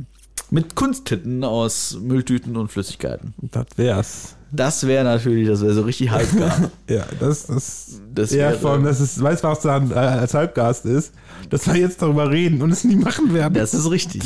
mit 0.50 0.74
Kunsttitten 0.74 1.44
aus 1.44 1.98
Mülltüten 2.00 2.56
und 2.56 2.70
Flüssigkeiten. 2.70 3.34
Das 3.38 3.66
wär's. 3.76 4.34
Das 4.50 4.86
wäre 4.86 5.04
natürlich, 5.04 5.46
das 5.46 5.60
wäre 5.60 5.74
so 5.74 5.82
richtig 5.82 6.10
halbgar. 6.10 6.70
Ja, 6.88 7.04
das, 7.20 7.48
das, 7.48 8.00
Das 8.14 8.32
ja, 8.32 8.52
vor 8.52 8.70
allem, 8.72 8.84
das 8.84 8.98
ist, 8.98 9.22
weißt 9.22 9.44
du, 9.44 9.48
was 9.48 9.60
da 9.60 9.76
äh, 9.76 9.94
als 9.94 10.32
Halbgast 10.32 10.86
ist? 10.86 11.12
Dass 11.50 11.66
wir 11.66 11.76
jetzt 11.76 12.00
darüber 12.00 12.30
reden 12.30 12.62
und 12.62 12.70
es 12.70 12.82
nie 12.82 12.96
machen 12.96 13.34
werden. 13.34 13.52
Das 13.52 13.74
ist 13.74 13.90
richtig. 13.90 14.22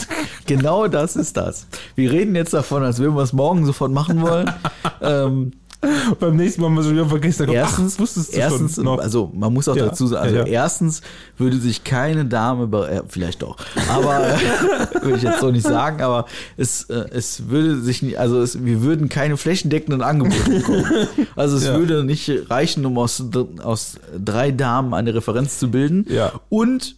Genau 0.47 0.87
das 0.87 1.17
ist 1.17 1.37
das. 1.37 1.67
Wir 1.97 2.13
reden 2.13 2.37
jetzt 2.37 2.55
davon, 2.55 2.85
als 2.85 2.99
würden 3.01 3.17
wir 3.17 3.23
es 3.23 3.33
morgen 3.33 3.67
sofort 3.67 3.91
machen 3.91 4.23
wollen. 4.23 4.49
ähm, 5.01 5.53
Beim 6.21 6.37
nächsten 6.37 6.61
Mal 6.61 6.69
haben 6.69 6.77
wir 6.77 6.83
schon 6.85 6.93
wieder 6.93 7.07
vergessen. 7.07 7.49
erstens, 7.49 7.95
ach, 7.97 8.01
wusstest 8.01 8.33
du 8.35 8.39
erstens 8.39 8.75
schon 8.77 8.85
noch? 8.85 8.99
also 8.99 9.31
man 9.35 9.53
muss 9.53 9.69
auch 9.69 9.77
Ja, 9.77 9.87
dazu 9.87 10.07
sagen, 10.07 10.23
also 10.25 10.37
ja, 10.37 10.47
ja. 10.47 10.53
erstens 10.53 11.03
würde 11.39 11.59
sich 11.59 11.83
keine 11.83 12.25
Dame, 12.25 12.65
äh, 12.87 13.03
vielleicht 13.09 13.43
doch, 13.43 13.57
aber 13.89 14.29
äh, 14.35 15.03
würde 15.03 15.17
ich 15.17 15.23
jetzt 15.23 15.41
so 15.41 15.51
nicht 15.51 15.67
sagen, 15.67 16.01
aber 16.01 16.27
es, 16.57 16.85
äh, 16.85 17.05
es 17.11 17.49
würde 17.49 17.81
sich 17.81 18.03
nicht, 18.03 18.19
also 18.19 18.41
es, 18.41 18.65
wir 18.65 18.83
würden 18.83 19.09
keine 19.09 19.37
flächendeckenden 19.37 20.03
Angebote 20.03 20.51
bekommen. 20.51 20.85
Also 21.37 21.57
es 21.57 21.65
würde 21.67 22.05
nicht 22.05 22.31
reichen, 22.51 22.85
um 22.85 22.99
aus, 22.99 23.23
aus 23.63 23.97
drei 24.23 24.51
Damen 24.51 24.95
eine 24.95 25.15
Referenz 25.15 25.59
zu 25.59 25.71
bilden. 25.71 26.07
Ja. 26.09 26.33
Und 26.49 26.97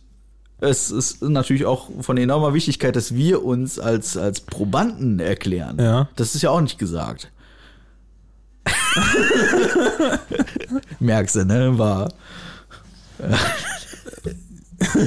es 0.61 0.91
ist 0.91 1.23
natürlich 1.23 1.67
auch 1.67 1.89
von 2.01 2.17
enormer 2.17 2.55
Wichtigkeit, 2.55 2.97
dass 2.97 3.15
wir 3.15 3.45
uns 3.45 3.79
als, 3.79 4.17
als 4.17 4.41
Probanden 4.41 5.21
erklären. 5.21 5.79
Ja. 5.79 6.09
Das 6.17 6.35
ist 6.35 6.43
ja 6.43 6.51
auch 6.51 6.61
nicht 6.61 6.79
gesagt. 6.79 7.31
Merkst 11.01 11.37
du, 11.37 11.45
ne? 11.45 11.79
War. 11.79 12.13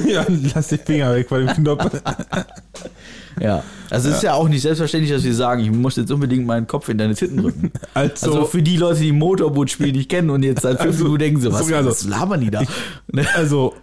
ja, 0.06 0.24
lass 0.54 0.68
die 0.68 0.78
Finger 0.78 1.14
weg 1.14 1.28
von 1.28 1.46
dem 1.46 1.54
Knopf. 1.54 2.00
Ja. 3.40 3.62
Also 3.88 4.08
es 4.08 4.16
ist 4.16 4.22
ja 4.22 4.34
auch 4.34 4.48
nicht 4.48 4.62
selbstverständlich, 4.62 5.12
dass 5.12 5.22
wir 5.22 5.34
sagen, 5.34 5.62
ich 5.62 5.70
muss 5.70 5.94
jetzt 5.94 6.10
unbedingt 6.10 6.44
meinen 6.44 6.66
Kopf 6.66 6.88
in 6.88 6.98
deine 6.98 7.14
Titten 7.14 7.36
drücken. 7.36 7.70
Also, 7.94 8.26
Also 8.26 8.44
für 8.46 8.62
die 8.62 8.76
Leute, 8.76 8.98
die 9.00 9.12
Motorboot-Spiel 9.12 9.92
nicht 9.92 10.08
kennen 10.08 10.30
und 10.30 10.42
jetzt 10.42 10.62
seit 10.62 10.78
fünf 10.80 10.94
Also, 10.94 11.04
Minuten 11.04 11.20
denken, 11.20 11.40
so, 11.40 11.52
was, 11.52 11.72
also, 11.72 11.90
was 11.90 12.04
labern 12.04 12.40
die 12.40 12.50
da? 12.50 12.62
Ne? 13.12 13.26
also, 13.34 13.74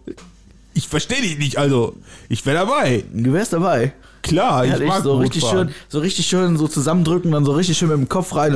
ich 0.74 0.90
verstehe 0.90 1.22
dich 1.22 1.38
nicht. 1.38 1.58
Also, 1.58 1.96
ich 2.28 2.46
wäre 2.46 2.58
dabei. 2.66 3.06
Du 3.14 3.32
wärst 3.32 3.54
dabei. 3.54 3.94
Klar, 4.26 4.66
ich 4.66 4.72
Ehrlich, 4.72 4.88
mag 4.88 5.04
so 5.04 5.18
richtig 5.18 5.44
schön, 5.46 5.70
so 5.88 6.00
richtig 6.00 6.26
schön 6.26 6.58
so 6.58 6.68
zusammendrücken, 6.68 7.32
dann 7.32 7.46
so 7.46 7.52
richtig 7.52 7.78
schön 7.78 7.90
mit 7.90 7.98
dem 8.00 8.10
Kopf 8.10 8.36
rein. 8.36 8.54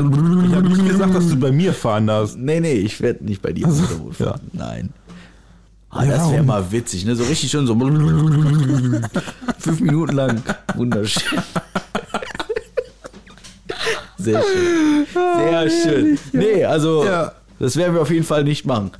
Ich 0.50 0.56
habe 0.56 0.68
nicht 0.68 0.88
gesagt, 0.90 1.14
dass 1.14 1.28
du 1.30 1.36
bei 1.36 1.52
mir 1.52 1.74
fahren 1.74 2.08
darfst. 2.08 2.38
Nee, 2.40 2.60
nee, 2.60 2.74
ich 2.74 3.00
werde 3.02 3.24
nicht 3.24 3.40
bei 3.42 3.52
dir 3.54 3.68
Also, 3.68 3.84
fahren. 4.12 4.42
Nein. 4.52 4.90
Ah, 5.92 6.04
Ja, 6.06 6.18
das 6.18 6.32
wäre 6.32 6.42
mal 6.44 6.72
witzig, 6.72 7.06
ne? 7.06 7.16
So 7.16 7.24
richtig 7.24 7.52
schön 7.52 7.68
so 7.68 7.76
fünf 9.60 9.80
Minuten 9.80 10.16
lang. 10.16 10.42
Wunderschön. 10.76 11.38
Sehr 14.18 14.42
schön. 14.42 15.06
Sehr 15.38 15.70
schön. 15.70 16.20
Nee, 16.34 16.66
also 16.66 17.06
Ja. 17.06 17.32
das 17.60 17.76
werden 17.78 17.94
wir 17.94 18.02
auf 18.02 18.10
jeden 18.10 18.26
Fall 18.26 18.44
nicht 18.44 18.66
machen. 18.66 18.90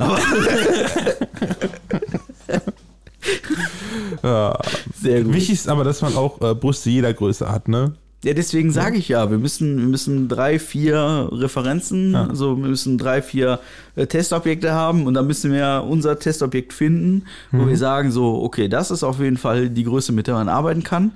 Ja. 4.24 4.58
sehr 5.02 5.24
gut. 5.24 5.34
Wichtig 5.34 5.56
ist 5.56 5.70
aber, 5.70 5.84
dass 5.84 6.02
man 6.02 6.16
auch 6.16 6.42
äh, 6.42 6.54
Brüste 6.56 6.90
jeder 6.90 7.14
Größe 7.14 7.50
hat, 7.50 7.68
ne? 7.68 7.94
Ja, 8.24 8.34
deswegen 8.34 8.72
sage 8.72 8.98
ich 8.98 9.08
ja, 9.08 9.32
wir 9.32 9.38
müssen, 9.38 9.78
wir 9.78 9.88
müssen 9.88 10.28
drei, 10.28 10.60
vier 10.60 11.30
Referenzen, 11.32 12.16
also 12.16 12.58
wir 12.58 12.68
müssen 12.68 12.98
drei, 12.98 13.22
vier 13.22 13.60
äh, 13.96 14.08
Testobjekte 14.08 14.74
haben 14.74 15.08
und 15.08 15.14
dann 15.14 15.26
müssen 15.26 15.54
wir 15.54 15.86
unser 15.88 16.20
Testobjekt 16.20 16.74
finden, 16.74 17.24
wo 17.52 17.66
wir 17.66 17.78
sagen 17.78 18.12
so, 18.12 18.42
okay, 18.44 18.68
das 18.68 18.92
ist 18.92 19.04
auf 19.04 19.22
jeden 19.22 19.38
Fall 19.38 19.70
die 19.70 19.86
Größe, 19.86 20.12
mit 20.12 20.28
der 20.28 20.34
man 20.34 20.50
arbeiten 20.50 20.84
kann. 20.84 21.12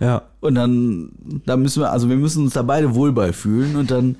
Ja. 0.00 0.22
Und 0.40 0.54
dann, 0.54 1.10
dann 1.44 1.60
müssen 1.60 1.82
wir, 1.82 1.92
also 1.92 2.08
wir 2.08 2.16
müssen 2.16 2.44
uns 2.44 2.54
da 2.54 2.62
beide 2.62 2.94
wohl 2.94 3.12
bei 3.12 3.34
fühlen 3.34 3.76
und 3.76 3.90
dann, 3.90 4.16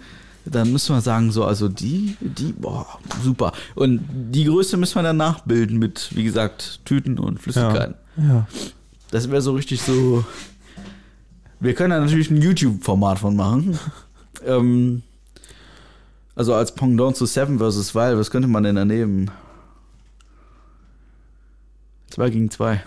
dann 0.50 0.72
müssen 0.72 0.94
wir 0.94 1.00
sagen, 1.00 1.32
so, 1.32 1.44
also 1.44 1.68
die, 1.68 2.16
die, 2.20 2.52
boah, 2.52 2.86
super. 3.22 3.52
Und 3.74 4.00
die 4.30 4.44
Größe 4.44 4.76
müssen 4.76 4.94
wir 4.96 5.02
dann 5.02 5.16
nachbilden 5.16 5.78
mit, 5.78 6.10
wie 6.14 6.24
gesagt, 6.24 6.80
Tüten 6.84 7.18
und 7.18 7.34
Ja. 7.36 7.40
Flüssigkeiten. 7.42 7.94
ja. 8.16 8.46
Das 9.10 9.30
wäre 9.30 9.40
so 9.40 9.52
richtig 9.52 9.82
so. 9.82 10.24
Wir 11.60 11.74
können 11.74 11.90
da 11.90 12.00
natürlich 12.00 12.30
ein 12.30 12.42
YouTube-Format 12.42 13.20
von 13.20 13.36
machen. 13.36 13.78
ähm, 14.44 15.02
also 16.34 16.54
als 16.54 16.74
Pendant 16.74 17.16
zu 17.16 17.24
Seven 17.24 17.58
vs. 17.58 17.94
Wild, 17.94 18.18
was 18.18 18.30
könnte 18.30 18.48
man 18.48 18.62
denn 18.64 18.76
daneben? 18.76 19.30
Zwei 22.10 22.30
gegen 22.30 22.50
zwei. 22.50 22.82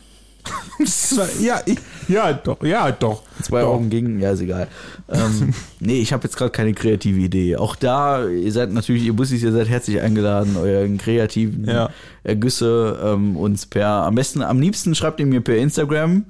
Ja, 1.41 1.61
ich, 1.65 1.77
ja, 2.07 2.33
doch, 2.33 2.63
ja, 2.63 2.91
doch. 2.91 3.23
Zwei 3.41 3.61
Doch. 3.61 3.69
Augen 3.69 3.89
gegen, 3.89 4.19
ja, 4.19 4.31
ist 4.31 4.41
egal. 4.41 4.67
Ähm, 5.09 5.53
nee, 5.79 5.99
ich 5.99 6.11
habe 6.13 6.23
jetzt 6.23 6.35
gerade 6.35 6.51
keine 6.51 6.73
kreative 6.73 7.19
Idee. 7.19 7.55
Auch 7.55 7.75
da, 7.75 8.27
ihr 8.27 8.51
seid 8.51 8.71
natürlich, 8.71 9.03
ihr 9.03 9.13
Bussis, 9.13 9.41
ihr 9.43 9.51
seid 9.51 9.69
herzlich 9.69 10.01
eingeladen, 10.01 10.57
euren 10.57 10.97
kreativen 10.97 11.65
Ja. 11.65 11.89
Ergüsse 12.23 12.99
ähm, 13.03 13.37
uns 13.37 13.65
per, 13.65 13.87
am 13.87 14.15
besten, 14.15 14.41
am 14.41 14.59
liebsten 14.59 14.93
schreibt 14.95 15.19
ihr 15.19 15.25
mir 15.25 15.41
per 15.41 15.57
Instagram. 15.57 16.25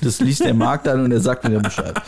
Das 0.00 0.20
liest 0.20 0.44
der 0.44 0.54
Markt 0.54 0.86
dann 0.86 1.04
und 1.04 1.12
er 1.12 1.20
sagt 1.20 1.44
mir 1.44 1.50
dann 1.50 1.62
Bescheid. 1.62 1.94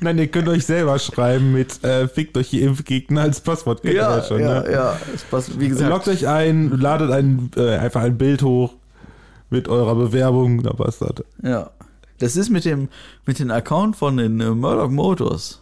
Nein, 0.00 0.18
ihr 0.18 0.28
könnt 0.28 0.48
euch 0.48 0.64
selber 0.64 0.98
schreiben 0.98 1.52
mit 1.52 1.82
äh, 1.84 2.08
fickt 2.08 2.36
euch 2.36 2.50
die 2.50 2.62
Impfgegner 2.62 3.22
als 3.22 3.40
Passwort. 3.40 3.82
Kennt 3.82 3.94
ihr 3.94 4.00
Ja, 4.00 4.22
schon, 4.22 4.40
ja, 4.40 4.62
ne? 4.62 4.72
ja. 4.72 4.96
Es 5.14 5.22
passt, 5.24 5.58
wie 5.60 5.68
gesagt. 5.68 5.90
Loggt 5.90 6.08
euch 6.08 6.26
ein, 6.26 6.70
ladet 6.70 7.10
ein, 7.10 7.50
äh, 7.56 7.76
einfach 7.76 8.02
ein 8.02 8.16
Bild 8.16 8.42
hoch 8.42 8.74
mit 9.50 9.68
eurer 9.68 9.94
Bewerbung, 9.94 10.62
da 10.62 10.72
passt 10.72 11.02
das. 11.02 11.24
Ja. 11.42 11.70
Das 12.18 12.36
ist 12.36 12.50
mit 12.50 12.64
dem, 12.64 12.88
mit 13.26 13.38
dem 13.38 13.50
Account 13.50 13.96
von 13.96 14.16
den 14.16 14.40
äh, 14.40 14.50
Murdoch 14.50 14.90
Motors. 14.90 15.60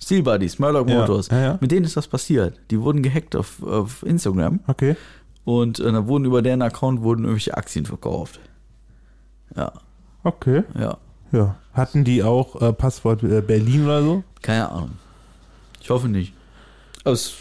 Steel 0.00 0.22
Buddies, 0.22 0.58
Murdoch 0.58 0.86
Ja, 0.88 1.00
Motors. 1.00 1.28
ja, 1.28 1.40
ja. 1.40 1.58
Mit 1.60 1.70
denen 1.70 1.84
ist 1.86 1.96
das 1.96 2.08
passiert. 2.08 2.60
Die 2.70 2.80
wurden 2.80 3.02
gehackt 3.02 3.34
auf, 3.36 3.62
auf 3.62 4.02
Instagram 4.04 4.60
Okay. 4.66 4.96
und 5.44 5.78
äh, 5.80 5.90
da 5.92 6.06
wurden 6.06 6.24
über 6.26 6.42
deren 6.42 6.60
Account 6.62 7.00
wurden 7.02 7.22
irgendwelche 7.24 7.56
Aktien 7.56 7.86
verkauft. 7.86 8.40
Ja, 9.56 9.72
Okay. 10.24 10.64
ja. 10.78 10.96
Ja. 11.34 11.56
Hatten 11.72 12.04
die 12.04 12.22
auch 12.22 12.60
äh, 12.62 12.72
Passwort 12.72 13.22
äh, 13.22 13.40
Berlin 13.40 13.84
oder 13.84 14.02
so? 14.02 14.24
Keine 14.42 14.70
Ahnung. 14.70 14.92
Ich 15.82 15.90
hoffe 15.90 16.08
nicht. 16.08 16.32
Aber 17.02 17.12
es 17.12 17.26
ist 17.26 17.34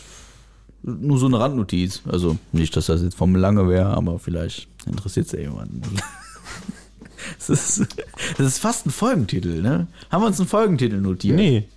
nur 0.84 1.18
so 1.18 1.28
eine 1.28 1.39
Randnotiz. 1.39 2.02
Also 2.10 2.38
nicht, 2.52 2.76
dass 2.76 2.88
das 2.88 3.02
jetzt 3.02 3.16
vom 3.16 3.36
Lange 3.36 3.70
wäre, 3.70 3.88
aber 3.96 4.20
vielleicht 4.20 4.68
interessiert 4.86 5.28
es 5.28 5.32
ja 5.34 5.39
jemanden. 5.39 5.82
Das 7.38 7.50
ist, 7.50 7.80
das 8.38 8.46
ist 8.48 8.58
fast 8.60 8.86
ein 8.86 8.91
Folgentitel, 8.91 9.62
ne? 9.62 9.88
Haben 10.12 10.24
wir 10.24 10.28
uns 10.28 10.39
einen 10.41 10.50
Folgentitel 10.50 10.98
notiert? 11.00 11.38
Nee, 11.38 11.70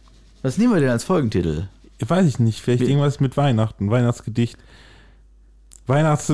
Was 0.43 0.59
nehmen 0.59 0.75
wir 0.75 0.81
denn 0.81 0.91
als 0.91 1.05
Folgentitel? 1.05 1.69
weiß 2.01 2.27
ich 2.27 2.41
nicht. 2.41 2.61
Vielleicht 2.61 2.81
Wir- 2.81 2.89
irgendwas 2.89 3.21
mit 3.21 3.37
Weihnachten, 3.37 3.89
Weihnachtsgedicht. 3.89 4.57
Weihnachts 5.87 6.33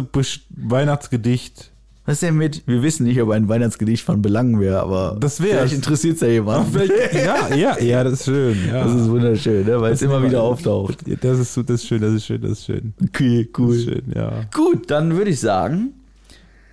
Weihnachtsgedicht. 0.48 1.71
Was 2.04 2.14
ist 2.14 2.22
denn 2.24 2.36
mit? 2.36 2.66
Wir 2.66 2.82
wissen 2.82 3.04
nicht, 3.04 3.20
ob 3.22 3.30
ein 3.30 3.48
Weihnachtsgedicht 3.48 4.04
von 4.04 4.22
Belang 4.22 4.58
wäre, 4.58 4.80
aber 4.80 5.16
Das 5.20 5.40
wär's. 5.40 5.50
vielleicht 5.50 5.74
interessiert 5.74 6.16
es 6.16 6.20
ja 6.22 6.28
jemanden. 6.28 6.80
Ja, 7.12 7.54
ja, 7.54 7.78
ja, 7.80 8.02
das 8.02 8.14
ist 8.14 8.24
schön. 8.24 8.58
Ja. 8.66 8.82
Das 8.84 8.94
ist 8.94 9.08
wunderschön, 9.08 9.64
ne? 9.64 9.80
weil 9.80 9.92
es 9.92 10.02
immer 10.02 10.20
wieder 10.22 10.42
auftaucht. 10.42 10.98
Das 11.20 11.38
ist, 11.38 11.56
das 11.56 11.70
ist 11.70 11.86
schön, 11.86 12.00
das 12.00 12.14
ist 12.14 12.26
schön, 12.26 12.40
das 12.40 12.50
ist 12.52 12.64
schön. 12.66 12.94
Okay, 13.04 13.42
ist 13.42 13.84
schön, 13.84 14.02
ja. 14.14 14.32
Gut, 14.52 14.90
dann 14.90 15.16
würde 15.16 15.30
ich 15.30 15.38
sagen, 15.38 15.92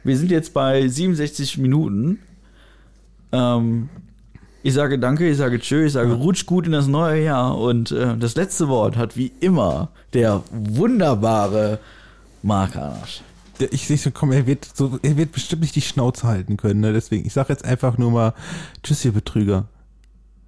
wir 0.04 0.18
sind 0.18 0.32
jetzt 0.32 0.54
bei 0.54 0.88
67 0.88 1.60
Minuten. 1.60 2.18
Ähm, 3.32 3.90
ich 4.64 4.74
sage 4.74 4.98
danke, 4.98 5.30
ich 5.30 5.38
sage 5.38 5.60
tschö, 5.60 5.86
ich 5.86 5.94
sage 5.94 6.12
rutsch 6.14 6.48
gut 6.48 6.66
in 6.66 6.72
das 6.72 6.88
neue 6.88 7.24
Jahr 7.24 7.56
und 7.58 7.92
äh, 7.92 8.18
das 8.18 8.36
letzte 8.36 8.68
Wort 8.68 8.98
hat 8.98 9.16
wie 9.16 9.32
immer 9.40 9.90
der 10.14 10.42
wunderbare 10.52 11.80
Mark 12.42 12.76
Hanasch. 12.76 13.22
Ich 13.72 13.88
sehe 13.88 13.98
schon, 13.98 14.14
komm, 14.14 14.32
er 14.32 14.48
wird 14.48 14.66
so, 14.74 15.00
er 15.02 15.18
wird 15.18 15.32
bestimmt 15.32 15.62
nicht 15.62 15.76
die 15.76 15.82
Schnauze 15.82 16.28
halten 16.28 16.58
können, 16.58 16.80
ne? 16.80 16.94
Deswegen, 16.94 17.26
ich 17.26 17.34
sage 17.34 17.54
jetzt 17.54 17.66
einfach 17.66 17.98
nur 17.98 18.12
mal, 18.12 18.34
tschüss, 18.84 19.06
ihr 19.06 19.12
Betrüger. 19.12 19.68